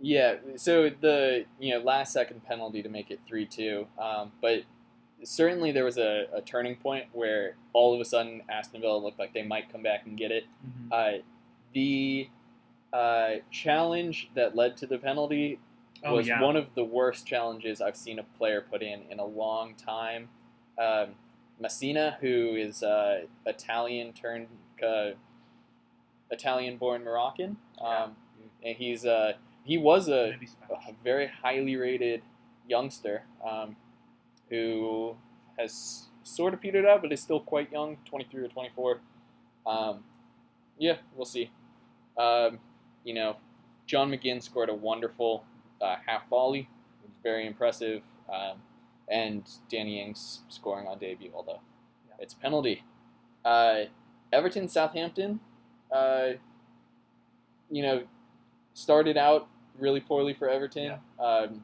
Yeah, 0.00 0.36
so 0.56 0.90
the 1.00 1.46
you 1.58 1.74
know 1.74 1.80
last 1.80 2.12
second 2.12 2.44
penalty 2.44 2.82
to 2.82 2.88
make 2.88 3.10
it 3.10 3.20
three 3.26 3.46
two, 3.46 3.86
um, 3.98 4.32
but 4.42 4.64
certainly 5.24 5.72
there 5.72 5.84
was 5.84 5.96
a, 5.96 6.26
a 6.34 6.42
turning 6.42 6.76
point 6.76 7.06
where 7.12 7.56
all 7.72 7.94
of 7.94 8.00
a 8.00 8.04
sudden 8.04 8.42
Aston 8.48 8.82
Villa 8.82 8.98
looked 8.98 9.18
like 9.18 9.32
they 9.32 9.42
might 9.42 9.72
come 9.72 9.82
back 9.82 10.06
and 10.06 10.16
get 10.16 10.30
it. 10.30 10.44
Uh, 10.92 11.12
the 11.72 12.28
uh, 12.92 13.36
challenge 13.50 14.30
that 14.34 14.54
led 14.56 14.76
to 14.78 14.86
the 14.86 14.98
penalty 14.98 15.58
Oh, 16.04 16.16
was 16.16 16.28
yeah. 16.28 16.42
one 16.42 16.56
of 16.56 16.74
the 16.74 16.84
worst 16.84 17.26
challenges 17.26 17.80
I've 17.80 17.96
seen 17.96 18.18
a 18.18 18.22
player 18.22 18.60
put 18.60 18.82
in 18.82 19.02
in 19.10 19.18
a 19.18 19.24
long 19.24 19.74
time. 19.74 20.28
Um, 20.78 21.14
Masina, 21.60 22.16
who 22.20 22.54
is 22.54 22.82
uh, 22.82 23.22
Italian 23.46 24.12
turned 24.12 24.48
uh, 24.86 25.12
Italian-born 26.30 27.02
Moroccan, 27.04 27.56
um, 27.80 28.16
and 28.62 28.76
he's 28.76 29.06
uh, 29.06 29.32
he 29.64 29.78
was 29.78 30.08
a 30.08 30.36
a 30.70 30.92
very 31.02 31.28
highly 31.42 31.76
rated 31.76 32.22
youngster 32.68 33.22
um, 33.48 33.76
who 34.50 35.16
has 35.58 36.08
sort 36.24 36.52
of 36.52 36.60
petered 36.60 36.84
out, 36.84 37.00
but 37.00 37.10
is 37.12 37.20
still 37.22 37.40
quite 37.40 37.72
young, 37.72 37.96
23 38.04 38.42
or 38.44 38.48
24. 38.48 39.00
Um, 39.66 40.04
yeah, 40.78 40.96
we'll 41.14 41.24
see. 41.24 41.50
Um, 42.18 42.58
you 43.06 43.14
know, 43.14 43.36
John 43.86 44.10
McGinn 44.10 44.42
scored 44.42 44.68
a 44.68 44.74
wonderful 44.74 45.44
uh, 45.80 45.96
half 46.06 46.28
volley. 46.28 46.68
It 47.02 47.06
was 47.08 47.16
very 47.22 47.46
impressive. 47.46 48.02
Um, 48.28 48.58
and 49.08 49.48
Danny 49.70 50.02
Ings 50.02 50.40
scoring 50.48 50.88
on 50.88 50.98
debut, 50.98 51.30
although 51.34 51.60
Yeah. 52.08 52.16
it's 52.18 52.34
a 52.34 52.36
penalty. 52.36 52.82
Uh, 53.44 53.84
Everton 54.32 54.68
Southampton, 54.68 55.38
uh, 55.92 56.32
you 57.70 57.82
know, 57.82 58.02
started 58.74 59.16
out 59.16 59.46
really 59.78 60.00
poorly 60.00 60.34
for 60.34 60.48
Everton. 60.48 60.98
Um, 61.20 61.62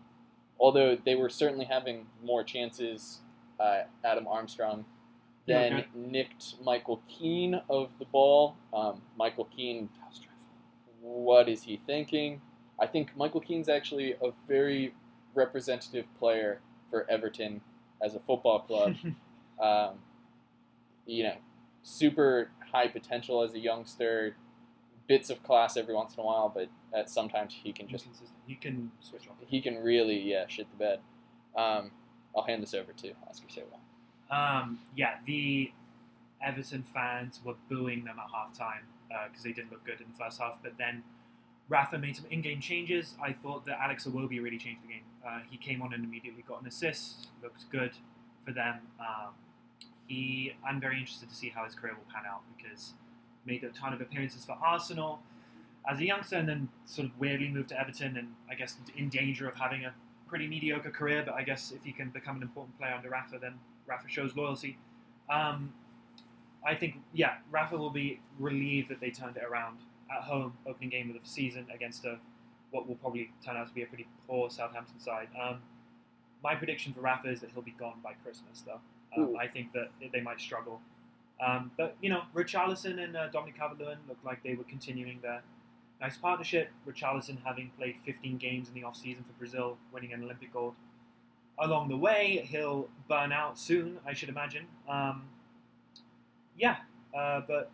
although 0.61 0.97
they 0.97 1.16
were 1.16 1.28
certainly 1.28 1.64
having 1.64 2.07
more 2.22 2.45
chances, 2.45 3.18
uh, 3.59 3.82
Adam 4.05 4.28
Armstrong 4.28 4.84
then 5.47 5.72
okay. 5.72 5.86
nicked 5.95 6.55
Michael 6.62 7.03
Keane 7.09 7.61
of 7.68 7.90
the 7.99 8.05
ball. 8.05 8.55
Um, 8.72 9.03
Michael 9.16 9.47
Keane, 9.57 9.88
That 9.99 10.09
was 10.09 10.18
dreadful. 10.18 10.32
What 11.03 11.48
is 11.48 11.64
he 11.64 11.76
thinking? 11.76 12.40
I 12.80 12.86
think 12.86 13.16
Michael 13.16 13.40
Keane's 13.40 13.68
actually 13.68 14.12
a 14.12 14.30
very 14.48 14.94
representative 15.34 16.07
player 16.18 16.61
for 16.88 17.09
Everton 17.11 17.61
as 18.03 18.14
a 18.14 18.20
football 18.20 18.61
club. 18.61 18.96
um, 19.61 19.96
you 21.07 21.24
know, 21.24 21.36
super 21.82 22.50
high 22.72 22.88
potential 22.88 23.42
as 23.42 23.55
a 23.55 23.59
youngster, 23.59 24.36
bits 25.09 25.30
of 25.30 25.42
class 25.42 25.76
every 25.76 25.94
once 25.94 26.14
in 26.14 26.20
a 26.20 26.24
while, 26.24 26.50
but 26.55 26.68
at 26.96 27.11
sometimes 27.11 27.55
he 27.62 27.72
can 27.72 27.88
just 27.88 28.07
He 28.46 28.55
can 28.55 28.92
switch 29.00 29.28
off. 29.28 29.36
he 29.46 29.61
can 29.61 29.82
really 29.82 30.18
yeah 30.18 30.44
shit 30.48 30.66
the 30.70 30.76
bed. 30.76 31.00
Um, 31.57 31.90
I'll 32.34 32.44
hand 32.44 32.62
this 32.62 32.74
over 32.74 32.92
to 32.92 33.12
Oscar 33.28 33.48
Saywell. 33.48 33.80
Um, 34.30 34.78
yeah, 34.96 35.16
the 35.26 35.72
Everton 36.42 36.84
fans 36.94 37.40
were 37.44 37.57
booing 37.68 38.05
them 38.05 38.16
at 38.18 38.26
halftime 38.32 38.84
because 39.29 39.43
they 39.43 39.53
didn't 39.53 39.71
look 39.71 39.85
good 39.85 40.01
in 40.01 40.07
the 40.13 40.19
first 40.19 40.41
half. 40.41 40.59
But 40.63 40.79
then 40.79 41.03
Rafa 41.69 41.99
made 41.99 42.17
some 42.17 42.27
in-game 42.31 42.61
changes. 42.61 43.15
I 43.23 43.33
thought 43.33 43.65
that 43.67 43.79
Alex 43.81 44.07
Iwobi 44.07 44.43
really 44.43 44.59
changed 44.59 44.83
the 44.83 44.89
game. 44.89 45.05
Uh, 45.27 45.41
he 45.49 45.57
came 45.57 45.83
on 45.83 45.93
and 45.93 46.05
immediately 46.05 46.45
got 46.47 46.61
an 46.61 46.67
assist. 46.67 47.29
Looked 47.43 47.71
good 47.71 47.93
for 48.45 48.53
them. 48.53 48.81
Um, 49.01 49.35
he, 50.07 50.55
I'm 50.67 50.81
very 50.81 50.99
interested 50.99 51.29
to 51.29 51.35
see 51.35 51.49
how 51.49 51.65
his 51.65 51.75
career 51.75 51.95
will 51.95 52.13
pan 52.13 52.25
out 52.29 52.43
because 52.57 52.93
made 53.47 53.65
a 53.65 53.71
ton 53.71 53.93
of 53.93 54.01
appearances 54.01 54.45
for 54.45 54.57
Arsenal 54.63 55.21
as 55.91 55.99
a 55.99 56.05
youngster 56.05 56.37
and 56.37 56.49
then 56.49 56.69
sort 56.85 57.09
of 57.09 57.19
weirdly 57.19 57.49
moved 57.49 57.71
to 57.71 57.81
Everton 57.81 58.17
and 58.17 58.29
I 58.49 58.55
guess 58.55 58.77
in 58.97 59.09
danger 59.09 59.49
of 59.49 59.57
having 59.57 59.85
a 59.85 59.93
pretty 60.29 60.47
mediocre 60.47 60.91
career. 60.91 61.23
But 61.25 61.35
I 61.35 61.43
guess 61.43 61.73
if 61.73 61.83
he 61.85 61.93
can 61.93 62.11
become 62.11 62.37
an 62.37 62.43
important 62.43 62.79
player 62.79 62.95
under 62.95 63.11
Rafa, 63.11 63.39
then 63.41 63.55
Rafa 63.87 64.09
shows 64.09 64.37
loyalty. 64.37 64.79
Um, 65.31 65.73
I 66.65 66.75
think, 66.75 66.97
yeah, 67.13 67.35
Rafa 67.51 67.77
will 67.77 67.91
be 67.91 68.21
relieved 68.39 68.89
that 68.91 69.01
they 69.01 69.11
turned 69.11 69.37
it 69.37 69.43
around 69.43 69.79
at 70.11 70.23
home, 70.23 70.55
opening 70.67 70.91
game 70.91 71.11
of 71.11 71.21
the 71.21 71.29
season 71.29 71.67
against 71.75 72.05
a 72.05 72.19
what 72.71 72.89
will 72.89 72.97
probably 72.97 73.31
turn 73.45 73.57
out 73.57 73.69
to 73.69 73.75
be 73.75 73.83
a 73.83 73.87
pretty 73.87 74.07
poor 74.27 74.51
Southampton 74.51 74.99
side. 74.99 75.29
Um, 75.41 75.59
my 76.43 76.55
prediction 76.55 76.93
for 76.93 77.01
Rafa 77.01 77.31
is 77.31 77.41
that 77.41 77.51
he'll 77.53 77.63
be 77.63 77.75
gone 77.79 78.01
by 78.03 78.15
Christmas, 78.25 78.65
though. 78.67 78.81
Um, 79.17 79.37
I 79.39 79.47
think 79.47 79.73
that 79.75 79.91
they 80.13 80.23
might 80.23 80.41
struggle. 80.41 80.81
Um, 81.45 81.71
but, 81.77 81.97
you 82.01 82.09
know, 82.09 82.23
Richarlison 82.35 83.03
and 83.03 83.17
uh, 83.17 83.29
Dominic 83.29 83.57
Calvert-Lewin 83.59 83.99
looked 84.09 84.25
like 84.25 84.43
they 84.43 84.55
were 84.55 84.65
continuing 84.65 85.19
their 85.23 85.43
nice 86.01 86.17
partnership. 86.17 86.71
Richarlison 86.89 87.39
having 87.45 87.71
played 87.79 87.97
15 88.05 88.39
games 88.39 88.69
in 88.69 88.75
the 88.75 88.85
off-season 88.85 89.25
for 89.25 89.33
Brazil, 89.35 89.77
winning 89.93 90.13
an 90.13 90.23
Olympic 90.25 90.53
gold. 90.53 90.75
Along 91.59 91.89
the 91.89 91.97
way, 91.97 92.47
he'll 92.49 92.89
burn 93.09 93.33
out 93.33 93.59
soon, 93.59 93.99
I 94.07 94.15
should 94.15 94.31
imagine. 94.31 94.67
Um, 94.89 95.25
yeah, 96.63 96.77
uh, 97.19 97.43
but 97.47 97.71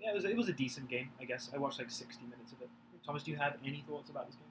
yeah, 0.00 0.10
it 0.12 0.14
was, 0.14 0.24
it 0.24 0.36
was 0.36 0.48
a 0.48 0.54
decent 0.54 0.88
game, 0.88 1.10
I 1.20 1.24
guess. 1.24 1.50
I 1.54 1.58
watched 1.58 1.78
like 1.80 1.90
60 1.90 2.24
minutes 2.26 2.52
of 2.52 2.62
it. 2.62 2.70
Thomas, 3.06 3.24
do 3.24 3.32
you 3.32 3.36
have 3.38 3.56
any 3.66 3.84
thoughts 3.88 4.10
about 4.10 4.26
this 4.26 4.36
game? 4.36 4.46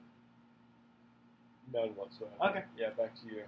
None 1.72 1.96
whatsoever. 1.96 2.32
Okay. 2.50 2.64
Yeah, 2.76 2.90
back 2.90 3.14
to 3.20 3.26
you. 3.26 3.44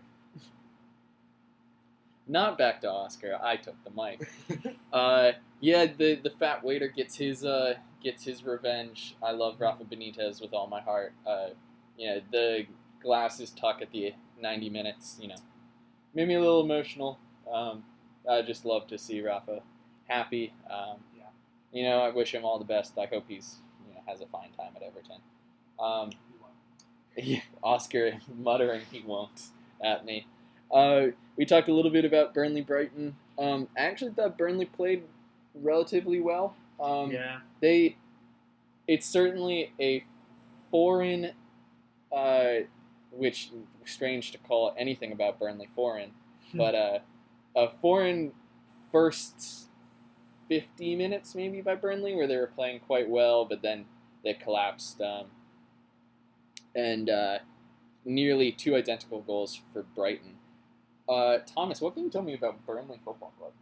Not 2.27 2.57
back 2.57 2.81
to 2.83 2.91
Oscar. 2.91 3.39
I 3.43 3.57
took 3.57 3.77
the 3.85 3.91
mic. 3.91 4.29
Uh, 4.93 5.33
yeah, 5.59 5.87
the 5.87 6.15
the 6.15 6.31
fat 6.31 6.63
waiter 6.63 6.87
gets 6.87 7.17
his 7.17 7.45
uh 7.45 7.75
gets 8.01 8.25
his 8.25 8.45
revenge. 8.45 9.17
I 9.21 9.33
love 9.33 9.61
Rafa 9.61 9.83
Benitez 9.83 10.41
with 10.41 10.55
all 10.55 10.69
my 10.69 10.81
heart. 10.81 11.13
Uh, 11.27 11.49
you 11.99 12.07
know, 12.09 12.21
the 12.31 12.67
glasses 13.03 13.51
tuck 13.51 13.83
at 13.83 13.91
the 13.91 14.15
90 14.41 14.71
minutes. 14.71 15.19
You 15.21 15.29
know, 15.29 15.35
made 16.15 16.29
me 16.29 16.35
a 16.35 16.41
little 16.41 16.63
emotional. 16.63 17.19
Um, 17.53 17.85
I 18.31 18.43
just 18.43 18.65
love 18.65 18.87
to 18.89 18.99
see 18.99 19.21
Rafa 19.21 19.63
happy. 20.09 20.53
Um, 20.71 20.99
Yeah. 21.17 21.25
You 21.73 21.85
know, 21.85 22.01
I 22.01 22.11
wish 22.11 22.35
him 22.35 22.45
all 22.45 22.59
the 22.59 22.65
best. 22.65 22.99
I 22.99 23.07
hope 23.07 23.25
he's 23.29 23.57
you 23.89 23.95
know 23.95 24.01
has 24.07 24.21
a 24.21 24.27
fine 24.27 24.51
time 24.57 24.73
at 24.77 24.83
Everton. 24.83 25.21
Um, 25.79 26.11
yeah, 27.17 27.41
Oscar 27.63 28.15
muttering 28.37 28.83
he 28.91 29.01
won't 29.01 29.49
at 29.83 30.05
me. 30.05 30.27
Uh, 30.73 31.09
we 31.37 31.45
talked 31.45 31.69
a 31.69 31.73
little 31.75 31.91
bit 31.91 32.05
about 32.05 32.35
Burnley 32.35 32.61
Brighton. 32.63 33.17
Um, 33.39 33.69
I 33.77 33.83
actually 33.83 34.13
thought 34.13 34.39
Burnley 34.39 34.67
played 34.67 35.05
relatively 35.55 36.21
well. 36.21 36.57
Um, 36.81 37.11
yeah. 37.11 37.39
They, 37.61 37.97
it's 38.89 39.07
certainly 39.07 39.73
a 39.81 40.05
foreign, 40.71 41.33
uh, 42.15 42.55
which 43.13 43.51
strange 43.85 44.33
to 44.33 44.39
call 44.39 44.75
anything 44.77 45.13
about 45.13 45.39
Burnley 45.39 45.69
foreign, 45.75 46.11
but 46.53 46.75
uh, 46.75 46.99
a 47.57 47.71
foreign 47.81 48.33
first 48.91 49.69
fifty 50.49 50.95
minutes 50.97 51.35
maybe 51.35 51.61
by 51.61 51.75
Burnley 51.75 52.15
where 52.15 52.27
they 52.27 52.37
were 52.37 52.47
playing 52.55 52.81
quite 52.81 53.09
well, 53.09 53.45
but 53.45 53.63
then 53.63 53.87
they 54.23 54.35
collapsed. 54.35 55.01
Um, 55.01 55.27
and 56.75 57.09
uh, 57.09 57.39
nearly 58.05 58.51
two 58.53 58.75
identical 58.75 59.21
goals 59.21 59.61
for 59.73 59.83
Brighton. 59.83 60.37
Uh, 61.09 61.39
Thomas, 61.39 61.81
what 61.81 61.95
can 61.95 62.05
you 62.05 62.11
tell 62.11 62.23
me 62.23 62.35
about 62.35 62.65
Burnley 62.67 62.99
Football 63.05 63.33
Club? 63.39 63.53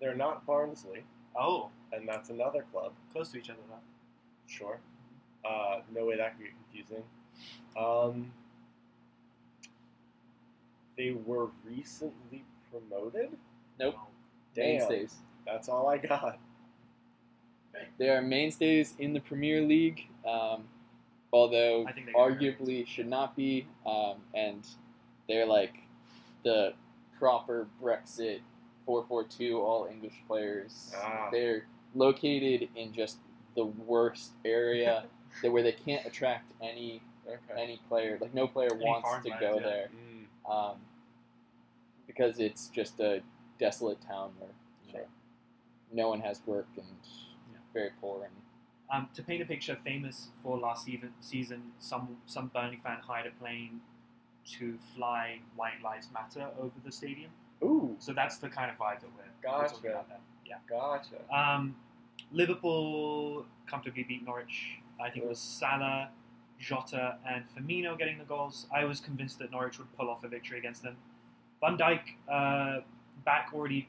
They're 0.00 0.14
not 0.16 0.44
Barnsley, 0.46 1.04
Oh, 1.38 1.70
and 1.92 2.08
that's 2.08 2.30
another 2.30 2.64
club. 2.72 2.92
close 3.12 3.30
to 3.32 3.38
each 3.38 3.50
other. 3.50 3.60
Though. 3.68 3.76
Sure. 4.46 4.78
Uh, 5.44 5.80
no 5.94 6.04
way 6.06 6.16
that 6.16 6.36
could 6.36 6.46
get 6.46 6.54
confusing. 6.84 7.04
Um, 7.78 8.32
they 10.96 11.16
were 11.24 11.48
recently 11.64 12.44
promoted. 12.70 13.30
Nope. 13.78 13.94
Damn. 14.54 14.64
Mainstays. 14.78 15.14
That's 15.46 15.68
all 15.68 15.88
I 15.88 15.98
got. 15.98 16.38
They 17.98 18.08
are 18.10 18.22
mainstays 18.22 18.94
in 18.98 19.12
the 19.12 19.20
Premier 19.20 19.60
League, 19.62 20.06
um, 20.28 20.64
although 21.32 21.86
I 21.86 21.92
think 21.92 22.06
they 22.06 22.12
got 22.12 22.30
arguably 22.30 22.86
should 22.86 23.08
not 23.08 23.34
be. 23.36 23.66
Um, 23.86 24.16
and 24.34 24.66
they're 25.28 25.46
like 25.46 25.74
the 26.44 26.74
proper 27.18 27.66
Brexit 27.82 28.40
442 28.86 29.58
all 29.60 29.88
English 29.90 30.14
players. 30.26 30.92
Ah. 31.02 31.28
They're 31.32 31.66
located 31.94 32.68
in 32.76 32.92
just 32.92 33.18
the 33.56 33.64
worst 33.64 34.32
area 34.44 35.04
that 35.42 35.50
where 35.50 35.62
they 35.62 35.72
can't 35.72 36.04
attract 36.06 36.50
any 36.62 37.00
Okay. 37.24 37.62
any 37.62 37.80
player. 37.88 38.18
Like 38.20 38.34
no 38.34 38.48
player 38.48 38.70
Any 38.74 38.84
wants 38.84 39.08
to 39.24 39.30
go 39.40 39.54
yeah. 39.54 39.62
there 39.62 39.88
Mm, 39.94 40.52
um, 40.52 40.76
because 42.08 42.40
it's 42.40 42.66
just 42.66 42.98
a 42.98 43.22
desolate 43.66 44.00
town 44.00 44.32
where 44.38 44.50
you 44.86 44.92
know, 44.92 44.98
Sure. 45.00 45.08
no 45.92 46.08
one 46.08 46.20
has 46.20 46.42
work 46.46 46.68
and 46.76 46.96
Yeah. 47.52 47.58
very 47.72 47.90
poor 48.00 48.24
and 48.24 48.34
Um, 48.90 49.08
to 49.14 49.22
paint 49.22 49.40
a 49.42 49.46
picture, 49.46 49.74
famous 49.76 50.16
for 50.42 50.58
last 50.58 50.84
season, 50.84 51.14
season 51.20 51.72
some 51.78 52.06
some 52.26 52.48
Burnley 52.48 52.76
fan 52.86 52.98
hired 53.10 53.26
a 53.32 53.34
plane 53.42 53.80
to 54.56 54.78
fly 54.94 55.40
"White 55.56 55.80
Lives 55.88 56.10
Matter" 56.12 56.46
over 56.58 56.78
the 56.84 56.92
stadium. 56.92 57.30
Ooh, 57.62 57.94
So 58.00 58.12
that's 58.12 58.36
the 58.38 58.48
kind 58.58 58.68
of 58.72 58.76
vibe 58.76 59.00
that 59.02 59.10
we're, 59.16 59.22
we're 59.22 59.68
talking 59.68 59.82
Gotcha. 59.82 59.90
about 59.90 60.08
there. 60.08 60.20
Yeah. 60.44 60.58
gotcha. 60.68 61.18
Um, 61.40 61.76
Liverpool 62.32 63.46
comfortably 63.66 64.02
beat 64.02 64.22
Norwich. 64.24 64.56
I 65.00 65.08
think 65.10 65.24
it 65.24 65.28
was 65.28 65.38
Salah, 65.60 66.10
Jota, 66.58 67.18
and 67.24 67.44
Firmino 67.52 67.96
getting 67.96 68.18
the 68.18 68.24
goals. 68.24 68.66
I 68.72 68.84
was 68.84 68.98
convinced 69.00 69.38
that 69.38 69.50
Norwich 69.52 69.78
would 69.78 69.90
pull 69.96 70.08
off 70.10 70.24
a 70.24 70.28
victory 70.28 70.58
against 70.58 70.82
them. 70.82 70.96
Van 71.60 71.76
Dijk 71.78 72.02
uh, 72.28 72.80
back 73.24 73.50
already 73.54 73.88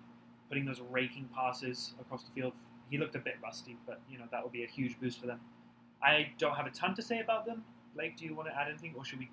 putting 0.49 0.65
those 0.65 0.81
raking 0.91 1.29
passes 1.35 1.93
across 1.99 2.23
the 2.23 2.31
field. 2.31 2.53
He 2.89 2.97
looked 2.97 3.15
a 3.15 3.19
bit 3.19 3.35
rusty, 3.41 3.77
but 3.87 4.01
you 4.09 4.17
know 4.17 4.25
that 4.31 4.43
will 4.43 4.51
be 4.51 4.63
a 4.63 4.67
huge 4.67 4.99
boost 4.99 5.19
for 5.19 5.27
them. 5.27 5.39
I 6.01 6.31
don't 6.37 6.55
have 6.55 6.65
a 6.65 6.71
ton 6.71 6.93
to 6.95 7.01
say 7.01 7.19
about 7.21 7.45
them. 7.45 7.63
Blake, 7.95 8.17
do 8.17 8.25
you 8.25 8.35
want 8.35 8.49
to 8.49 8.55
add 8.55 8.67
anything, 8.69 8.93
or 8.97 9.05
should 9.05 9.19
we 9.19 9.29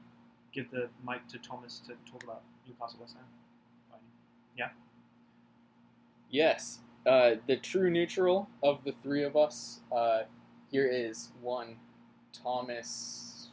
give 0.52 0.70
the 0.70 0.88
mic 1.06 1.26
to 1.28 1.38
Thomas 1.38 1.80
to 1.80 1.94
talk 2.10 2.22
about 2.22 2.42
Newcastle 2.66 2.98
West 3.00 3.14
Ham? 3.14 3.24
Fine. 3.90 4.00
Yes, 6.30 6.78
uh, 7.06 7.32
the 7.46 7.56
true 7.56 7.90
neutral 7.90 8.48
of 8.62 8.84
the 8.84 8.92
three 8.92 9.24
of 9.24 9.36
us. 9.36 9.80
Uh, 9.90 10.22
here 10.70 10.86
is 10.86 11.30
one 11.40 11.76
Thomas. 12.32 13.48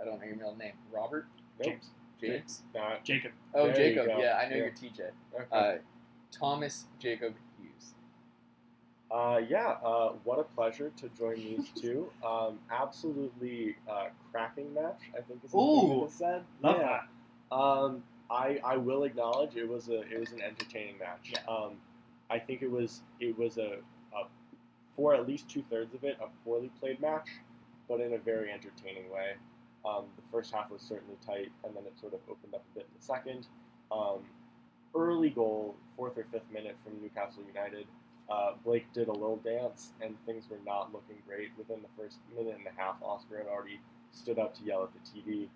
I 0.00 0.04
don't 0.04 0.18
know 0.18 0.26
your 0.26 0.36
middle 0.36 0.56
name. 0.56 0.72
Robert. 0.90 1.26
James, 1.62 1.90
James. 2.20 2.62
Not, 2.74 3.04
Jacob. 3.04 3.32
Oh, 3.54 3.66
There 3.66 3.74
Jacob. 3.74 4.06
Yeah, 4.18 4.38
I 4.40 4.48
know 4.48 4.56
Yeah. 4.56 4.62
you're 4.62 4.70
TJ. 4.70 5.00
okay. 5.34 5.44
Uh, 5.52 5.78
Thomas 6.30 6.84
Jacob 6.98 7.34
Hughes. 7.58 7.94
Uh, 9.10 9.40
yeah, 9.48 9.76
uh, 9.84 10.12
what 10.24 10.38
a 10.38 10.44
pleasure 10.44 10.92
to 10.96 11.08
join 11.18 11.34
these 11.36 11.68
two. 11.80 12.10
Um, 12.24 12.58
absolutely 12.70 13.76
uh, 13.88 14.06
cracking 14.30 14.72
match, 14.72 15.00
I 15.16 15.20
think 15.22 15.40
is 15.44 15.52
what 15.52 15.80
thing 15.80 15.84
Ooh, 15.84 15.88
that 15.88 15.98
was 16.04 16.12
said. 16.14 16.44
Love 16.62 16.76
yeah. 16.78 17.00
that. 17.50 17.56
Um, 17.56 18.02
I, 18.30 18.60
I 18.64 18.76
will 18.76 19.02
acknowledge 19.02 19.56
it 19.56 19.68
was 19.68 19.88
a 19.88 20.02
it 20.02 20.20
was 20.20 20.30
an 20.30 20.40
entertaining 20.42 20.96
match. 20.98 21.32
Yeah. 21.32 21.40
Um, 21.52 21.72
I 22.30 22.38
think 22.38 22.62
it 22.62 22.70
was 22.70 23.02
it 23.18 23.36
was 23.36 23.58
a, 23.58 23.78
a 24.14 24.26
for 24.94 25.14
at 25.14 25.26
least 25.26 25.48
two 25.50 25.64
thirds 25.68 25.92
of 25.94 26.04
it 26.04 26.16
a 26.22 26.26
poorly 26.44 26.70
played 26.78 27.00
match, 27.00 27.28
but 27.88 28.00
in 28.00 28.12
a 28.12 28.18
very 28.18 28.52
entertaining 28.52 29.10
way. 29.10 29.32
Um, 29.84 30.04
the 30.16 30.22
first 30.30 30.52
half 30.52 30.70
was 30.70 30.82
certainly 30.82 31.16
tight, 31.24 31.50
and 31.64 31.74
then 31.74 31.84
it 31.86 31.98
sort 31.98 32.14
of 32.14 32.20
opened 32.28 32.54
up 32.54 32.62
a 32.72 32.78
bit 32.78 32.86
in 32.88 32.98
the 32.98 33.04
second. 33.04 33.46
Um, 33.90 34.20
early 34.94 35.30
goal, 35.30 35.74
fourth 35.96 36.18
or 36.18 36.24
fifth 36.24 36.50
minute 36.52 36.76
from 36.84 37.00
Newcastle 37.00 37.42
United. 37.46 37.86
Uh, 38.28 38.52
Blake 38.64 38.92
did 38.92 39.08
a 39.08 39.12
little 39.12 39.38
dance, 39.38 39.90
and 40.00 40.14
things 40.24 40.44
were 40.50 40.60
not 40.64 40.92
looking 40.92 41.16
great. 41.26 41.50
Within 41.58 41.80
the 41.82 41.88
first 42.00 42.18
minute 42.36 42.56
and 42.56 42.66
a 42.66 42.80
half, 42.80 42.96
Oscar 43.02 43.38
had 43.38 43.46
already 43.46 43.80
stood 44.12 44.38
up 44.38 44.56
to 44.58 44.64
yell 44.64 44.84
at 44.84 44.90
the 44.92 45.20
TV. 45.20 45.48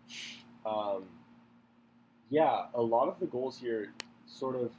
Um, 0.67 1.05
yeah, 2.31 2.67
a 2.75 2.83
lot 2.83 3.09
of 3.09 3.21
the 3.21 3.27
goals 3.27 3.59
here 3.59 3.93
sort 4.27 4.57
of 4.57 4.73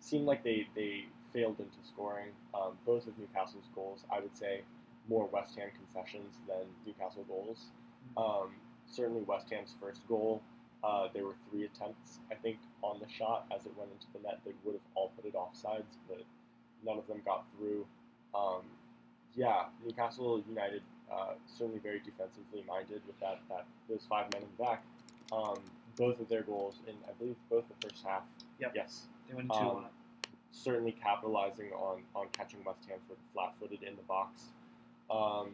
seem 0.00 0.24
like 0.24 0.42
they, 0.42 0.66
they 0.74 1.04
failed 1.32 1.60
into 1.60 1.76
scoring. 1.86 2.30
Um, 2.54 2.72
both 2.86 3.06
of 3.06 3.18
Newcastle's 3.18 3.68
goals, 3.74 4.04
I 4.10 4.20
would 4.20 4.34
say, 4.34 4.62
more 5.08 5.26
West 5.26 5.56
Ham 5.58 5.68
concessions 5.76 6.36
than 6.46 6.66
Newcastle 6.86 7.24
goals. 7.28 7.66
Um, 8.16 8.50
certainly, 8.90 9.22
West 9.22 9.50
Ham's 9.50 9.74
first 9.80 10.06
goal, 10.08 10.42
uh, 10.84 11.08
there 11.12 11.24
were 11.24 11.34
three 11.50 11.64
attempts, 11.64 12.20
I 12.30 12.34
think, 12.34 12.58
on 12.82 13.00
the 13.00 13.08
shot 13.08 13.46
as 13.54 13.66
it 13.66 13.72
went 13.76 13.90
into 13.92 14.06
the 14.14 14.20
net. 14.26 14.40
They 14.44 14.52
would 14.64 14.74
have 14.74 14.82
all 14.94 15.10
put 15.16 15.24
it 15.24 15.34
offsides, 15.34 15.96
but 16.08 16.22
none 16.86 16.98
of 16.98 17.06
them 17.06 17.20
got 17.24 17.44
through. 17.56 17.86
Um, 18.34 18.62
yeah, 19.34 19.64
Newcastle 19.84 20.42
United 20.48 20.82
uh, 21.12 21.34
certainly 21.46 21.80
very 21.80 22.00
defensively 22.00 22.64
minded 22.66 23.02
with 23.06 23.18
that, 23.20 23.40
that 23.48 23.66
those 23.88 24.02
five 24.08 24.32
men 24.32 24.42
in 24.42 24.48
the 24.56 24.64
back. 24.64 24.82
Um, 25.32 25.58
both 25.96 26.20
of 26.20 26.28
their 26.28 26.42
goals 26.42 26.76
in, 26.86 26.94
I 27.08 27.12
believe, 27.18 27.34
both 27.50 27.64
the 27.68 27.88
first 27.88 28.04
half. 28.06 28.22
Yep. 28.60 28.72
Yes, 28.74 29.06
They 29.28 29.34
went 29.34 29.50
two 29.50 29.58
Um, 29.58 29.86
certainly 30.52 30.92
capitalizing 30.92 31.72
on, 31.72 32.02
on 32.14 32.28
catching 32.32 32.62
West 32.64 32.84
Ham 32.88 32.98
sort 33.06 33.18
of 33.18 33.24
flat-footed 33.34 33.82
in 33.82 33.96
the 33.96 34.02
box. 34.02 34.44
Um, 35.10 35.50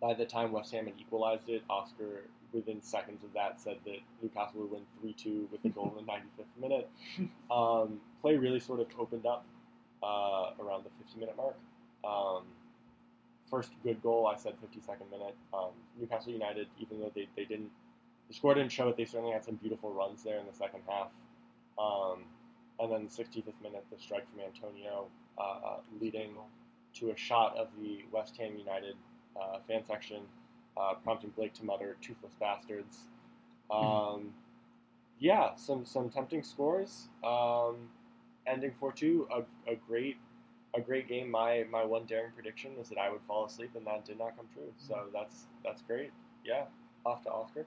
by 0.00 0.14
the 0.14 0.24
time 0.24 0.52
West 0.52 0.72
Ham 0.72 0.86
had 0.86 0.94
equalized 0.98 1.48
it, 1.48 1.62
Oscar, 1.68 2.24
within 2.52 2.80
seconds 2.82 3.22
of 3.22 3.32
that, 3.34 3.60
said 3.60 3.76
that 3.84 3.98
Newcastle 4.22 4.62
would 4.62 4.70
win 4.70 4.82
3-2 5.04 5.50
with 5.50 5.62
the 5.62 5.68
goal 5.68 5.94
in 5.98 6.04
the 6.04 6.12
95th 6.12 6.60
minute. 6.60 6.90
Um, 7.50 8.00
play 8.22 8.36
really 8.36 8.60
sort 8.60 8.78
of 8.78 8.86
opened 8.96 9.26
up 9.26 9.44
uh, 10.04 10.50
around 10.60 10.84
the 10.84 10.90
50-minute 10.90 11.36
mark. 11.36 11.56
Um, 12.04 12.44
first 13.50 13.72
good 13.82 14.00
goal, 14.02 14.28
I 14.28 14.36
said 14.36 14.54
52nd 14.54 15.10
minute. 15.10 15.34
Um, 15.52 15.70
Newcastle 15.98 16.32
United, 16.32 16.68
even 16.78 17.00
though 17.00 17.10
they, 17.12 17.28
they 17.36 17.44
didn't, 17.44 17.70
the 18.28 18.34
score 18.34 18.54
didn't 18.54 18.70
show 18.70 18.88
it, 18.88 18.96
they 18.96 19.04
certainly 19.04 19.32
had 19.32 19.44
some 19.44 19.56
beautiful 19.56 19.92
runs 19.92 20.22
there 20.22 20.38
in 20.38 20.46
the 20.46 20.56
second 20.56 20.82
half. 20.88 21.08
Um, 21.76 22.20
and 22.78 22.92
then 22.92 23.08
the 23.08 23.24
65th 23.24 23.60
minute, 23.62 23.84
the 23.90 23.98
strike 23.98 24.26
from 24.30 24.40
Antonio, 24.46 25.08
uh, 25.36 25.78
leading 26.00 26.30
to 26.94 27.10
a 27.10 27.16
shot 27.16 27.56
of 27.56 27.68
the 27.80 28.04
West 28.12 28.36
Ham 28.36 28.56
United 28.56 28.94
uh, 29.36 29.58
fan 29.66 29.84
section, 29.84 30.22
uh, 30.76 30.94
prompting 31.02 31.30
Blake 31.30 31.54
to 31.54 31.64
mutter 31.64 31.96
"toothless 32.00 32.34
bastards." 32.40 33.08
Um, 33.70 34.32
yeah, 35.18 35.54
some 35.56 35.84
some 35.84 36.10
tempting 36.10 36.42
scores. 36.42 37.08
Um, 37.24 37.76
ending 38.46 38.72
four 38.78 38.92
two, 38.92 39.28
a, 39.32 39.70
a 39.70 39.76
great 39.76 40.16
a 40.74 40.80
great 40.80 41.08
game. 41.08 41.30
My 41.30 41.64
my 41.70 41.84
one 41.84 42.06
daring 42.06 42.32
prediction 42.32 42.76
was 42.78 42.88
that 42.88 42.98
I 42.98 43.10
would 43.10 43.20
fall 43.26 43.44
asleep, 43.46 43.70
and 43.76 43.86
that 43.86 44.04
did 44.04 44.18
not 44.18 44.36
come 44.36 44.46
true. 44.52 44.72
So 44.78 45.06
that's 45.12 45.46
that's 45.64 45.82
great. 45.82 46.10
Yeah, 46.44 46.64
off 47.04 47.22
to 47.24 47.30
Oscar. 47.30 47.66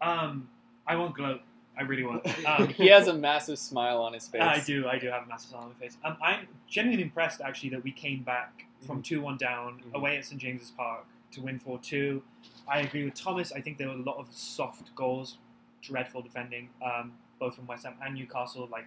Um, 0.00 0.48
I 0.86 0.96
won't 0.96 1.14
gloat. 1.14 1.40
I 1.80 1.84
really 1.84 2.04
won't. 2.04 2.26
Um, 2.46 2.68
he 2.68 2.88
has 2.88 3.08
a 3.08 3.14
massive 3.14 3.58
smile 3.58 4.02
on 4.02 4.12
his 4.12 4.28
face. 4.28 4.42
I 4.42 4.60
do. 4.60 4.86
I 4.86 4.98
do 4.98 5.08
have 5.08 5.22
a 5.24 5.26
massive 5.26 5.50
smile 5.50 5.62
on 5.62 5.68
my 5.70 5.74
face. 5.74 5.96
Um, 6.04 6.16
I'm 6.22 6.46
genuinely 6.68 7.04
impressed, 7.04 7.40
actually, 7.40 7.70
that 7.70 7.82
we 7.82 7.90
came 7.90 8.22
back 8.22 8.66
from 8.86 9.00
Mhm. 9.00 9.04
2 9.04 9.20
1 9.22 9.36
down 9.38 9.80
Mhm. 9.80 9.94
away 9.94 10.16
at 10.18 10.24
St 10.26 10.40
James's 10.40 10.70
Park 10.70 11.06
to 11.32 11.40
win 11.40 11.58
4 11.58 11.78
2. 11.78 12.22
I 12.68 12.80
agree 12.80 13.04
with 13.04 13.14
Thomas. 13.14 13.50
I 13.52 13.60
think 13.62 13.78
there 13.78 13.88
were 13.88 13.94
a 13.94 14.02
lot 14.02 14.16
of 14.18 14.30
soft 14.32 14.94
goals, 14.94 15.38
dreadful 15.80 16.20
defending, 16.22 16.68
um, 16.84 17.14
both 17.38 17.54
from 17.56 17.66
West 17.66 17.84
Ham 17.84 17.94
and 18.02 18.14
Newcastle. 18.14 18.68
Like 18.70 18.86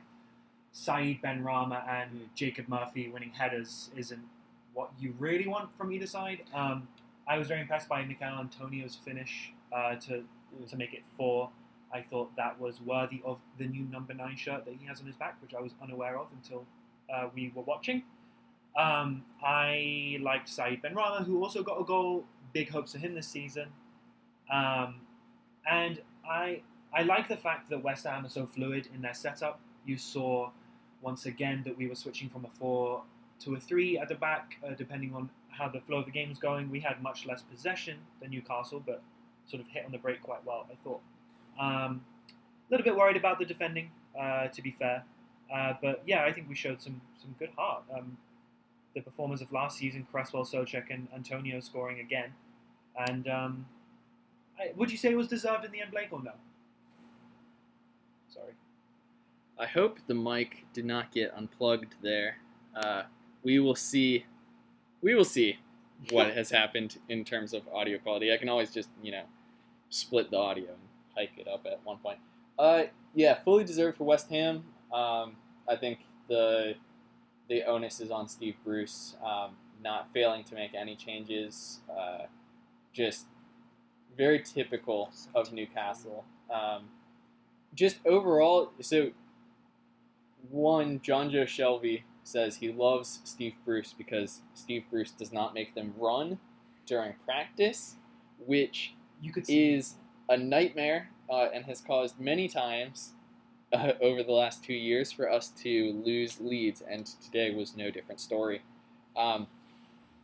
Said 0.72 1.20
Benrahma 1.22 1.88
and 1.88 2.12
Mm. 2.12 2.34
Jacob 2.36 2.68
Murphy 2.68 3.08
winning 3.08 3.32
headers 3.32 3.92
isn't 3.96 4.28
what 4.74 4.92
you 5.00 5.14
really 5.20 5.48
want 5.48 5.76
from 5.78 5.92
either 5.92 6.08
side. 6.08 6.44
Um, 6.54 6.88
I 7.28 7.38
was 7.38 7.48
very 7.48 7.62
impressed 7.62 7.88
by 7.88 8.04
Michael 8.04 8.40
Antonio's 8.40 8.96
finish 8.96 9.52
uh, 9.72 9.96
to 9.96 10.26
to 10.68 10.76
make 10.78 10.94
it 10.94 11.04
four. 11.18 11.50
I 11.94 12.02
thought 12.02 12.36
that 12.36 12.60
was 12.60 12.82
worthy 12.82 13.22
of 13.24 13.38
the 13.58 13.66
new 13.66 13.84
number 13.84 14.14
nine 14.14 14.36
shirt 14.36 14.66
that 14.66 14.74
he 14.80 14.86
has 14.88 15.00
on 15.00 15.06
his 15.06 15.16
back, 15.16 15.42
which 15.42 15.54
I 15.54 15.62
was 15.62 15.74
unaware 15.82 16.18
of 16.18 16.28
until 16.34 16.66
uh, 17.14 17.28
we 17.36 17.52
were 17.54 17.62
watching. 17.62 18.04
Um, 18.76 19.24
I 19.44 20.18
liked 20.22 20.50
Said 20.50 20.82
Benrahma, 20.82 21.26
who 21.26 21.44
also 21.44 21.62
got 21.62 21.80
a 21.80 21.84
goal. 21.84 22.26
Big 22.54 22.70
hopes 22.70 22.94
for 22.94 22.98
him 22.98 23.14
this 23.14 23.28
season. 23.28 23.68
Um, 24.52 24.96
and 25.70 26.02
I 26.28 26.62
I 26.94 27.04
like 27.04 27.28
the 27.28 27.38
fact 27.38 27.70
that 27.70 27.84
West 27.84 28.06
Ham 28.06 28.26
are 28.26 28.30
so 28.30 28.46
fluid 28.46 28.88
in 28.94 29.02
their 29.02 29.14
setup. 29.14 29.60
You 29.86 29.98
saw 29.98 30.50
once 31.02 31.26
again 31.26 31.64
that 31.66 31.78
we 31.78 31.88
were 31.88 31.96
switching 31.96 32.30
from 32.30 32.46
a 32.46 32.50
four 32.50 33.04
to 33.40 33.56
a 33.56 33.60
three 33.60 33.98
at 33.98 34.10
the 34.10 34.16
back, 34.16 34.58
uh, 34.66 34.74
depending 34.76 35.14
on 35.14 35.30
how 35.50 35.68
the 35.68 35.82
flow 35.82 35.98
of 35.98 36.06
the 36.06 36.12
game 36.12 36.30
was 36.30 36.38
going. 36.38 36.70
We 36.70 36.80
had 36.80 37.02
much 37.02 37.26
less 37.26 37.42
possession 37.42 37.98
than 38.22 38.32
Newcastle, 38.32 38.82
but 38.84 39.02
sort 39.46 39.62
of 39.62 39.68
hit 39.68 39.86
on 39.86 39.92
the 39.92 39.98
break 39.98 40.22
quite 40.24 40.46
well, 40.46 40.66
I 40.72 40.76
thought. 40.84 41.02
Um, 41.60 42.04
a 42.30 42.72
little 42.72 42.84
bit 42.84 42.96
worried 42.96 43.18
about 43.18 43.40
the 43.40 43.46
defending, 43.46 43.92
uh, 44.20 44.48
to 44.48 44.62
be 44.62 44.72
fair. 44.72 45.04
Uh, 45.54 45.74
but 45.82 46.02
yeah, 46.06 46.24
I 46.24 46.32
think 46.32 46.50
we 46.50 46.56
showed 46.56 46.82
some, 46.82 47.02
some 47.22 47.36
good 47.38 47.50
heart. 47.58 47.84
Um, 47.96 48.18
the 48.96 49.02
performers 49.02 49.42
of 49.42 49.52
last 49.52 49.78
season, 49.78 50.08
Cresswell, 50.12 50.46
Soucek, 50.46 50.86
and 50.90 51.08
Antonio 51.14 51.60
scoring 51.60 52.00
again. 52.00 52.32
And 53.08 53.28
um, 53.28 53.66
I, 54.60 54.72
would 54.76 54.92
you 54.92 54.98
say 54.98 55.12
it 55.12 55.18
was 55.18 55.28
deserved 55.28 55.66
in 55.66 55.72
the 55.72 55.82
end, 55.82 55.92
Blake, 55.92 56.10
or 56.12 56.22
no? 56.22 56.32
Sorry. 58.30 58.54
I 59.60 59.66
hope 59.66 60.00
the 60.08 60.14
mic 60.14 60.66
did 60.74 60.86
not 60.86 61.12
get 61.12 61.34
unplugged 61.36 61.96
there. 62.02 62.38
Uh, 62.76 63.04
we 63.44 63.60
will 63.60 63.76
see. 63.76 64.26
We 65.02 65.16
will 65.16 65.26
see 65.26 65.58
what 66.12 66.34
has 66.36 66.50
happened 66.50 66.98
in 67.10 67.26
terms 67.26 67.54
of 67.54 67.68
audio 67.68 67.98
quality. 67.98 68.32
I 68.34 68.38
can 68.38 68.50
always 68.50 68.72
just 68.72 68.90
you 69.02 69.12
know 69.12 69.24
split 69.90 70.32
the 70.32 70.38
audio 70.38 70.70
and 70.70 70.80
hike 71.16 71.32
it 71.38 71.48
up 71.48 71.66
at 71.66 71.80
one 71.84 71.98
point. 71.98 72.20
Uh, 72.58 72.84
yeah, 73.16 73.36
fully 73.44 73.64
deserved 73.64 73.98
for 73.98 74.04
West 74.04 74.30
Ham. 74.30 74.64
Um, 74.92 75.36
I 75.68 75.76
think 75.76 76.00
the 76.28 76.76
the 77.50 77.64
onus 77.64 78.00
is 78.00 78.10
on 78.12 78.28
Steve 78.30 78.56
Bruce, 78.64 79.16
um, 79.26 79.52
not 79.84 80.10
failing 80.14 80.44
to 80.46 80.56
make 80.56 80.74
any 80.74 80.96
changes. 80.96 81.80
Uh, 81.90 82.26
just 82.94 83.26
very 84.18 84.40
typical 84.40 85.12
of 85.36 85.52
Newcastle. 85.52 86.24
Um, 86.54 86.90
just 87.74 87.98
overall, 88.06 88.72
so 88.82 89.12
one, 90.50 91.00
Jonjo 91.00 91.44
Shelvey 91.44 92.04
says 92.24 92.58
he 92.58 92.72
loves 92.72 93.20
Steve 93.24 93.56
Bruce 93.66 93.94
because 93.98 94.42
Steve 94.54 94.86
Bruce 94.90 95.12
does 95.12 95.34
not 95.34 95.54
make 95.54 95.74
them 95.76 95.94
run 95.98 96.40
during 96.86 97.16
practice, 97.26 97.96
which 98.46 98.94
You 99.22 99.32
could 99.32 99.48
see. 99.48 99.74
is 99.74 99.96
a 100.30 100.38
nightmare 100.38 101.10
uh, 101.30 101.48
and 101.54 101.66
has 101.66 101.82
caused 101.82 102.20
many 102.20 102.48
times 102.48 103.14
uh, 103.72 103.94
over 104.02 104.24
the 104.24 104.32
last 104.32 104.64
two 104.64 104.74
years 104.74 105.12
for 105.12 105.32
us 105.32 105.50
to 105.64 106.02
lose 106.06 106.40
leads, 106.40 106.82
and 106.82 107.06
today 107.06 107.54
was 107.54 107.76
no 107.76 107.92
different 107.92 108.20
story. 108.20 108.62
Um, 109.16 109.48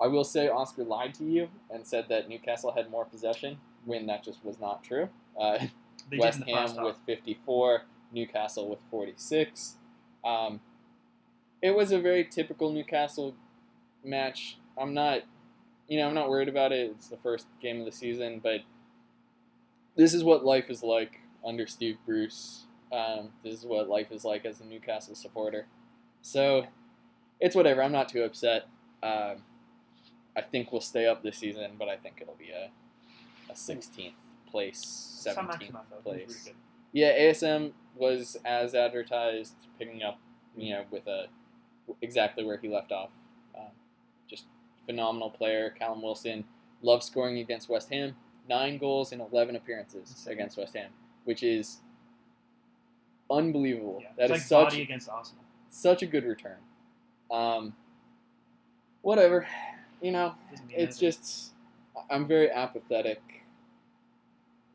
I 0.02 0.08
will 0.08 0.24
say 0.24 0.48
Oscar 0.48 0.84
lied 0.84 1.14
to 1.16 1.26
you 1.26 1.50
and 1.70 1.86
said 1.86 2.06
that 2.10 2.30
Newcastle 2.30 2.72
had 2.72 2.90
more 2.90 3.06
possession 3.06 3.58
when 3.86 4.06
that 4.08 4.24
just 4.24 4.44
was 4.46 4.60
not 4.60 4.84
true. 4.84 5.10
Uh, 5.40 5.60
West 6.18 6.40
did 6.40 6.48
in 6.48 6.56
the 6.56 6.62
first 6.62 6.76
Ham 6.76 6.86
with 6.86 6.96
54, 7.06 7.84
Newcastle 8.14 8.70
with 8.70 8.80
46. 8.90 9.76
Um, 10.24 10.62
it 11.62 11.76
was 11.76 11.92
a 11.92 12.00
very 12.00 12.24
typical 12.24 12.72
Newcastle 12.72 13.36
match. 14.04 14.58
I'm 14.78 14.94
not, 14.94 15.24
you 15.88 16.00
know, 16.00 16.08
I'm 16.08 16.14
not 16.14 16.30
worried 16.30 16.50
about 16.50 16.72
it. 16.72 16.92
It's 16.92 17.10
the 17.10 17.18
first 17.18 17.48
game 17.62 17.80
of 17.80 17.86
the 17.86 17.92
season, 17.92 18.40
but 18.42 18.62
this 20.00 20.14
is 20.14 20.24
what 20.24 20.46
life 20.46 20.70
is 20.70 20.82
like 20.82 21.20
under 21.46 21.68
Steve 21.68 21.98
Bruce. 22.06 22.68
Um, 22.90 23.32
this 23.44 23.54
is 23.54 23.66
what 23.66 23.90
life 23.90 24.14
is 24.14 24.24
like 24.24 24.46
as 24.46 24.62
a 24.62 24.66
Newcastle 24.66 25.14
supporter. 25.14 25.68
So 26.22 26.68
it's 27.42 27.54
whatever. 27.54 27.84
I'm 27.84 27.92
not 27.92 28.08
too 28.08 28.24
upset. 28.24 28.68
Um, 29.04 29.44
I 30.38 30.42
think 30.42 30.72
we'll 30.72 30.80
stay 30.80 31.06
up 31.06 31.22
this 31.22 31.38
season, 31.38 31.72
but 31.78 31.90
I 31.90 31.98
think 31.98 32.20
it'll 32.22 32.36
be 32.36 32.50
a, 32.50 32.70
a 33.52 33.54
16th 33.54 34.14
place, 34.50 35.26
17th 35.28 35.36
Maximin, 35.36 35.82
though, 36.06 36.14
he 36.14 36.24
was 36.24 36.36
place. 36.36 36.54
Yeah, 36.94 37.20
ASM 37.20 37.74
was 37.94 38.38
as 38.46 38.74
advertised, 38.74 39.56
picking 39.78 40.02
up, 40.02 40.18
you 40.56 40.76
know, 40.76 40.86
with 40.90 41.08
a 41.08 41.26
exactly 42.02 42.46
where 42.46 42.58
he 42.58 42.70
left 42.70 42.94
off. 42.94 43.10
Um, 43.54 43.72
just 44.30 44.46
phenomenal 44.86 45.30
player, 45.30 45.70
Callum 45.78 46.02
Wilson. 46.02 46.46
Loves 46.82 47.06
scoring 47.06 47.38
against 47.38 47.68
West 47.68 47.90
Ham. 47.90 48.16
Nine 48.50 48.80
goals 48.80 49.12
in 49.12 49.22
eleven 49.22 49.56
appearances 49.56 50.10
Insane. 50.10 50.34
against 50.34 50.58
West 50.58 50.76
Ham, 50.76 50.90
which 51.24 51.44
is 51.44 51.78
unbelievable. 53.30 54.00
Yeah. 54.02 54.10
That 54.18 54.32
it's 54.32 54.46
is 54.46 54.52
like 54.52 54.72
such 54.72 54.80
against 54.80 55.08
Arsenal. 55.08 55.44
such 55.70 56.02
a 56.02 56.08
good 56.08 56.26
return. 56.26 56.58
Um, 57.30 57.76
whatever, 59.04 59.48
you 60.02 60.12
know, 60.12 60.34
it's 60.52 60.62
anything. 60.74 61.00
just 61.00 61.52
I'm 62.10 62.26
very 62.26 62.50
apathetic. 62.52 63.22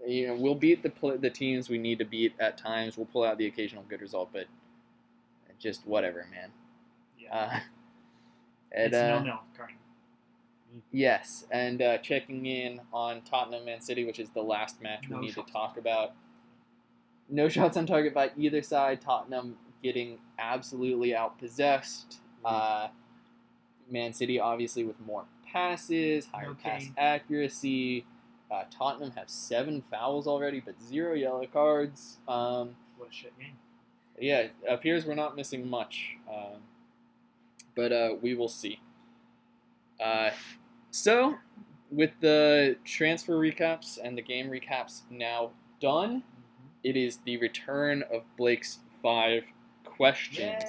You 0.07 0.29
know, 0.29 0.35
we'll 0.37 0.55
beat 0.55 0.83
the 0.85 0.91
pl- 0.91 1.19
the 1.19 1.31
teams 1.31 1.69
we 1.69 1.79
need 1.79 1.99
to 1.99 2.05
beat 2.05 2.35
at 2.39 2.57
times. 2.57 2.97
We'll 2.97 3.07
pull 3.07 3.25
out 3.25 3.39
the 3.39 3.47
occasional 3.47 3.83
good 3.89 4.01
result, 4.03 4.31
but 4.33 4.47
just 5.59 5.87
whatever, 5.87 6.27
man. 6.31 6.51
yeah. 7.19 7.35
Uh, 7.35 7.59
and, 8.73 8.93
it's 8.93 8.97
uh, 8.97 9.09
nil 9.09 9.21
nil 9.25 9.41
currently. 9.57 9.79
Yes, 10.93 11.45
and 11.51 11.81
uh, 11.83 11.99
checking 11.99 12.47
in 12.47 12.81
on 12.93 13.23
Tottenham 13.23 13.65
Man 13.65 13.81
City, 13.81 14.05
which 14.05 14.19
is 14.19 14.29
the 14.31 14.43
last 14.43 14.81
match 14.83 15.05
we 15.09 15.15
No 15.17 15.21
need 15.21 15.35
to 15.35 15.43
talk 15.43 15.77
about. 15.79 16.13
No 17.29 17.49
shots 17.49 17.77
on 17.77 17.87
target 17.87 18.13
by 18.15 18.31
either 18.37 18.63
side. 18.63 19.01
Tottenham 19.01 19.57
getting 19.83 20.19
absolutely 20.39 21.11
outpossessed. 21.11 22.17
Uh, 22.45 22.89
Man 23.91 24.13
City 24.13 24.39
obviously 24.41 24.85
with 24.85 24.99
more 25.01 25.25
passes, 25.51 26.27
higher 26.27 26.49
No 26.49 26.55
pass 26.55 26.87
accuracy. 26.99 28.05
Uh, 28.51 28.65
Tottenham 28.71 29.13
have 29.13 29.29
seven 29.31 29.83
fouls 29.91 30.27
already, 30.27 30.61
but 30.61 30.75
zero 30.81 31.15
yellow 31.15 31.47
cards. 31.47 32.19
Um, 32.29 32.77
What 32.99 33.09
a 33.11 33.13
shit 33.13 33.39
game. 33.39 33.57
yeah, 34.19 34.39
it 34.41 34.53
appears 34.69 35.07
we're 35.07 35.15
not 35.15 35.35
missing 35.37 35.69
much, 35.69 36.17
um, 36.29 36.61
but 37.75 37.91
uh, 37.93 38.15
we 38.21 38.35
will 38.35 38.49
see. 38.49 38.81
So, 40.95 41.39
with 41.91 42.13
the 42.21 42.77
transfer 42.85 43.33
recaps 43.33 43.99
and 44.01 44.17
the 44.17 44.23
game 44.23 44.49
recaps 44.49 45.01
now 45.11 45.51
done, 45.81 46.23
it 46.85 46.97
is 46.97 47.17
the 47.27 47.37
return 47.39 48.05
of 48.13 48.23
Blake's 48.37 48.79
five 49.03 49.43
questions. 49.85 50.63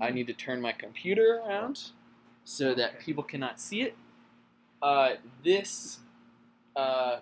I 0.00 0.10
need 0.10 0.26
to 0.26 0.32
turn 0.32 0.60
my 0.60 0.72
computer 0.72 1.40
around 1.46 1.90
so 2.42 2.74
that 2.74 2.98
people 2.98 3.22
cannot 3.22 3.60
see 3.60 3.82
it. 3.82 3.96
Uh, 4.82 5.10
this, 5.44 6.00
uh, 6.74 7.18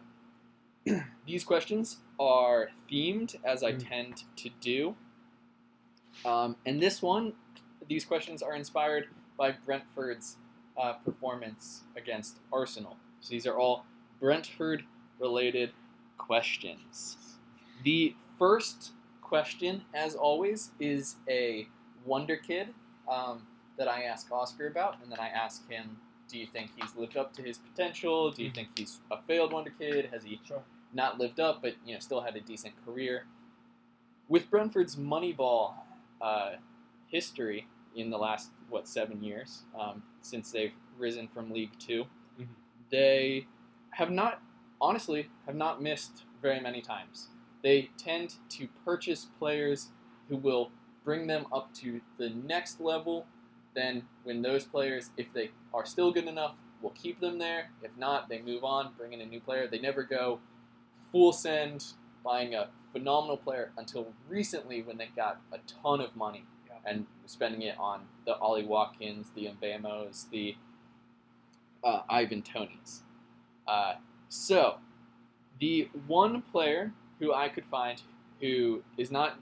these 1.26 1.44
questions 1.44 1.98
are 2.18 2.70
themed 2.90 3.36
as 3.44 3.62
I 3.62 3.72
Mm. 3.72 3.88
tend 3.90 4.24
to 4.36 4.48
do. 4.62 4.96
Um, 6.24 6.56
and 6.64 6.80
this 6.80 7.02
one, 7.02 7.34
these 7.86 8.06
questions 8.06 8.42
are 8.42 8.54
inspired 8.54 9.08
by 9.36 9.52
Brentford's 9.52 10.38
uh, 10.80 10.94
performance 11.04 11.82
against 11.96 12.38
Arsenal. 12.52 12.96
So 13.20 13.30
these 13.30 13.46
are 13.46 13.56
all 13.58 13.84
Brentford 14.20 14.84
related 15.18 15.70
questions. 16.18 17.16
The 17.84 18.14
first 18.38 18.92
question, 19.20 19.82
as 19.94 20.14
always, 20.14 20.70
is 20.80 21.16
a 21.28 21.68
wonder 22.04 22.36
kid 22.36 22.68
um, 23.08 23.46
that 23.78 23.88
I 23.88 24.02
ask 24.02 24.30
Oscar 24.30 24.66
about, 24.66 25.02
and 25.02 25.10
then 25.10 25.18
I 25.20 25.28
ask 25.28 25.68
him, 25.68 25.98
"Do 26.28 26.38
you 26.38 26.46
think 26.46 26.70
he's 26.80 26.94
lived 26.96 27.16
up 27.16 27.32
to 27.34 27.42
his 27.42 27.58
potential? 27.58 28.30
Do 28.30 28.42
you 28.42 28.50
think 28.50 28.68
he's 28.78 29.00
a 29.10 29.20
failed 29.22 29.52
wonder 29.52 29.70
kid? 29.78 30.10
Has 30.12 30.22
he 30.24 30.40
Sure. 30.44 30.62
not 30.92 31.18
lived 31.18 31.40
up, 31.40 31.60
but 31.62 31.74
you 31.84 31.94
know 31.94 32.00
still 32.00 32.20
had 32.20 32.36
a 32.36 32.40
decent 32.40 32.74
career?" 32.84 33.26
With 34.28 34.50
Brentford's 34.50 34.96
Moneyball 34.96 35.74
uh, 36.20 36.52
history 37.08 37.66
in 37.94 38.10
the 38.10 38.18
last 38.18 38.50
what 38.68 38.86
seven 38.88 39.22
years 39.22 39.62
um, 39.78 40.02
since 40.20 40.50
they've 40.50 40.72
risen 40.98 41.28
from 41.28 41.50
League 41.50 41.76
2 41.78 42.04
Mhm. 42.40 42.46
they 42.90 43.46
have 43.90 44.10
not 44.10 44.40
honestly 44.80 45.30
have 45.46 45.54
not 45.54 45.80
missed 45.82 46.24
very 46.42 46.60
many 46.60 46.80
times. 46.82 47.28
they 47.62 47.90
tend 47.96 48.34
to 48.50 48.68
purchase 48.84 49.24
players 49.38 49.88
who 50.28 50.36
will 50.36 50.70
bring 51.02 51.26
them 51.26 51.46
up 51.50 51.72
to 51.72 52.00
the 52.18 52.28
next 52.28 52.78
level. 52.80 53.26
Then, 53.74 54.06
when 54.22 54.42
those 54.42 54.64
players, 54.66 55.10
if 55.16 55.32
they 55.32 55.50
are 55.72 55.86
still 55.86 56.12
good 56.12 56.26
enough, 56.26 56.56
will 56.82 56.90
keep 56.90 57.20
them 57.20 57.38
there. 57.38 57.70
If 57.82 57.96
not, 57.96 58.28
they 58.28 58.42
move 58.42 58.64
on, 58.64 58.92
bring 58.98 59.14
in 59.14 59.20
a 59.22 59.26
new 59.26 59.40
player. 59.40 59.66
They 59.66 59.78
never 59.78 60.02
go 60.02 60.40
full 61.10 61.32
send 61.32 61.94
buying 62.22 62.54
a 62.54 62.68
phenomenal 62.92 63.38
player 63.38 63.72
until 63.78 64.12
recently 64.28 64.82
when 64.82 64.98
they 64.98 65.06
got 65.16 65.40
a 65.50 65.58
ton 65.66 66.00
of 66.02 66.14
money. 66.16 66.44
And 66.86 67.06
spending 67.26 67.62
it 67.62 67.76
on 67.78 68.02
the 68.26 68.36
Ollie 68.36 68.66
Watkins, 68.66 69.28
the 69.34 69.48
Mbeumos, 69.60 70.28
the 70.30 70.56
uh, 71.82 72.00
Ivan 72.08 72.42
Toneys. 72.42 73.00
Uh, 73.66 73.94
so, 74.28 74.76
the 75.60 75.88
one 76.06 76.42
player 76.42 76.92
who 77.20 77.32
I 77.32 77.48
could 77.48 77.64
find 77.64 78.02
who 78.40 78.82
is 78.98 79.10
not 79.10 79.38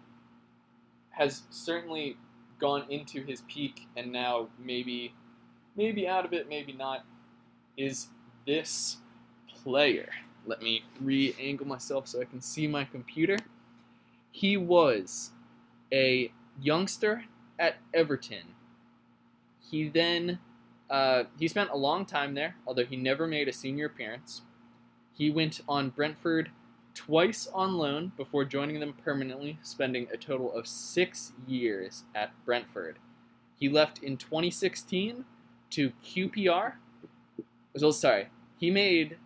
has 1.10 1.42
certainly 1.50 2.16
gone 2.58 2.84
into 2.88 3.22
his 3.22 3.42
peak 3.42 3.88
and 3.96 4.12
now 4.12 4.48
maybe 4.58 5.14
maybe 5.76 6.06
out 6.06 6.24
of 6.24 6.32
it, 6.32 6.48
maybe 6.48 6.72
not, 6.72 7.04
is 7.76 8.08
this 8.46 8.98
player. 9.62 10.10
Let 10.44 10.60
me 10.60 10.84
re-angle 11.00 11.66
myself 11.66 12.08
so 12.08 12.20
I 12.20 12.24
can 12.24 12.40
see 12.40 12.66
my 12.66 12.84
computer. 12.84 13.38
He 14.30 14.56
was 14.56 15.30
a 15.92 16.32
youngster 16.60 17.24
at 17.62 17.76
Everton. 17.94 18.56
He 19.70 19.88
then 19.88 20.40
uh, 20.90 21.24
he 21.38 21.48
spent 21.48 21.70
a 21.70 21.76
long 21.76 22.04
time 22.04 22.34
there, 22.34 22.56
although 22.66 22.84
he 22.84 22.96
never 22.96 23.26
made 23.26 23.48
a 23.48 23.52
senior 23.52 23.86
appearance. 23.86 24.42
He 25.14 25.30
went 25.30 25.60
on 25.68 25.90
Brentford 25.90 26.50
twice 26.92 27.46
on 27.54 27.74
loan 27.78 28.12
before 28.16 28.44
joining 28.44 28.80
them 28.80 28.92
permanently, 28.92 29.58
spending 29.62 30.08
a 30.12 30.16
total 30.16 30.52
of 30.52 30.66
six 30.66 31.32
years 31.46 32.02
at 32.14 32.32
Brentford. 32.44 32.98
He 33.56 33.68
left 33.68 34.02
in 34.02 34.16
2016 34.16 35.24
to 35.70 35.92
QPR. 36.04 36.74
So 37.76 37.92
sorry, 37.92 38.28
he 38.58 38.70
made 38.70 39.16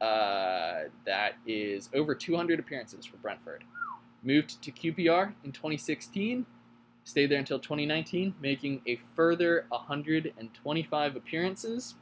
uh, 0.00 0.84
that 1.04 1.34
is 1.46 1.90
over 1.94 2.14
200 2.14 2.58
appearances 2.58 3.04
for 3.06 3.18
Brentford. 3.18 3.64
Moved 4.24 4.60
to 4.62 4.72
QPR 4.72 5.34
in 5.44 5.52
2016, 5.52 6.46
stayed 7.04 7.30
there 7.30 7.38
until 7.38 7.58
2019, 7.58 8.34
making 8.40 8.82
a 8.86 9.00
further 9.14 9.66
125 9.68 11.16
appearances 11.16 11.94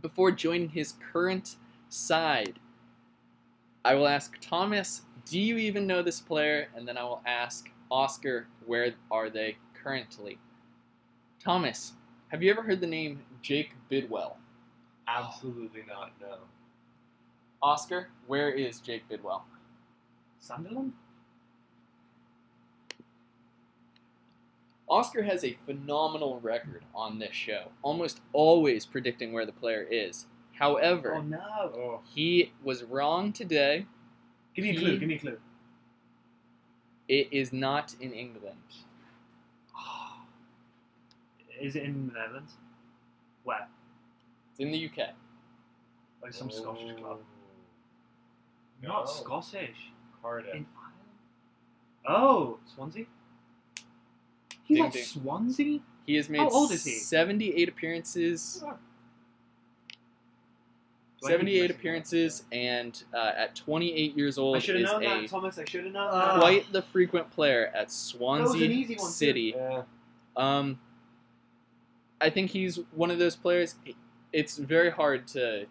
before 0.00 0.30
joining 0.30 0.68
his 0.68 0.94
current 1.12 1.56
side. 1.88 2.58
I 3.84 3.94
will 3.94 4.08
ask 4.08 4.38
Thomas, 4.40 5.02
do 5.24 5.38
you 5.38 5.56
even 5.56 5.86
know 5.86 6.02
this 6.02 6.20
player? 6.20 6.68
And 6.76 6.86
then 6.86 6.98
I 6.98 7.04
will 7.04 7.22
ask 7.26 7.70
Oscar, 7.90 8.46
where 8.66 8.94
are 9.10 9.30
they 9.30 9.56
currently? 9.74 10.38
Thomas, 11.42 11.92
have 12.28 12.42
you 12.42 12.50
ever 12.50 12.62
heard 12.62 12.80
the 12.80 12.86
name 12.86 13.20
Jake 13.42 13.70
Bidwell? 13.88 14.36
Absolutely 15.06 15.82
not. 15.88 16.12
No. 16.20 16.36
Oscar, 17.62 18.08
where 18.26 18.50
is 18.50 18.80
Jake 18.80 19.08
Bidwell? 19.08 19.44
Sunderland? 20.38 20.92
Oscar 24.88 25.22
has 25.22 25.44
a 25.44 25.56
phenomenal 25.66 26.40
record 26.40 26.84
on 26.94 27.18
this 27.18 27.34
show, 27.34 27.68
almost 27.82 28.20
always 28.32 28.86
predicting 28.86 29.32
where 29.32 29.44
the 29.44 29.52
player 29.52 29.86
is. 29.88 30.26
However, 30.54 31.16
Oh 31.16 31.22
no! 31.22 31.38
Oh, 31.38 32.00
he 32.04 32.52
was 32.62 32.82
wrong 32.82 33.32
today. 33.32 33.86
Give 34.54 34.64
me 34.64 34.70
a 34.70 34.78
clue. 34.78 34.98
Give 34.98 35.08
me 35.08 35.14
a 35.14 35.18
clue. 35.18 35.38
It 37.06 37.28
is 37.30 37.52
not 37.52 37.94
in 38.00 38.12
England. 38.12 38.56
Is 41.60 41.76
it 41.76 41.84
in 41.84 42.08
the 42.08 42.12
Netherlands? 42.18 42.52
Where? 43.44 43.68
It's 44.50 44.60
in 44.60 44.70
the 44.70 44.86
UK. 44.86 45.10
Like 46.22 46.28
oh, 46.28 46.30
some 46.30 46.50
Scottish 46.50 46.92
oh. 46.96 47.00
club. 47.00 47.18
No. 48.82 48.88
Not 48.88 49.10
Scottish. 49.10 49.92
Cardiff. 50.22 50.54
In 50.54 50.66
Ireland? 50.76 50.96
Oh, 52.06 52.58
Swansea. 52.74 53.06
He's 54.68 54.76
Ding, 54.76 54.86
at 54.86 54.92
ding. 54.92 55.02
Swansea. 55.02 55.80
He 56.06 56.14
has 56.16 56.28
made 56.28 56.38
How 56.38 56.50
old 56.50 56.70
is 56.72 56.84
he? 56.84 56.92
78 56.92 57.68
appearances. 57.68 58.62
Do 61.20 61.26
I 61.26 61.30
need 61.30 61.36
to 61.36 61.38
78 61.38 61.70
appearances, 61.72 62.44
and 62.52 63.02
uh, 63.12 63.32
at 63.36 63.56
28 63.56 64.16
years 64.16 64.38
old 64.38 64.54
I 64.54 64.58
is 64.58 64.64
should 64.64 64.76
have 64.76 64.84
known 64.84 65.02
a 65.04 65.20
that, 65.22 65.28
Thomas. 65.30 65.58
I 65.58 65.64
should 65.64 65.84
have 65.84 65.92
known 65.92 66.10
quite 66.38 66.72
the 66.72 66.82
frequent 66.82 67.30
player 67.30 67.72
at 67.74 67.86
was 67.86 67.94
Swansea 67.94 68.64
an 68.66 68.70
easy 68.72 68.94
one. 68.94 69.10
City. 69.10 69.54
Yeah. 69.56 69.82
Um, 70.36 70.78
I 72.20 72.30
think 72.30 72.50
he's 72.50 72.78
one 72.92 73.10
of 73.10 73.18
those 73.18 73.34
players. 73.34 73.74
It's 74.32 74.58
very 74.58 74.90
hard 74.90 75.26
to 75.28 75.66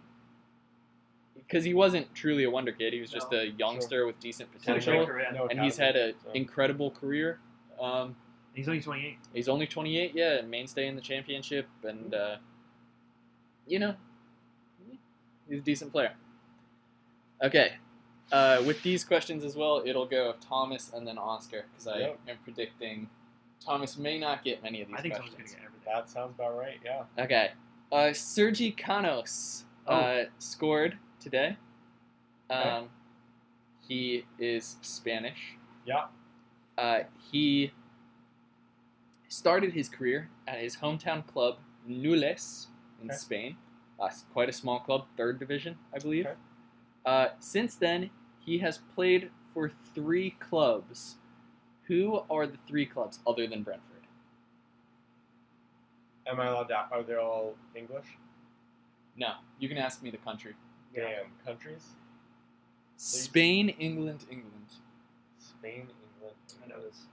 because 1.35 1.63
he 1.63 1.73
wasn't 1.73 2.13
truly 2.13 2.43
a 2.43 2.49
wonder 2.49 2.71
kid. 2.73 2.91
He 2.91 2.99
was 2.99 3.09
just 3.09 3.31
No, 3.31 3.37
a 3.39 3.45
youngster 3.45 4.05
with 4.05 4.19
decent 4.19 4.49
He's 4.53 4.65
had 4.65 4.77
a 4.77 4.81
great 4.81 5.07
potential. 5.07 5.31
No 5.33 5.47
and 5.47 5.59
he's 5.61 5.77
had 5.77 5.95
an 5.95 6.13
so. 6.25 6.31
incredible 6.33 6.91
career. 6.91 7.39
Um, 7.79 8.15
He's 8.57 8.67
only 8.67 8.81
28. 8.81 9.17
he's 9.35 9.47
only 9.47 9.67
28, 9.67 10.11
yeah, 10.15 10.41
mainstay 10.41 10.87
in 10.87 10.95
the 10.95 11.01
championship, 11.01 11.67
and 11.83 12.13
uh, 12.13 12.37
you 13.67 13.77
know, 13.77 13.93
he's 15.47 15.59
a 15.59 15.61
decent 15.61 15.91
player. 15.91 16.13
Okay, 17.43 17.73
uh, 18.31 18.63
with 18.65 18.81
these 18.81 19.03
questions 19.03 19.43
as 19.43 19.55
well, 19.55 19.83
it'll 19.85 20.07
go 20.07 20.31
of 20.31 20.39
Thomas 20.39 20.91
and 20.91 21.07
then 21.07 21.19
Oscar 21.19 21.65
because 21.71 21.85
I 21.87 21.99
Yep. 21.99 22.19
am 22.29 22.37
predicting 22.43 23.09
Thomas 23.63 23.95
may 23.95 24.17
not 24.17 24.43
get 24.43 24.63
many 24.63 24.81
of 24.81 24.87
these 24.87 24.97
I 24.97 25.01
think 25.01 25.13
Thomas 25.13 25.29
questions. 25.29 25.49
is 25.51 25.55
going 25.55 25.67
to 25.67 25.71
get 25.73 25.85
everything. 25.85 25.93
That 25.93 26.09
sounds 26.09 26.33
about 26.35 26.57
right. 26.57 26.79
Yeah. 26.83 27.03
Okay. 27.23 27.51
Uh, 27.91 28.11
Sergi 28.13 28.71
Canos 28.71 29.65
uh, 29.87 30.23
scored 30.39 30.97
today. 31.19 31.57
Um, 32.49 32.59
Okay. 32.59 32.85
He 33.87 34.25
is 34.39 34.75
Spanish. 34.81 35.53
Yeah. 35.85 36.07
Uh, 36.77 37.03
he 37.31 37.71
started 39.27 39.73
his 39.73 39.89
career 39.89 40.29
at 40.47 40.59
his 40.59 40.77
hometown 40.77 41.25
club, 41.25 41.57
Nules, 41.87 42.67
in 43.01 43.09
Okay. 43.09 43.17
Spain. 43.17 43.57
Uh, 43.99 44.09
quite 44.31 44.49
a 44.49 44.53
small 44.53 44.79
club, 44.79 45.05
third 45.15 45.39
division, 45.39 45.77
I 45.93 45.99
believe. 45.99 46.25
Okay. 46.27 46.35
Uh, 47.05 47.27
since 47.39 47.75
then, 47.75 48.09
he 48.39 48.59
has 48.59 48.77
played 48.95 49.31
for 49.53 49.69
three 49.95 50.31
clubs. 50.39 51.15
Who 51.87 52.21
are 52.29 52.45
the 52.45 52.57
three 52.67 52.85
clubs 52.85 53.19
other 53.25 53.47
than 53.47 53.63
Brentford? 53.63 54.05
Am 56.27 56.39
I 56.39 56.47
allowed 56.47 56.65
to? 56.65 56.75
Are 56.91 57.03
they 57.03 57.15
all 57.15 57.55
English? 57.73 58.05
No, 59.15 59.35
you 59.59 59.69
can 59.69 59.77
ask 59.77 60.03
me 60.03 60.11
the 60.11 60.17
country. 60.17 60.53
Damn. 60.93 61.25
Countries? 61.45 61.85
Spain, 62.97 63.69
England, 63.69 64.25
England. 64.29 64.73
Spain, 65.39 65.87
England. 66.03 66.35
I 66.63 66.67
know 66.67 66.81
this. 66.81 67.05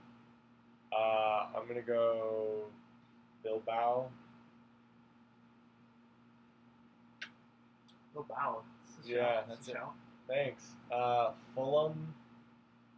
Uh, 0.95 1.47
I'm 1.57 1.67
gonna 1.67 1.81
go 1.81 2.65
Bilbao. 3.43 4.09
Wow. 8.29 8.61
That's 8.97 9.09
Yeah, 9.09 9.17
shout. 9.41 9.49
that's 9.49 9.67
it. 9.67 9.77
Thanks. 10.27 10.63
Uh, 10.91 11.31
Fulham 11.53 12.13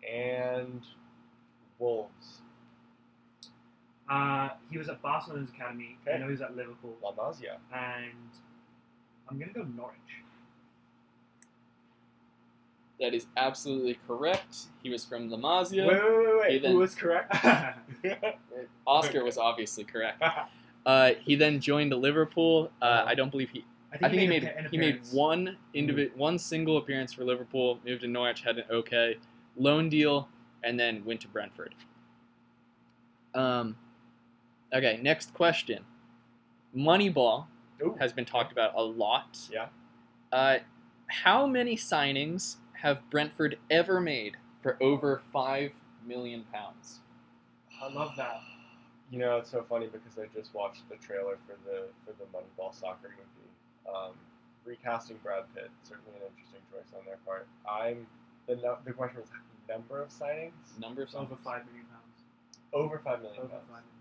and 0.07 0.81
Wolves. 1.79 2.41
Uh, 4.09 4.49
he 4.69 4.77
was 4.77 4.87
at 4.89 5.01
Barcelona's 5.01 5.49
academy. 5.49 5.97
Okay. 6.03 6.15
I 6.15 6.19
know 6.19 6.25
he 6.25 6.31
was 6.31 6.41
at 6.41 6.55
Liverpool. 6.55 6.95
La 7.03 7.11
Masia. 7.13 7.57
And 7.73 8.13
I'm 9.29 9.37
going 9.37 9.51
to 9.53 9.59
go 9.59 9.65
Norwich. 9.75 9.97
That 12.99 13.13
is 13.13 13.27
absolutely 13.37 13.97
correct. 14.07 14.65
He 14.81 14.89
was 14.89 15.05
from 15.05 15.29
La 15.29 15.37
Masia. 15.37 15.87
Wait, 15.87 16.01
wait, 16.03 16.27
wait, 16.27 16.39
wait. 16.41 16.51
He 16.53 16.59
then- 16.59 16.71
Who 16.71 16.79
was 16.79 16.95
correct? 16.95 17.33
Oscar 18.87 19.23
was 19.23 19.37
obviously 19.37 19.83
correct. 19.83 20.23
Uh, 20.85 21.15
he 21.21 21.35
then 21.35 21.59
joined 21.59 21.91
Liverpool. 21.91 22.71
Uh, 22.81 23.03
I 23.05 23.13
don't 23.13 23.29
believe 23.29 23.49
he. 23.49 23.65
I 23.91 23.97
think 23.97 24.21
he 24.21 24.25
made 24.25 24.43
he 24.71 24.77
made 24.77 24.89
appearance. 24.95 25.11
one 25.11 25.57
indivi- 25.75 26.15
one 26.15 26.39
single 26.39 26.77
appearance 26.77 27.11
for 27.11 27.25
Liverpool. 27.25 27.79
Moved 27.85 28.03
to 28.03 28.07
Norwich, 28.07 28.39
had 28.43 28.59
an 28.59 28.63
okay 28.71 29.17
loan 29.57 29.89
deal, 29.89 30.29
and 30.63 30.79
then 30.79 31.03
went 31.03 31.19
to 31.21 31.27
Brentford. 31.27 31.75
Um, 33.35 33.75
okay, 34.73 34.97
next 35.03 35.33
question. 35.33 35.83
Moneyball 36.73 37.47
Ooh. 37.81 37.97
has 37.99 38.13
been 38.13 38.23
talked 38.23 38.53
about 38.53 38.71
a 38.73 38.81
lot. 38.81 39.37
Yeah. 39.51 39.65
Uh, 40.31 40.59
how 41.07 41.45
many 41.45 41.75
signings 41.75 42.55
have 42.81 43.09
Brentford 43.09 43.57
ever 43.69 43.99
made 43.99 44.37
for 44.61 44.77
over 44.81 45.21
five 45.33 45.71
million 46.05 46.45
pounds? 46.53 46.99
I 47.81 47.91
love 47.91 48.11
that. 48.17 48.41
You 49.11 49.19
know, 49.19 49.37
it's 49.37 49.49
so 49.51 49.63
funny 49.63 49.87
because 49.87 50.17
I 50.17 50.27
just 50.37 50.53
watched 50.53 50.87
the 50.89 50.95
trailer 50.97 51.37
for 51.47 51.55
the 51.65 51.87
for 52.05 52.13
the 52.19 52.25
Moneyball 52.37 52.73
soccer 52.73 53.09
movie. 53.11 53.49
Um, 53.87 54.13
recasting 54.65 55.17
Brad 55.23 55.43
Pitt 55.55 55.69
certainly 55.83 56.11
an 56.19 56.27
interesting 56.29 56.59
choice 56.71 56.91
on 56.97 57.05
their 57.05 57.17
part. 57.25 57.47
I'm 57.69 58.05
The 58.47 58.57
no, 58.57 58.77
the 58.85 58.91
question 58.93 59.21
was 59.21 59.29
number 59.69 60.01
of 60.01 60.09
signings 60.09 60.79
Number 60.79 61.01
of 61.03 61.07
It's 61.07 61.15
over 61.15 61.35
five 61.43 61.65
million 61.65 61.85
pounds. 61.87 62.23
over 62.73 62.99
five 62.99 63.21
million 63.21 63.39
Over 63.39 63.47
pounds. 63.49 63.63
five 63.71 63.83
million 63.83 63.83
pounds. 63.83 63.93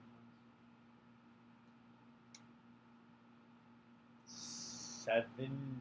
Seventeen. 4.27 5.81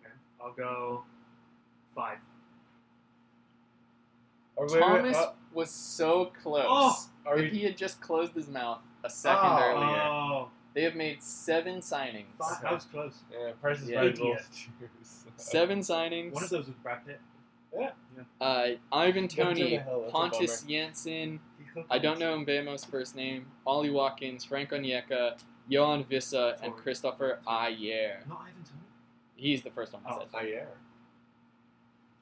Okay. 0.00 0.14
I'll 0.42 0.52
go 0.52 1.04
five. 1.94 2.18
Or 4.56 4.66
wait, 4.66 4.74
wait, 4.74 4.80
Thomas 4.80 5.16
uh, 5.16 5.32
was 5.52 5.70
so 5.70 6.32
close. 6.42 6.66
Oh! 6.68 7.06
if 7.36 7.52
we? 7.52 7.58
he 7.58 7.64
had 7.64 7.76
just 7.76 8.00
closed 8.00 8.34
his 8.34 8.48
mouth 8.48 8.80
a 9.04 9.10
second 9.10 9.40
Oh. 9.44 9.58
earlier, 9.62 10.00
Oh, 10.02 10.48
they 10.74 10.82
have 10.82 10.94
made 10.94 11.22
seven 11.22 11.80
signings. 11.80 12.32
five. 12.38 12.60
That 12.62 12.72
was 12.72 12.84
close. 12.84 13.14
Yeah, 13.32 13.52
Price 13.60 13.80
is 13.80 13.88
Yeah. 13.88 14.00
Right 14.00 14.08
Idiot. 14.10 14.42
Seven 15.36 15.78
signings. 15.80 16.32
One 16.32 16.44
of 16.44 16.50
those 16.50 16.66
was 16.66 16.76
Brad 16.82 17.06
Pitt. 17.06 17.18
Uh, 18.42 18.66
Ivan 18.92 19.22
Go 19.22 19.28
to 19.28 19.36
the 19.36 19.42
Toney, 19.44 19.74
hell, 19.76 20.00
that's 20.00 20.08
a 20.10 20.12
Pontus 20.12 20.64
Jansson. 20.64 21.38
I 21.90 21.98
don't 21.98 22.14
us. 22.14 22.20
know 22.20 22.36
Mbeumo's 22.38 22.84
first 22.84 23.16
name. 23.16 23.46
Ollie 23.66 23.88
Watkins, 23.90 24.44
Frank 24.44 24.70
Onyeka, 24.70 25.38
Yoane 25.70 26.04
Wissa, 26.08 26.60
and 26.62 26.74
Kristoffer 26.74 27.38
Ajer. 27.46 28.26
Not 28.28 28.40
Ivan 28.42 28.64
Toney. 28.64 28.82
He's 29.36 29.62
the 29.62 29.70
first 29.70 29.94
one 29.94 30.02
I 30.04 30.10
Oh. 30.12 30.18
said. 30.30 30.66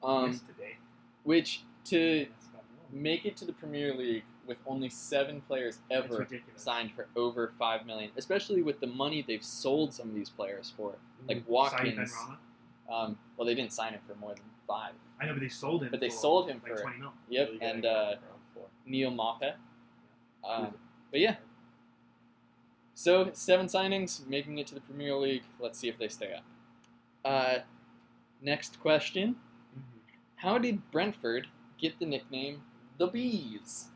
Yeah. 0.03 0.09
Um, 0.09 0.31
Yesterday. 0.31 0.77
which 1.23 1.63
to 1.85 2.25
That's 2.25 2.45
got 2.47 2.53
more. 2.93 3.01
make 3.01 3.25
it 3.25 3.35
to 3.37 3.45
the 3.45 3.53
Premier 3.53 3.93
League 3.93 4.23
with 4.47 4.57
only 4.65 4.89
seven 4.89 5.41
players 5.41 5.79
ever 5.91 6.27
signed 6.55 6.91
for 6.95 7.07
over 7.15 7.51
five 7.59 7.85
million, 7.85 8.11
especially 8.17 8.61
with 8.63 8.79
the 8.79 8.87
money 8.87 9.23
they've 9.27 9.43
sold 9.43 9.93
some 9.93 10.09
of 10.09 10.15
these 10.15 10.29
players 10.29 10.73
for, 10.75 10.95
like 11.27 11.37
Said 11.37 11.45
Watkins. 11.47 12.15
Um, 12.91 13.17
well, 13.37 13.45
they 13.45 13.53
didn't 13.53 13.73
sign 13.73 13.93
him 13.93 14.01
for 14.07 14.15
more 14.15 14.33
than 14.33 14.43
five. 14.67 14.93
I 15.21 15.25
know, 15.27 15.33
but 15.33 15.41
they 15.41 15.49
sold 15.49 15.83
him. 15.83 15.91
But 15.91 15.99
they 15.99 16.09
for, 16.09 16.15
sold 16.15 16.49
him 16.49 16.59
like 16.63 16.75
for- 16.77 16.81
twenty 16.81 16.97
mil. 16.99 17.13
Yep, 17.29 17.47
Really 17.49 17.61
and 17.61 17.85
uh. 17.85 18.15
Neal 18.85 19.11
Maupay. 19.11 19.53
Who's 20.43 20.49
Um, 20.51 20.73
but 21.11 21.19
yeah, 21.19 21.35
so 22.95 23.29
seven 23.33 23.67
signings, 23.67 24.25
making 24.27 24.57
it 24.57 24.65
to 24.67 24.73
the 24.75 24.81
Premier 24.81 25.15
League. 25.15 25.43
Let's 25.59 25.77
see 25.77 25.87
if 25.89 25.97
they 25.99 26.07
stay 26.07 26.33
up. 26.33 26.43
Uh, 27.23 27.59
next 28.41 28.79
question. 28.79 29.35
How 30.39 30.57
did 30.57 30.89
Brentford 30.91 31.47
get 31.77 31.99
the 31.99 32.05
nickname 32.05 32.61
the 32.97 33.07
Bees? 33.07 33.87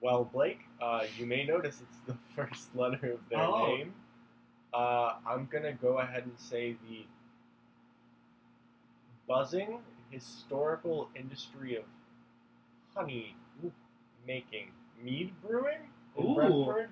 Well, 0.00 0.24
Blake, 0.24 0.60
uh, 0.80 1.04
you 1.18 1.26
may 1.26 1.44
notice 1.44 1.82
it's 1.82 1.98
the 2.06 2.16
first 2.34 2.74
letter 2.74 3.12
of 3.12 3.20
their 3.28 3.40
Oh. 3.40 3.66
name. 3.66 3.94
Uh, 4.72 5.16
I'm 5.26 5.46
gonna 5.46 5.72
go 5.72 5.98
ahead 5.98 6.24
and 6.24 6.38
say 6.38 6.76
the 6.88 7.04
buzzing 9.26 9.80
historical 10.10 11.10
industry 11.14 11.76
of 11.76 11.84
honey 12.94 13.34
making 14.26 14.70
mead 15.02 15.32
brewing 15.42 15.90
in 16.16 16.24
Ooh. 16.26 16.34
Brentford. 16.34 16.90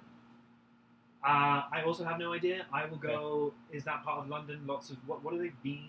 Uh, 1.24 1.62
I 1.72 1.82
also 1.86 2.04
have 2.04 2.18
no 2.18 2.32
idea. 2.32 2.66
I 2.72 2.86
will 2.86 2.96
go. 2.96 3.54
Is 3.72 3.84
that 3.84 4.04
part 4.04 4.18
of 4.24 4.28
London? 4.28 4.60
Lots 4.66 4.90
of 4.90 4.96
what? 5.06 5.22
What 5.22 5.34
are 5.34 5.38
they? 5.38 5.52
Bean. 5.62 5.88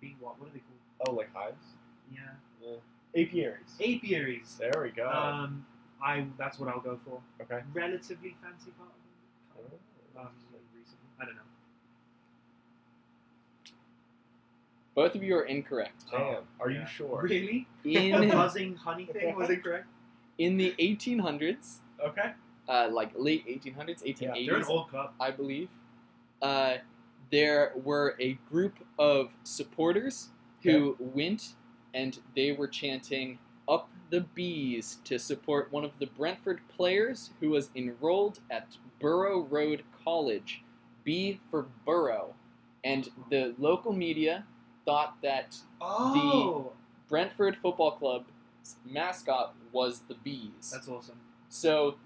Bean. 0.00 0.16
What? 0.20 0.38
What 0.40 0.48
are 0.48 0.52
they 0.52 0.60
called? 0.60 1.08
Oh, 1.08 1.12
like 1.12 1.32
hives? 1.34 1.64
Yeah. 2.12 2.20
Yeah. 2.62 2.76
Apiaries. 3.22 3.74
Apiaries. 3.80 4.56
There 4.58 4.82
we 4.82 4.90
go. 4.90 5.08
Um, 5.08 5.66
I. 6.02 6.26
That's 6.38 6.58
what 6.58 6.68
I'll 6.68 6.80
go 6.80 6.98
for. 7.04 7.20
okay. 7.42 7.62
Relatively 7.72 8.36
fancy 8.42 8.70
part 8.78 8.90
of 9.56 9.62
London. 9.64 9.78
Um, 10.18 10.28
recently. 10.74 11.08
I 11.20 11.24
don't 11.24 11.34
know. 11.36 11.40
Both 14.94 15.14
of 15.14 15.22
you 15.22 15.36
are 15.36 15.42
incorrect. 15.44 16.04
Damn. 16.10 16.42
Are 16.58 16.70
Yeah. 16.70 16.80
you 16.80 16.86
sure? 16.86 17.22
Really? 17.22 17.66
In 17.84 18.20
the 18.28 18.34
buzzing 18.34 18.76
honey 18.76 19.06
thing 19.06 19.34
was 19.36 19.48
incorrect. 19.50 19.86
in 20.38 20.56
the 20.56 20.74
1800s, 20.78 21.78
Okay. 22.04 22.32
uh, 22.68 22.88
like 22.90 23.10
late 23.14 23.46
1800s, 23.46 24.02
1880s, 24.02 24.46
They're 24.46 24.56
an 24.56 24.64
old 24.64 24.88
club. 24.88 25.12
I 25.20 25.30
believe, 25.30 25.68
uh, 26.42 26.78
there 27.30 27.72
were 27.84 28.16
a 28.20 28.34
group 28.50 28.74
of 28.98 29.32
supporters 29.44 30.28
who 30.62 30.96
went 30.98 31.54
and 31.94 32.18
they 32.36 32.52
were 32.52 32.68
chanting 32.68 33.38
"Up 33.68 33.88
the 34.10 34.20
Bees" 34.20 34.98
to 35.04 35.18
support 35.18 35.72
one 35.72 35.84
of 35.84 35.98
the 35.98 36.06
Brentford 36.06 36.60
players 36.68 37.30
who 37.40 37.50
was 37.50 37.70
enrolled 37.74 38.40
at 38.50 38.76
Borough 39.00 39.42
Road 39.42 39.84
College. 40.04 40.62
B 41.02 41.40
for 41.50 41.66
Borough, 41.86 42.34
and 42.84 43.08
the 43.30 43.54
local 43.58 43.92
media 43.92 44.44
thought 44.84 45.16
that 45.22 45.56
Oh, 45.80 46.72
Brentford 47.08 47.56
Football 47.56 47.92
Club's 47.92 48.30
mascot 48.84 49.54
was 49.72 50.00
the 50.00 50.14
bees. 50.14 50.70
that's 50.72 50.88
awesome. 50.88 51.18
So 51.48 51.96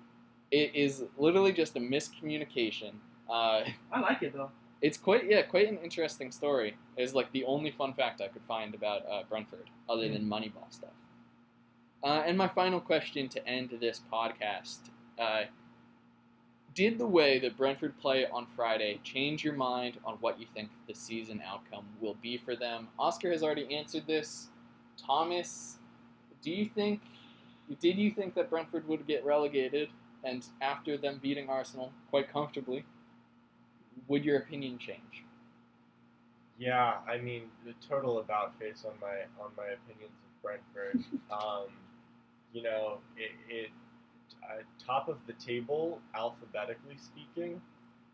it 0.53 0.75
is 0.77 1.03
literally 1.19 1.53
just 1.53 1.75
a 1.77 1.81
miscommunication. 1.81 2.93
Uh, 3.29 3.65
I 3.93 4.01
like 4.01 4.23
it 4.23 4.33
though. 4.33 4.51
It's 4.85 4.99
quite 4.99 5.25
yeah, 5.27 5.41
quite 5.41 5.67
an 5.67 5.79
interesting 5.83 6.31
story. 6.31 6.77
It's 6.99 7.15
like 7.15 7.33
the 7.33 7.45
only 7.45 7.71
fun 7.71 7.95
fact 7.95 8.21
I 8.21 8.29
could 8.29 8.43
find 8.43 8.75
about 8.75 9.07
uh, 9.11 9.23
Brentford, 9.27 9.71
other 9.89 10.11
than 10.11 10.27
Moneyball 10.27 10.71
stuff. 10.71 10.91
Uh, 12.03 12.23
and 12.27 12.37
my 12.37 12.49
final 12.49 12.81
question 12.81 13.31
to 13.31 13.49
end 13.49 13.71
this 13.81 14.03
podcast: 14.13 14.91
uh, 15.19 15.45
Did 16.75 16.99
the 16.99 17.07
way 17.07 17.39
that 17.39 17.57
Brentford 17.57 17.99
play 17.99 18.27
on 18.27 18.45
Friday 18.45 19.01
change 19.03 19.43
your 19.43 19.55
mind 19.55 19.97
on 20.05 20.17
what 20.21 20.39
you 20.39 20.45
think 20.53 20.69
the 20.87 20.95
season 20.95 21.43
outcome 21.47 21.87
will 21.99 22.17
be 22.21 22.37
for 22.37 22.55
them? 22.55 22.89
Oscar 22.99 23.31
has 23.31 23.43
already 23.43 23.75
answered 23.75 24.07
this. 24.07 24.49
Thomas, 24.99 25.79
do 26.43 26.51
you 26.51 26.67
think? 26.67 27.01
Did 27.81 27.97
you 27.97 28.11
think 28.11 28.35
that 28.35 28.51
Brentford 28.51 28.87
would 28.87 29.07
get 29.07 29.25
relegated? 29.25 29.89
And 30.23 30.45
after 30.61 30.99
them 30.99 31.21
beating 31.23 31.49
Arsenal 31.49 31.91
quite 32.11 32.31
comfortably, 32.31 32.85
would 34.09 34.25
your 34.25 34.39
opinion 34.39 34.79
change? 34.79 35.25
Yeah, 36.59 36.95
I 37.09 37.19
mean 37.19 37.45
the 37.65 37.75
total 37.87 38.19
about 38.19 38.59
face 38.59 38.85
on 38.87 38.93
my 39.01 39.23
on 39.43 39.51
my 39.57 39.65
opinions 39.65 40.13
of 40.13 40.43
Brentford. 40.43 41.05
um, 41.31 41.67
you 42.53 42.63
know, 42.63 42.99
it, 43.17 43.33
it 43.49 43.71
uh, 44.43 44.63
top 44.85 45.09
of 45.09 45.19
the 45.27 45.33
table 45.35 46.01
alphabetically 46.15 46.97
speaking. 46.97 47.61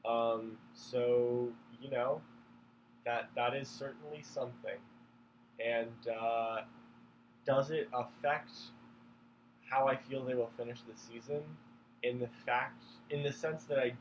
Um, 0.09 0.53
so 0.75 1.49
you 1.81 1.91
know, 1.91 2.21
that 3.05 3.31
that 3.37 3.55
is 3.55 3.69
certainly 3.69 4.23
something. 4.23 4.79
And 5.65 6.09
uh, 6.09 6.63
does 7.47 7.71
it 7.71 7.89
affect 7.93 8.53
how 9.69 9.87
I 9.87 9.97
feel 9.97 10.25
they 10.25 10.35
will 10.35 10.51
finish 10.57 10.79
the 10.81 10.99
season? 10.99 11.43
In 12.03 12.19
the 12.19 12.29
fact, 12.47 12.83
in 13.11 13.23
the 13.23 13.33
sense 13.33 13.65
that 13.65 13.79
I 13.79 13.93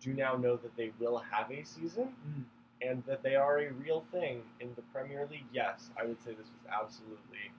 do 0.00 0.12
now 0.14 0.34
know 0.36 0.56
that 0.56 0.76
they 0.76 0.92
will 0.98 1.18
have 1.18 1.50
a 1.50 1.64
season 1.64 2.14
Mm. 2.28 2.44
and 2.82 3.02
that 3.06 3.22
they 3.22 3.34
are 3.36 3.58
a 3.58 3.72
real 3.72 4.04
thing 4.12 4.42
in 4.60 4.72
the 4.76 4.82
Premier 4.92 5.26
League, 5.30 5.46
yes, 5.52 5.90
I 6.00 6.04
would 6.06 6.20
say 6.22 6.30
this 6.32 6.46
was 6.48 6.72
absolutely 6.82 7.50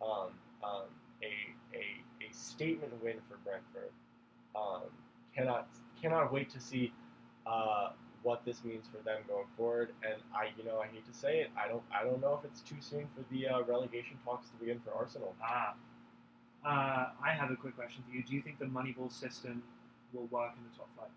um, 0.00 0.30
um, 0.62 0.84
a, 1.22 1.32
a, 1.76 1.82
a 2.24 2.32
statement 2.32 2.92
win 3.02 3.16
for 3.28 3.36
Brentford. 3.44 3.90
Um, 4.54 4.82
cannot 5.34 5.66
cannot 6.00 6.32
wait 6.32 6.48
to 6.50 6.60
see 6.60 6.92
uh, 7.46 7.90
what 8.22 8.44
this 8.44 8.62
means 8.64 8.86
for 8.92 9.02
them 9.04 9.22
going 9.28 9.46
forward. 9.56 9.90
And 10.04 10.20
I, 10.34 10.50
you 10.56 10.64
know, 10.64 10.78
I 10.80 10.86
hate 10.86 11.06
to 11.06 11.14
say 11.18 11.40
it, 11.40 11.50
I 11.56 11.68
don't 11.68 11.82
I 11.92 12.04
don't 12.04 12.20
know 12.20 12.34
if 12.38 12.44
it's 12.48 12.60
too 12.60 12.76
soon 12.80 13.06
for 13.14 13.22
the 13.32 13.48
uh, 13.48 13.62
relegation 13.62 14.16
talks 14.24 14.48
to 14.50 14.54
begin 14.56 14.80
for 14.84 14.92
Arsenal. 14.92 15.34
Ah. 15.42 15.74
Uh, 16.64 17.10
I 17.24 17.32
have 17.32 17.50
a 17.52 17.56
quick 17.56 17.76
question 17.76 18.02
for 18.08 18.14
you. 18.16 18.22
Do 18.22 18.34
you 18.34 18.42
think 18.42 18.58
the 18.58 18.64
Moneyball 18.66 19.12
system 19.12 19.62
will 20.12 20.26
work 20.26 20.52
in 20.56 20.62
the 20.70 20.76
top 20.76 20.88
five? 20.96 21.08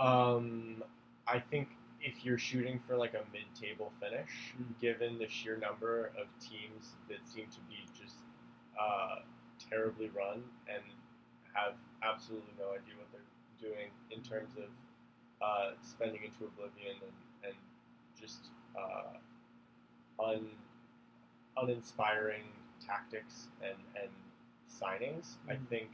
Um, 0.00 0.82
I 1.26 1.38
think 1.38 1.68
if 2.00 2.24
you're 2.24 2.38
shooting 2.38 2.78
for 2.80 2.96
like 2.96 3.14
a 3.14 3.24
mid-table 3.32 3.92
finish, 4.00 4.54
Mhm. 4.58 4.80
given 4.80 5.18
the 5.18 5.28
sheer 5.28 5.56
number 5.56 6.06
of 6.18 6.26
teams 6.40 6.96
that 7.08 7.26
seem 7.28 7.46
to 7.50 7.60
be 7.68 7.86
just 7.94 8.16
uh, 8.78 9.20
terribly 9.58 10.08
run 10.08 10.42
and 10.66 10.82
have 11.52 11.74
absolutely 12.02 12.54
no 12.58 12.70
idea 12.72 12.96
what 12.96 13.12
they're 13.12 13.20
doing 13.70 13.90
in 14.10 14.22
terms 14.22 14.56
of 14.56 14.70
uh, 15.42 15.72
spending 15.82 16.22
into 16.24 16.46
oblivion 16.46 16.96
and, 17.02 17.12
and 17.44 17.54
just 18.18 18.46
uh, 18.76 19.18
un, 20.18 20.50
uninspiring 21.56 22.44
tactics 22.84 23.48
and, 23.62 23.76
and 24.00 24.10
signings, 24.68 25.36
I 25.48 25.54
Mhm. 25.56 25.66
think 25.68 25.90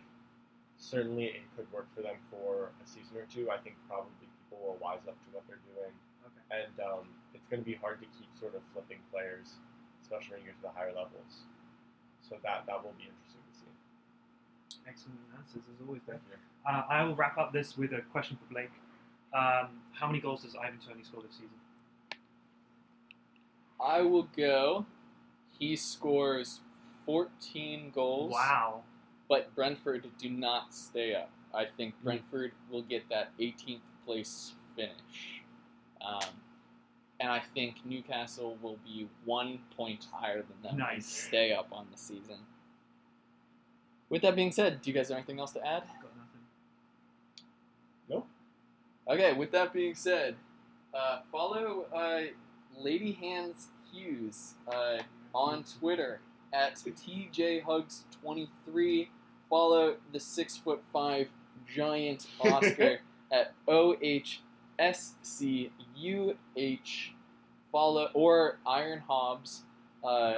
certainly 0.79 1.25
it 1.27 1.45
could 1.57 1.71
work 1.73 1.87
for 1.95 2.03
them 2.03 2.17
for 2.31 2.71
a 2.83 2.87
season 2.87 3.17
or 3.17 3.27
two. 3.33 3.51
I 3.51 3.59
think 3.59 3.77
probably 3.89 4.13
people 4.21 4.59
will 4.65 4.79
wise 4.81 5.05
up 5.09 5.17
to 5.17 5.29
what 5.33 5.45
they're 5.49 5.63
doing, 5.75 5.93
Okay. 6.25 6.63
and 6.63 6.75
um, 6.85 7.05
it's 7.35 7.47
going 7.49 7.63
to 7.63 7.67
be 7.69 7.75
hard 7.75 8.01
to 8.01 8.07
keep 8.19 8.29
sort 8.39 8.55
of 8.55 8.63
flipping 8.73 8.99
players, 9.13 9.57
especially 10.03 10.37
when 10.39 10.41
you 10.45 10.47
get 10.53 10.57
to 10.61 10.63
the 10.69 10.75
higher 10.77 10.93
levels. 10.95 11.47
So 12.23 12.37
that 12.43 12.67
that 12.67 12.83
will 12.83 12.95
be 12.99 13.07
interesting 13.09 13.43
to 13.47 13.55
see. 13.55 13.73
Excellent 14.89 15.19
answers 15.39 15.63
as 15.73 15.81
always. 15.87 16.03
Ben. 16.07 16.19
Thank 16.29 16.41
you. 16.41 16.41
Uh, 16.67 16.83
I 16.91 17.05
will 17.05 17.15
wrap 17.15 17.39
up 17.39 17.53
this 17.53 17.77
with 17.79 17.93
a 17.93 18.01
question 18.13 18.37
for 18.37 18.53
Blake. 18.53 18.71
Um, 19.33 19.83
how 19.93 20.07
many 20.07 20.21
goals 20.21 20.43
does 20.43 20.57
Ivan 20.57 20.79
Toney 20.85 21.03
score 21.05 21.23
this 21.23 21.33
season? 21.33 21.51
I 23.81 24.01
will 24.03 24.29
go. 24.37 24.87
He 25.59 25.77
scores 25.77 26.61
14 27.05 27.91
goals. 27.95 28.33
Wow. 28.33 28.83
But 29.29 29.55
Brentford 29.55 30.07
do 30.19 30.29
not 30.31 30.75
stay 30.75 31.15
up. 31.15 31.31
I 31.55 31.67
think 31.77 31.95
Brentford 32.03 32.53
will 32.71 32.83
get 32.83 33.09
that 33.09 33.31
18th 33.39 33.81
place 34.05 34.53
finish. 34.77 35.43
Um, 36.01 36.21
and 37.19 37.31
I 37.33 37.41
think 37.41 37.77
Newcastle 37.85 38.57
will 38.63 38.79
be 38.85 39.09
one 39.25 39.59
point 39.77 40.07
higher 40.13 40.43
than 40.43 40.63
them 40.63 40.71
and 40.73 40.79
Nice. 40.79 41.07
stay 41.07 41.53
up 41.53 41.69
on 41.73 41.87
the 41.91 41.97
season. 41.99 42.37
With 44.09 44.23
that 44.23 44.37
being 44.37 44.53
said, 44.53 44.81
do 44.83 44.91
you 44.91 44.95
guys 44.95 45.09
have 45.09 45.17
anything 45.17 45.41
else 45.41 45.51
to 45.53 45.67
add? 45.67 45.83
Got 46.03 46.13
nothing. 48.09 48.23
Okay, 49.09 49.33
with 49.35 49.53
that 49.53 49.73
being 49.73 49.95
said, 49.95 50.35
uh, 50.93 51.21
follow 51.31 51.87
uh, 51.95 52.23
Lady 52.77 53.13
Hands 53.13 53.69
Hughes 53.93 54.55
uh, 54.67 54.99
on 55.33 55.63
Twitter 55.79 56.19
at 56.53 56.75
TJHugs23. 56.75 59.09
Follow 59.49 59.97
the 60.13 60.21
six 60.21 60.57
foot 60.57 60.83
five 60.93 61.29
giant 61.73 62.27
Oscar 62.41 62.99
at 63.33 63.55
OHSCUH. 63.69 64.41
Follow 67.73 68.09
or 68.15 68.59
Iron 68.67 69.03
Hobbs. 69.07 69.63
Uh, 70.03 70.35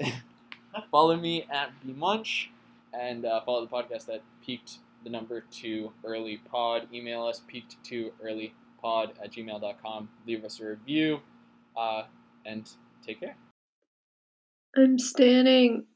No. 0.00 0.06
follow 0.90 1.16
me 1.16 1.46
at 1.50 1.70
B 1.84 1.92
Munch, 1.92 2.50
and 2.92 3.24
uh, 3.24 3.40
follow 3.44 3.64
the 3.64 3.70
podcast 3.70 4.08
at 4.08 4.22
peaked 4.44 4.78
the 5.04 5.10
number 5.10 5.42
two 5.50 5.92
early 6.04 6.38
pod 6.50 6.88
email 6.92 7.24
us 7.24 7.42
peaked 7.46 7.76
two 7.84 8.12
early 8.22 8.52
pod 8.82 9.12
at 9.22 9.32
gmail.com 9.32 10.08
leave 10.26 10.44
us 10.44 10.60
a 10.60 10.64
review 10.66 11.20
uh, 11.76 12.02
and 12.44 12.68
take 13.06 13.20
care 13.20 13.36
I'm 14.76 14.98
standing. 14.98 15.86